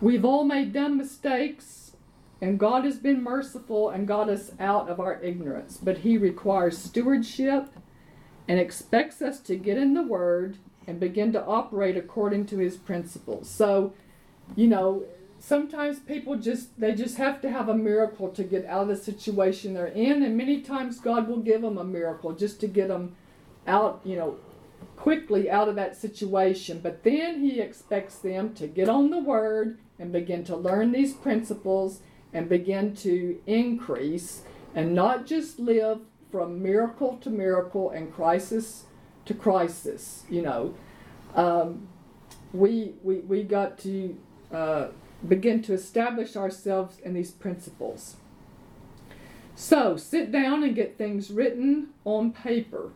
[0.00, 1.92] We've all made dumb mistakes,
[2.40, 5.76] and God has been merciful and got us out of our ignorance.
[5.76, 7.68] But He requires stewardship
[8.48, 12.76] and expects us to get in the Word and begin to operate according to His
[12.76, 13.48] principles.
[13.50, 13.92] So,
[14.54, 15.04] you know,
[15.38, 18.96] sometimes people just they just have to have a miracle to get out of the
[18.96, 22.88] situation they're in, and many times God will give them a miracle just to get
[22.88, 23.16] them
[23.66, 24.36] out, you know,
[24.96, 26.80] quickly out of that situation.
[26.82, 31.14] But then He expects them to get on the Word and begin to learn these
[31.14, 32.00] principles
[32.32, 34.42] and begin to increase
[34.74, 36.00] and not just live
[36.30, 38.84] from miracle to miracle and crisis
[39.24, 40.24] to crisis.
[40.28, 40.74] You know,
[41.34, 41.88] um,
[42.52, 44.16] we, we, we got to
[44.52, 44.88] uh,
[45.26, 48.16] begin to establish ourselves in these principles.
[49.54, 52.92] So sit down and get things written on paper.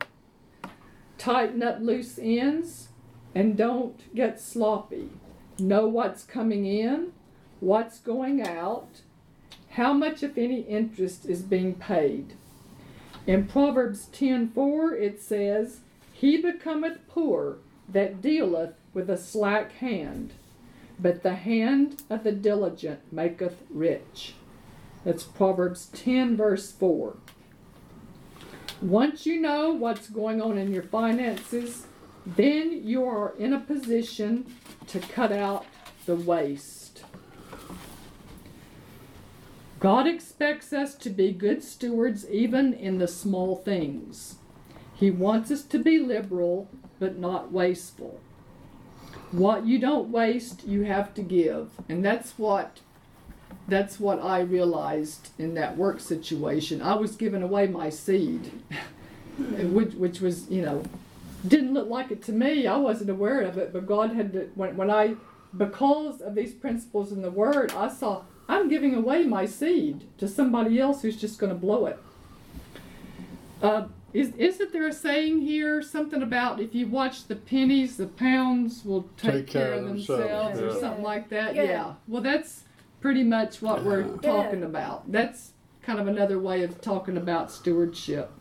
[1.18, 2.88] Tighten up loose ends
[3.34, 5.10] and don't get sloppy.
[5.58, 7.12] Know what's coming in,
[7.60, 9.02] what's going out,
[9.70, 12.34] how much, if any, interest is being paid.
[13.30, 15.82] In Proverbs 10:4 it says,
[16.12, 17.58] He becometh poor
[17.88, 20.32] that dealeth with a slack hand,
[20.98, 24.34] but the hand of the diligent maketh rich.
[25.04, 27.18] That's Proverbs 10, verse 4.
[28.82, 31.86] Once you know what's going on in your finances,
[32.26, 34.56] then you are in a position
[34.88, 35.66] to cut out
[36.04, 36.79] the waste.
[39.80, 44.36] God expects us to be good stewards even in the small things.
[44.94, 48.20] He wants us to be liberal but not wasteful.
[49.32, 51.70] What you don't waste, you have to give.
[51.88, 52.80] And that's what
[53.68, 56.82] that's what I realized in that work situation.
[56.82, 58.52] I was giving away my seed,
[59.38, 60.82] which which was, you know,
[61.46, 62.66] didn't look like it to me.
[62.66, 65.14] I wasn't aware of it, but God had to, when when I
[65.56, 70.26] because of these principles in the word, I saw I'm giving away my seed to
[70.26, 71.98] somebody else who's just going to blow it.
[73.62, 78.08] Uh, is, isn't there a saying here something about if you watch the pennies, the
[78.08, 80.80] pounds will take, care, of themselves, or yeah.
[80.80, 81.54] something like that?
[81.54, 81.62] Yeah.
[81.62, 81.94] Yeah.
[82.08, 82.64] Well, that's
[83.00, 84.16] pretty much what we're Yeah.
[84.20, 85.12] talking about.
[85.12, 85.52] That's
[85.82, 88.32] kind of another way of talking about stewardship.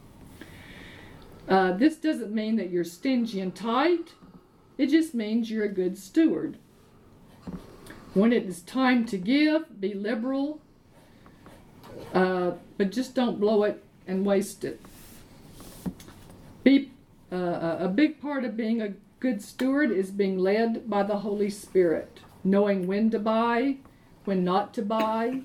[1.47, 4.13] Uh, this doesn't mean that you're stingy and tight.
[4.79, 6.57] It just means you're a good steward.
[8.19, 10.59] When it is time to give, be liberal,
[12.13, 14.81] uh, but just don't blow it and waste it.
[16.65, 16.91] Be
[17.31, 21.19] uh, a a big part of being a good steward is being led by the
[21.19, 23.77] Holy Spirit, knowing when to buy,
[24.25, 25.43] when not to buy.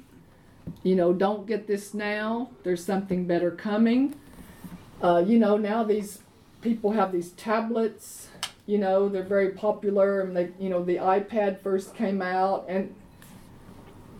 [0.82, 2.50] You know, don't get this now.
[2.64, 4.16] There's something better coming.
[5.00, 6.18] Uh, you know, now these
[6.60, 8.30] people have these tablets.
[8.66, 12.94] You know, they're very popular, and they, you know, the iPad first came out, and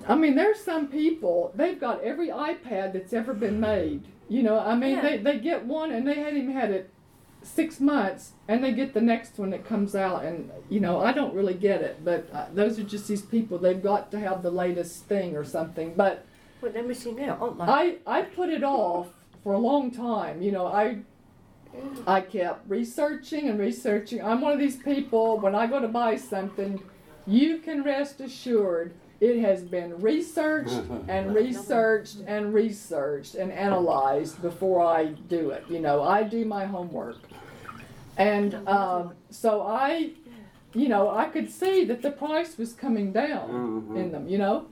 [0.07, 4.05] I mean, there's some people they've got every iPad that's ever been made.
[4.29, 5.01] You know, I mean, Yeah.
[5.03, 6.91] they they get one and they hadn't even had it
[7.43, 11.13] six months, and they get the next one that comes out, and you know, I
[11.13, 13.59] don't really get it, but uh, those are just these people.
[13.59, 16.25] They've got to have the latest thing or something, but.
[16.61, 17.61] Well, they're missing out, aren't?
[17.61, 19.09] I I put it off
[19.43, 20.41] for a long time.
[20.43, 20.99] You know, I
[22.07, 24.23] I kept researching and researching.
[24.23, 26.83] I'm one of these people, when I go to buy something,
[27.27, 34.83] you can rest assured it has been researched and researched and researched and analyzed before
[34.85, 35.65] I do it.
[35.71, 37.19] You know, I do my homework.
[38.17, 40.11] And um, so I,
[40.75, 43.49] you know, I could see that the price was coming down
[43.91, 43.97] Mhm.
[43.97, 44.67] in them, you know,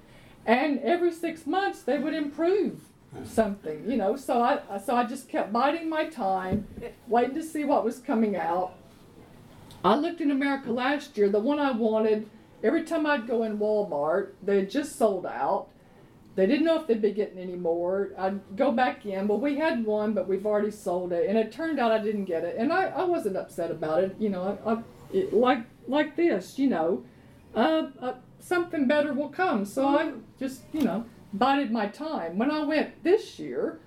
[0.45, 2.81] and every six months they would improve
[3.25, 4.17] something, you know.
[4.17, 6.67] So I so I just kept biding my time,
[7.07, 8.75] waiting to see what was coming out.
[9.85, 11.29] I looked in America last year.
[11.29, 12.29] The one I wanted,
[12.63, 15.69] every time I'd go in Walmart, they had just sold out.
[16.35, 18.11] They didn't know if they'd be getting any more.
[18.17, 19.29] I'd go back in.
[19.29, 22.25] Well, we had one, but we've already sold it, and it turned out I didn't
[22.25, 24.17] get it, and I, I wasn't upset about it.
[24.19, 24.83] You know, I, I
[25.13, 27.05] it, like like this, you know,
[27.55, 29.65] uh, uh, something better will come.
[29.67, 32.39] So I just you know bided my time.
[32.39, 33.81] When I went this year,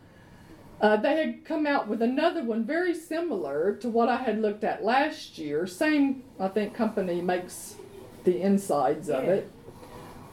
[0.82, 4.64] uh, they had come out with another one very similar to what I had looked
[4.64, 5.66] at last year.
[5.68, 7.76] Same, I think, company makes
[8.24, 9.50] the insides of it.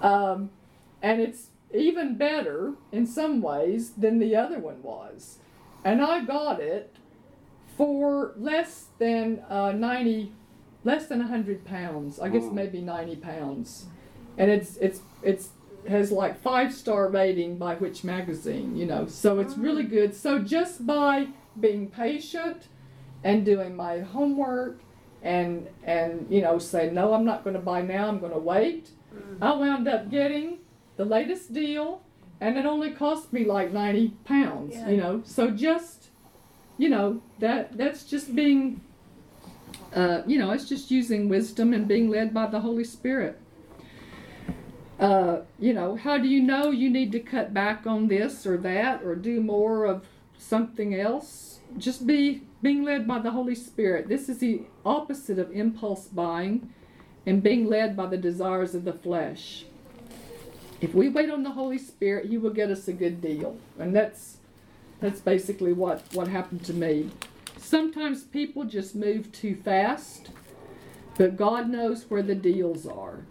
[0.00, 0.50] Um,
[1.00, 5.38] and it's even better in some ways than the other one was.
[5.84, 6.94] And I got it
[7.76, 10.32] for less than uh, 90,
[10.84, 12.18] less than 100 pounds.
[12.20, 12.52] I guess Mm.
[12.54, 13.86] maybe 90 pounds.
[14.36, 15.50] And it's, it's, it's,
[15.88, 20.14] has like five star rating by which magazine, you know, so it's really good.
[20.14, 21.28] So just by
[21.58, 22.68] being patient
[23.24, 24.80] and doing my homework
[25.22, 28.38] and, and, you know, say, no, I'm not going to buy now, I'm going to
[28.38, 28.90] wait.
[29.40, 30.58] I wound up getting
[30.96, 32.02] the latest deal,
[32.40, 34.74] and it only cost me like ninety pounds.
[34.74, 34.88] Yeah.
[34.88, 36.08] You know, so just
[36.78, 38.80] you know that that's just being,
[39.94, 43.38] uh, you know, it's just using wisdom and being led by the Holy Spirit.
[45.02, 48.56] Uh, you know, how do you know you need to cut back on this or
[48.56, 50.06] that or do more of
[50.38, 51.58] something else?
[51.76, 54.08] Just be being led by the Holy Spirit.
[54.08, 56.72] This is the opposite of impulse buying
[57.26, 59.64] and being led by the desires of the flesh.
[60.80, 63.96] If we wait on the Holy Spirit, He will get us a good deal, and
[63.96, 64.36] that's
[65.00, 67.10] that's basically what what happened to me.
[67.56, 70.30] Sometimes people just move too fast,
[71.16, 73.22] but God knows where the deals are.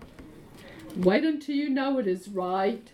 [0.97, 2.91] Wait until you know it is right,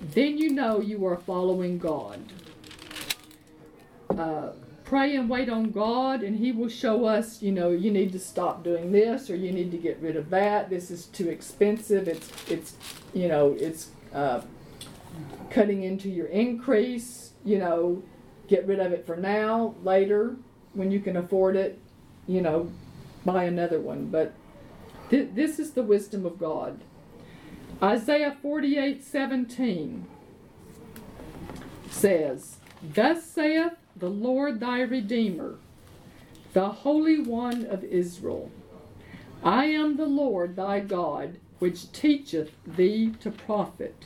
[0.00, 2.20] then you know you are following God.
[4.10, 4.50] Uh,
[4.84, 8.18] pray and wait on God, and He will show us, you know, you need to
[8.18, 10.68] stop doing this or you need to get rid of that.
[10.68, 12.08] This is too expensive.
[12.08, 12.74] It's, it's
[13.14, 14.42] you know, it's uh,
[15.48, 17.32] cutting into your increase.
[17.44, 18.02] You know,
[18.48, 19.74] get rid of it for now.
[19.82, 20.36] Later,
[20.74, 21.78] when you can afford it,
[22.26, 22.70] you know,
[23.24, 24.06] buy another one.
[24.06, 24.34] But
[25.08, 26.80] th- this is the wisdom of God.
[27.82, 30.06] Isaiah 48 17
[31.88, 35.56] says, Thus saith the Lord thy Redeemer,
[36.52, 38.50] the Holy One of Israel
[39.42, 44.04] I am the Lord thy God, which teacheth thee to profit,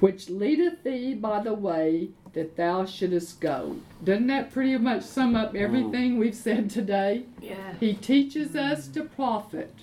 [0.00, 3.76] which leadeth thee by the way that thou shouldest go.
[4.04, 5.60] Doesn't that pretty much sum up mm.
[5.60, 7.24] everything we've said today?
[7.40, 7.74] Yeah.
[7.80, 9.74] He teaches us to profit.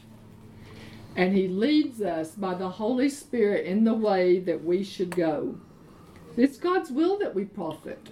[1.18, 5.58] And he leads us by the Holy Spirit in the way that we should go.
[6.38, 8.08] It's God's will that we profit.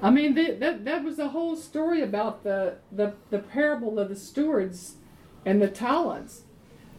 [0.00, 4.08] I mean, that, that, that was the whole story about the, the, the parable of
[4.08, 4.94] the stewards
[5.44, 6.42] and the talents.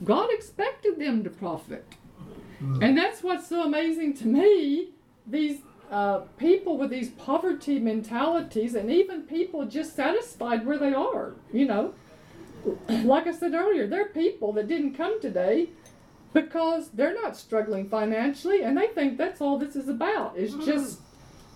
[0.03, 1.85] God expected them to profit.
[2.81, 4.91] And that's what's so amazing to me.
[5.27, 5.61] These
[5.91, 11.65] uh, people with these poverty mentalities, and even people just satisfied where they are, you
[11.65, 11.93] know.
[12.87, 15.69] Like I said earlier, there are people that didn't come today
[16.33, 20.65] because they're not struggling financially, and they think that's all this is about is mm-hmm.
[20.65, 20.99] just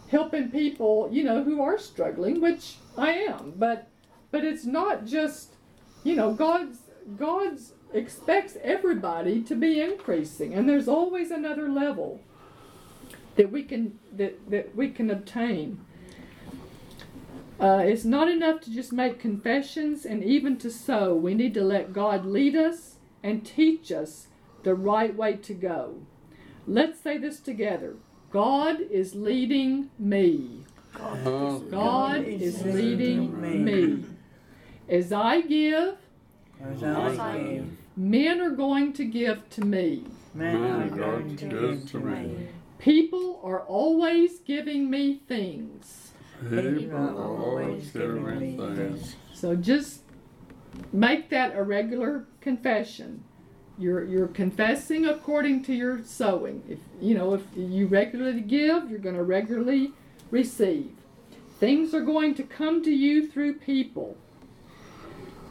[0.09, 3.53] helping people, you know, who are struggling, which I am.
[3.55, 3.87] But
[4.31, 5.55] but it's not just,
[6.03, 6.79] you know, God's
[7.17, 12.21] God's expects everybody to be increasing, and there's always another level
[13.35, 15.79] that we can that, that we can obtain.
[17.59, 21.15] Uh, it's not enough to just make confessions and even to sow.
[21.15, 24.27] We need to let God lead us and teach us
[24.63, 25.95] the right way to go.
[26.67, 27.95] Let's say this together
[28.31, 30.65] God is leading me.
[31.71, 34.05] God is leading me.
[34.89, 35.95] As I give,
[36.61, 40.03] As I give, men are going to give to me.
[40.33, 42.27] men are going to give to to me.
[42.27, 42.47] me.
[42.77, 46.06] People are always giving me things.
[46.41, 49.15] People always giving me things.
[49.33, 50.01] So just
[50.93, 53.23] make that a regular confession.
[53.79, 56.63] You're you're confessing according to your sowing.
[56.67, 59.93] If you know if you regularly give, you're going to regularly
[60.31, 60.91] receive.
[61.59, 64.17] Things are going to come to you through people.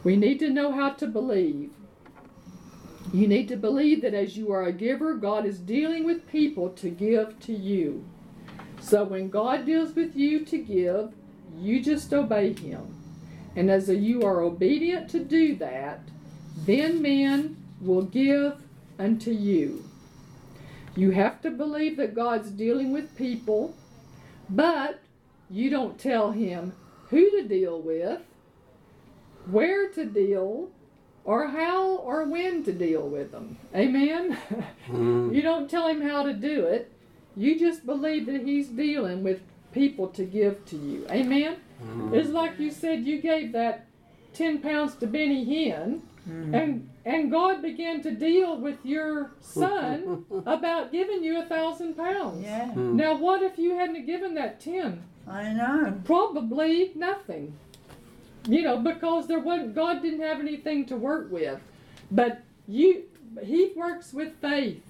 [0.03, 1.71] We need to know how to believe.
[3.13, 6.69] You need to believe that as you are a giver, God is dealing with people
[6.69, 8.05] to give to you.
[8.79, 11.13] So when God deals with you to give,
[11.57, 12.93] you just obey Him.
[13.55, 16.01] And as you are obedient to do that,
[16.65, 18.61] then men will give
[18.99, 19.83] unto you.
[20.95, 23.75] You have to believe that God's dealing with people,
[24.49, 24.99] but
[25.49, 26.73] you don't tell Him
[27.09, 28.21] who to deal with,
[29.45, 30.69] where to deal,
[31.23, 33.57] or how or when to deal with them.
[33.75, 34.37] Amen?
[34.87, 35.35] Mm.
[35.35, 36.89] you don't tell Him how to do it.
[37.37, 39.41] You just believe that He's dealing with
[39.71, 41.05] people to give to you.
[41.11, 41.57] Amen?
[41.83, 42.13] Mm.
[42.13, 43.85] It's like you said you gave that
[44.33, 46.01] 10 pounds to Benny Hinn,
[46.53, 52.43] and, and God began to deal with your son about giving you a thousand pounds.
[52.43, 52.93] Yeah, Mm.
[52.95, 55.01] Now, what if you hadn't given that 10?
[55.27, 56.01] I know.
[56.03, 57.53] Probably nothing.
[58.47, 61.59] You know, because there wasn't, God didn't have anything to work with.
[62.11, 63.03] But you,
[63.43, 64.83] He works with faith.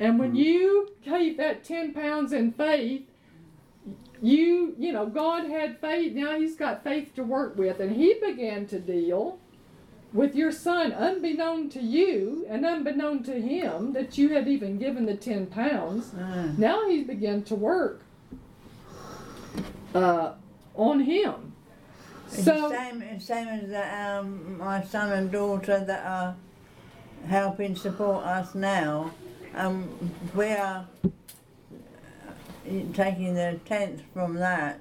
[0.00, 3.02] And when you gave that 10 pounds in faith,
[4.20, 6.14] you, you know, God had faith.
[6.14, 7.80] Now He's got faith to work with.
[7.80, 9.38] And He began to deal
[10.14, 15.04] with your son, unbeknown to you and unbeknown to him that you had even given
[15.06, 16.14] the 10 pounds.
[16.14, 18.00] Uh, Now he's begun to work
[19.92, 20.34] uh,
[20.76, 21.52] on him.
[22.28, 26.36] it's So, same, same as the, um, my son and daughter that are
[27.26, 29.10] helping support us now.
[29.56, 29.88] Um,
[30.34, 31.08] we are uh,
[32.92, 34.80] taking the tenth from that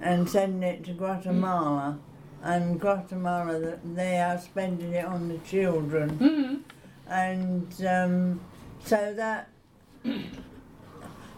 [0.00, 1.98] and sending it to Guatemala.
[2.42, 6.18] And Guatemala, they are spending it on the children.
[6.18, 6.60] mhm,
[7.08, 8.40] and um,
[8.84, 9.48] so that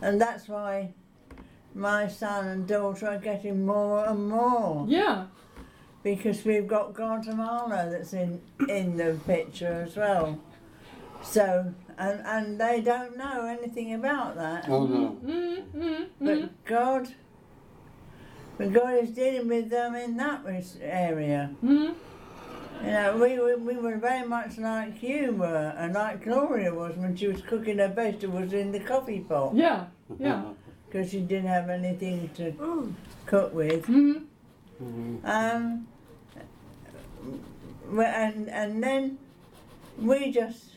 [0.01, 0.93] and that's why
[1.75, 5.27] my son and daughter are getting more and more yeah,
[6.03, 10.39] because we've got Guatemala that's in in the picture as well.
[11.25, 15.19] So and and they don't know anything about that, Oh no.
[15.25, 16.49] mm, mm, but mm.
[16.67, 17.09] God.
[18.57, 20.43] But God is dealing with them in that
[20.81, 21.51] area.
[21.65, 21.95] mm.
[22.85, 26.95] You know, we were, we were very much like you were, and like Gloria was
[26.97, 29.55] when she was cooking her vegetables in the coffee pot.
[29.57, 29.87] yeah,
[30.19, 30.43] yeah.
[30.87, 32.93] because she didn't have anything to Mm.
[33.27, 33.87] cook with.
[33.87, 34.25] Mm,
[34.83, 35.25] Mm.
[35.25, 35.87] Um,
[37.99, 39.19] and and then
[39.99, 40.74] we just,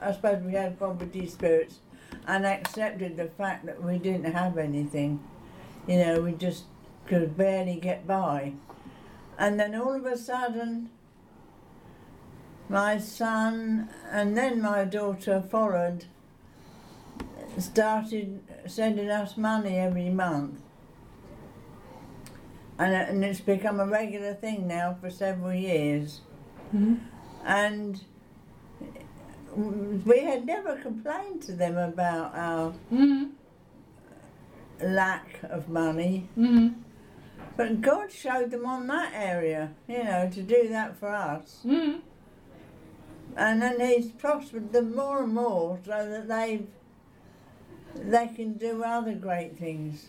[0.00, 1.80] I suppose we had poverty spirits,
[2.26, 5.20] and accepted the fact that we didn't have anything.
[5.86, 6.64] You know, we just
[7.06, 8.52] could barely get by,
[9.38, 10.90] and then all of a sudden.
[12.68, 16.04] My son and then my daughter followed
[17.58, 20.60] started sending us money every month.
[22.78, 26.20] And, and it's become a regular thing now for several years.
[26.72, 27.00] Mhm.
[27.44, 28.04] And
[29.56, 33.30] we had never complained to them about our mm,
[34.82, 36.74] lack of money, mm,
[37.56, 41.60] but God showed them on that area, you know, to do that for us.
[41.64, 42.00] mm.
[43.36, 46.62] And then He's prospered them more and more so that they
[47.94, 50.06] they can do other great things.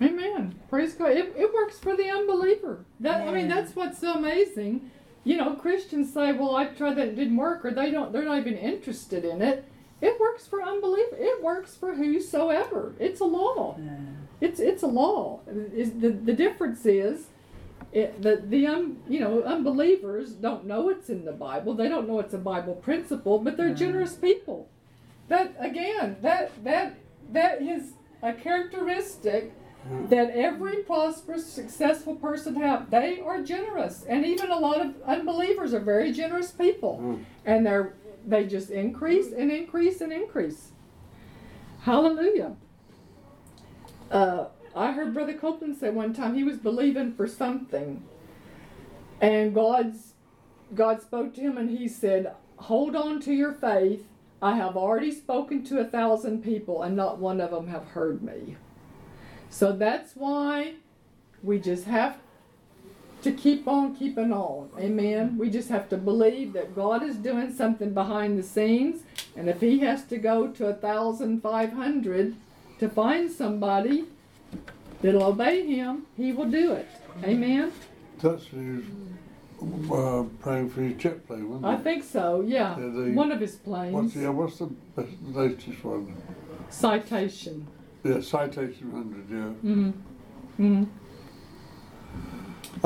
[0.00, 0.54] Amen.
[0.68, 1.12] Praise God.
[1.12, 2.84] It, it works for the unbeliever.
[3.00, 4.90] That I mean, that's what's so amazing.
[5.24, 8.12] You know, Christians say, "Well, I tried that; it didn't work," or they don't.
[8.12, 9.64] They're not even interested in it.
[10.00, 11.16] It works for unbeliever.
[11.16, 12.92] It works for whosoever.
[12.98, 13.76] It's a law.
[14.40, 15.40] It's it's a law.
[15.74, 17.28] Is the the difference is,
[17.92, 21.74] it, the the um you know unbelievers don't know it's in the Bible.
[21.74, 23.76] They don't know it's a Bible principle, but they're Mm.
[23.76, 24.68] generous people.
[25.28, 26.96] That again, that that
[27.32, 27.92] that is
[28.22, 29.52] a characteristic
[30.08, 32.90] that every prosperous, successful person have.
[32.90, 37.24] They are generous, and even a lot of unbelievers are very generous people, Mm.
[37.44, 37.94] and they're
[38.24, 40.70] they just increase and increase and increase.
[41.80, 42.54] Hallelujah.
[44.12, 44.46] Uh,
[44.76, 48.04] I heard Brother Copeland say one time he was believing for something,
[49.20, 50.14] and God's
[50.74, 54.06] God spoke to him and he said, "Hold on to your faith.
[54.40, 58.22] I have already spoken to a thousand people, and not one of them have heard
[58.22, 58.56] me."
[59.52, 60.74] So that's why
[61.42, 62.16] we just have
[63.22, 64.70] to keep on keeping on.
[64.78, 65.36] Amen.
[65.38, 69.02] We just have to believe that God is doing something behind the scenes,
[69.36, 72.34] and if He has to go to a thousand five hundred
[72.80, 74.06] to find somebody
[75.02, 76.88] that'll obey Him, He will do it.
[77.22, 77.70] Amen.
[78.20, 78.84] That's who's
[79.92, 81.82] uh, praying for your jet plane, wasn't I it?
[81.82, 82.40] think so.
[82.40, 82.74] Yeah.
[82.78, 84.16] The- One of his What's, planes.
[84.32, 84.70] what's the
[85.22, 86.16] latest one?
[86.70, 87.66] Citation.
[88.04, 89.36] Yeah, citation 100, yeah.
[89.70, 89.90] Mm-hmm.
[90.62, 90.84] Mm-hmm.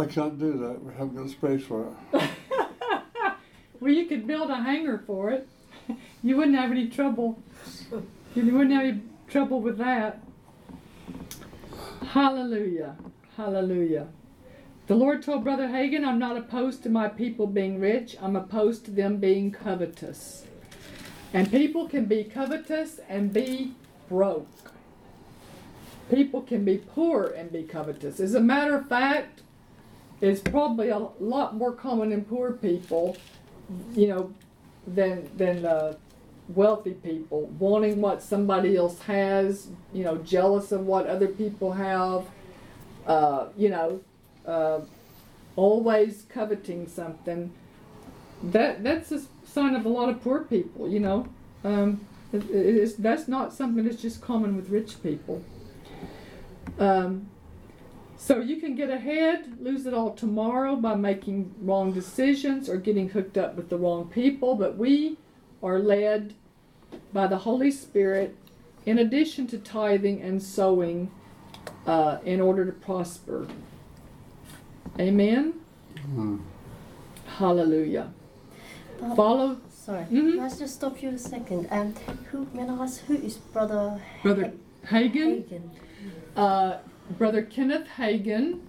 [0.00, 0.82] I can't do that.
[0.82, 2.30] We haven't got space for it.
[3.78, 5.48] Well, you could build a hangar for it.
[6.22, 7.40] You wouldn't have any trouble.
[8.34, 10.20] You wouldn't have any trouble with that.
[12.08, 12.96] Hallelujah.
[13.36, 14.08] Hallelujah.
[14.88, 18.84] The Lord told Brother Hagin, I'm not opposed to my people being rich, I'm opposed
[18.86, 20.46] to them being covetous.
[21.32, 23.74] And people can be covetous and be
[24.08, 24.72] broke.
[26.10, 28.20] People can be poor and be covetous.
[28.20, 29.42] As a matter of fact,
[30.20, 33.16] it's probably a lot more common in poor people,
[33.94, 34.34] you know,
[34.86, 35.96] than than
[36.48, 42.24] wealthy people wanting what somebody else has, you know, jealous of what other people have,
[43.06, 44.00] uh, you know,
[44.46, 44.80] uh,
[45.56, 47.52] always coveting something.
[48.42, 51.28] That that's a sign of a lot of poor people, you know.
[51.64, 55.42] Um, it, it is, that's not something that's just common with rich people.
[56.78, 57.28] Um,
[58.18, 63.08] so you can get ahead, lose it all tomorrow by making wrong decisions or getting
[63.10, 65.18] hooked up with the wrong people, but we
[65.62, 66.34] are led
[67.12, 68.36] by the Holy Spirit
[68.84, 71.10] in addition to tithing and sowing
[71.86, 73.46] uh, in order to prosper.
[74.98, 75.54] Amen.
[76.14, 76.38] Hmm.
[77.26, 78.12] Hallelujah.
[79.00, 80.38] But- Follow Sorry, Mhm.
[80.38, 81.68] let's just stop you a second.
[81.70, 81.94] Um,
[82.32, 84.52] who, may I ask, who is Brother Brother
[84.84, 85.44] Hagin.
[85.44, 85.62] Hagin?
[86.36, 86.78] Uh,
[87.10, 88.60] Brother Kenneth Hagin.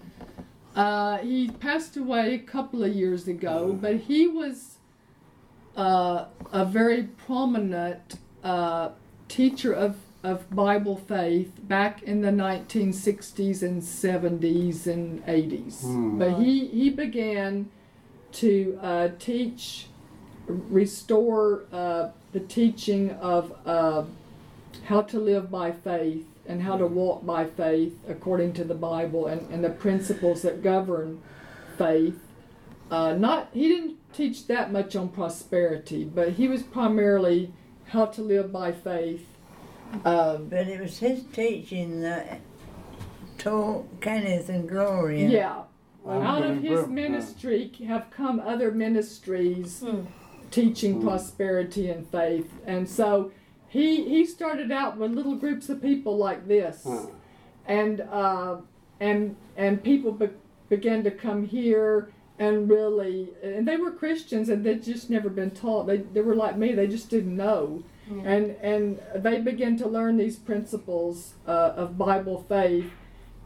[0.75, 4.77] Uh, he passed away a couple of years ago, but he was
[5.75, 8.89] uh, a very prominent uh,
[9.27, 15.81] teacher of, of Bible faith back in the 1960s and 70s and 80s.
[15.81, 16.19] Hmm.
[16.19, 17.69] But he, he began
[18.33, 19.87] to uh, teach,
[20.47, 24.03] restore uh, the teaching of uh,
[24.85, 29.27] how to live by faith and how to walk by faith according to the Bible
[29.27, 31.21] and, and the principles that govern
[31.77, 32.19] faith.
[32.89, 37.51] Uh, not he didn't teach that much on prosperity, but he was primarily
[37.87, 39.25] how to live by faith.
[40.05, 42.39] Um, But it was his teaching that
[43.37, 45.29] taught Kenneth and Gloria.
[45.29, 45.61] yeah,
[46.07, 46.91] I'm out of his grip that.
[46.91, 50.01] ministry have come other ministries Hmm.
[50.51, 51.03] teaching Mm.
[51.03, 53.31] prosperity and faith, and so
[53.67, 56.83] he he started out with little groups of people like this.
[56.85, 57.07] Huh.
[57.65, 58.57] and uh,
[58.99, 60.29] and and people be-
[60.69, 65.51] began to come here and really and they were Christians and they'd just never been
[65.51, 67.83] taught they, they were like me they just didn't know
[68.25, 72.89] and and they began to learn these principles uh, of Bible faith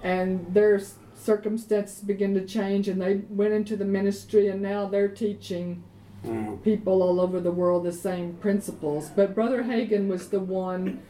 [0.03, 0.79] and their
[1.15, 5.83] circumstances began to change and they went into the ministry and now they're teaching
[6.23, 6.51] Yeah.
[6.63, 9.09] people all over the world the same principles.
[9.09, 11.01] But Brother Hagin was the one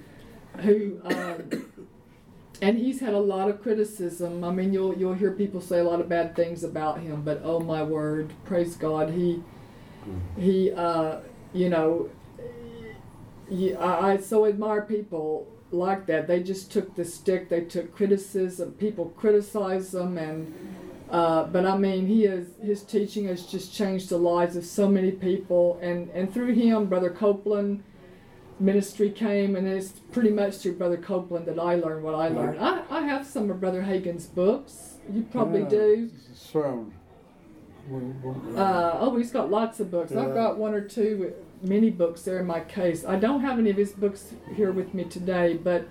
[0.60, 1.72] who, um,
[2.62, 4.44] and he's had a lot of criticism.
[4.44, 7.42] I mean, you'll you'll hear people say a lot of bad things about him, but
[7.44, 9.44] oh my word, praise God, he
[10.38, 11.20] he uh,
[11.54, 12.10] you know,
[13.50, 16.28] he, I, I so admire people like that.
[16.28, 17.50] They just took the stick.
[17.50, 18.74] They took criticism.
[18.74, 20.54] People criticize them and
[21.12, 24.88] uh, but I mean, he is his teaching has just changed the lives of so
[24.88, 27.84] many people, and and through him, Brother Copeland
[28.60, 32.60] ministry came, and it's pretty much through Brother Copeland that I learned what I learned.
[32.60, 34.96] I, I have some of Brother Hagin's books.
[35.12, 36.10] You probably Yeah, do.
[36.32, 36.94] It's thrown.
[37.90, 40.12] One- one- Uh, oh, he's got lots of books.
[40.12, 41.34] I've got one or two
[41.64, 43.04] mini books there in my case.
[43.04, 45.88] I don't have any of his books here with me today, but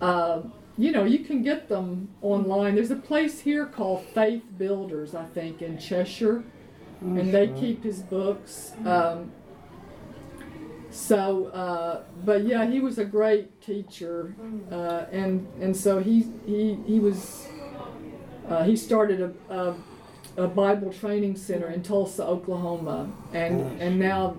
[0.00, 0.42] uh,
[0.78, 2.76] you know, you can get them online.
[2.76, 6.44] There's a place here called Faith Builders, I think, in Cheshire,
[7.00, 8.72] and they keep his books.
[8.86, 9.32] Um,
[10.90, 14.34] so, uh, but yeah, he was a great teacher,
[14.70, 17.48] uh, and and so he he he was
[18.48, 19.74] uh, he started a, a
[20.44, 24.36] a Bible training center in Tulsa, Oklahoma, and and now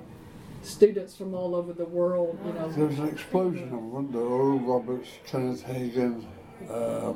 [0.61, 4.13] students from all over the world, you know, There was an explosion of them, wasn't
[4.13, 4.21] there?
[4.21, 6.25] Oral Roberts, Kenneth Hagin,
[6.69, 7.13] uh,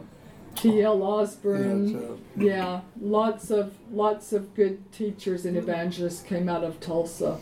[0.55, 1.01] T.L.
[1.03, 1.89] Osborn.
[1.89, 7.37] yeah, uh, Yeah, lots of lots of good teachers and evangelists came out of Tulsa.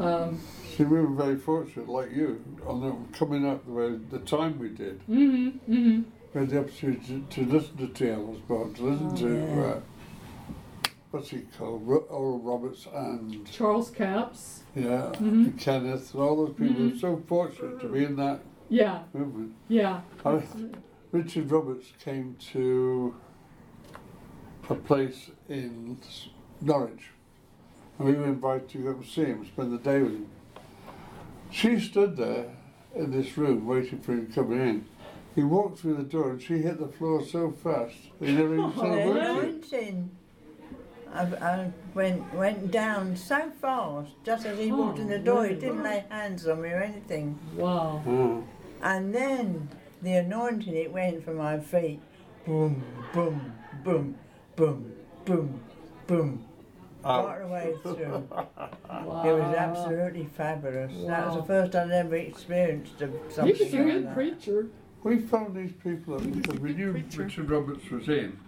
[0.00, 0.40] Um,
[0.76, 4.58] See, we were very fortunate, like you, on the, coming up the way, the time
[4.58, 4.98] we did.
[5.08, 6.02] Mm-hmm, mm-hmm.
[6.34, 8.30] We had the opportunity to, to listen to T.L.
[8.34, 9.62] Osborn, to listen Oh, to, yeah.
[9.62, 9.80] uh,
[11.10, 14.62] what's he called, Ro- Oral Roberts and, Charles Capps.
[14.74, 15.58] yeah, Mhm.
[15.58, 16.74] Kenneth, and all those people.
[16.74, 16.92] We Mhm.
[16.92, 19.54] were so fortunate to be in that Yeah, movement.
[19.68, 20.00] yeah.
[20.24, 20.42] I,
[21.12, 23.14] Richard Roberts came to
[24.68, 26.28] a place in S-
[26.60, 27.10] Norwich,
[27.98, 30.26] and we were invited to go and see him, spend the day with him.
[31.50, 32.50] She stood there
[32.94, 34.84] in this room waiting for him coming in,
[35.36, 38.70] He walked through the door and she hit the floor so fast he never even
[38.70, 39.06] The started
[39.70, 40.10] working.
[41.16, 45.46] Anointing I, I went went down so fast, just as he walked in the door.
[45.46, 47.38] He didn't lay hands on me or anything.
[47.56, 48.02] Wow.
[48.06, 48.44] Mm.
[48.82, 49.68] And then
[50.02, 52.00] the anointing, it went from my feet,
[52.44, 52.82] boom,
[53.12, 53.52] boom,
[53.84, 54.14] boom,
[54.54, 54.92] boom,
[55.24, 55.60] boom,
[56.06, 56.44] boom,
[57.04, 58.28] right the way through.
[58.30, 59.22] Wow.
[59.24, 60.92] It was absolutely fabulous.
[61.06, 61.46] That was the Wow.
[61.46, 64.14] first I'd ever experienced of He something was a like good that.
[64.14, 64.66] preacher.
[65.02, 68.38] We found these people because we knew Richard Roberts was in.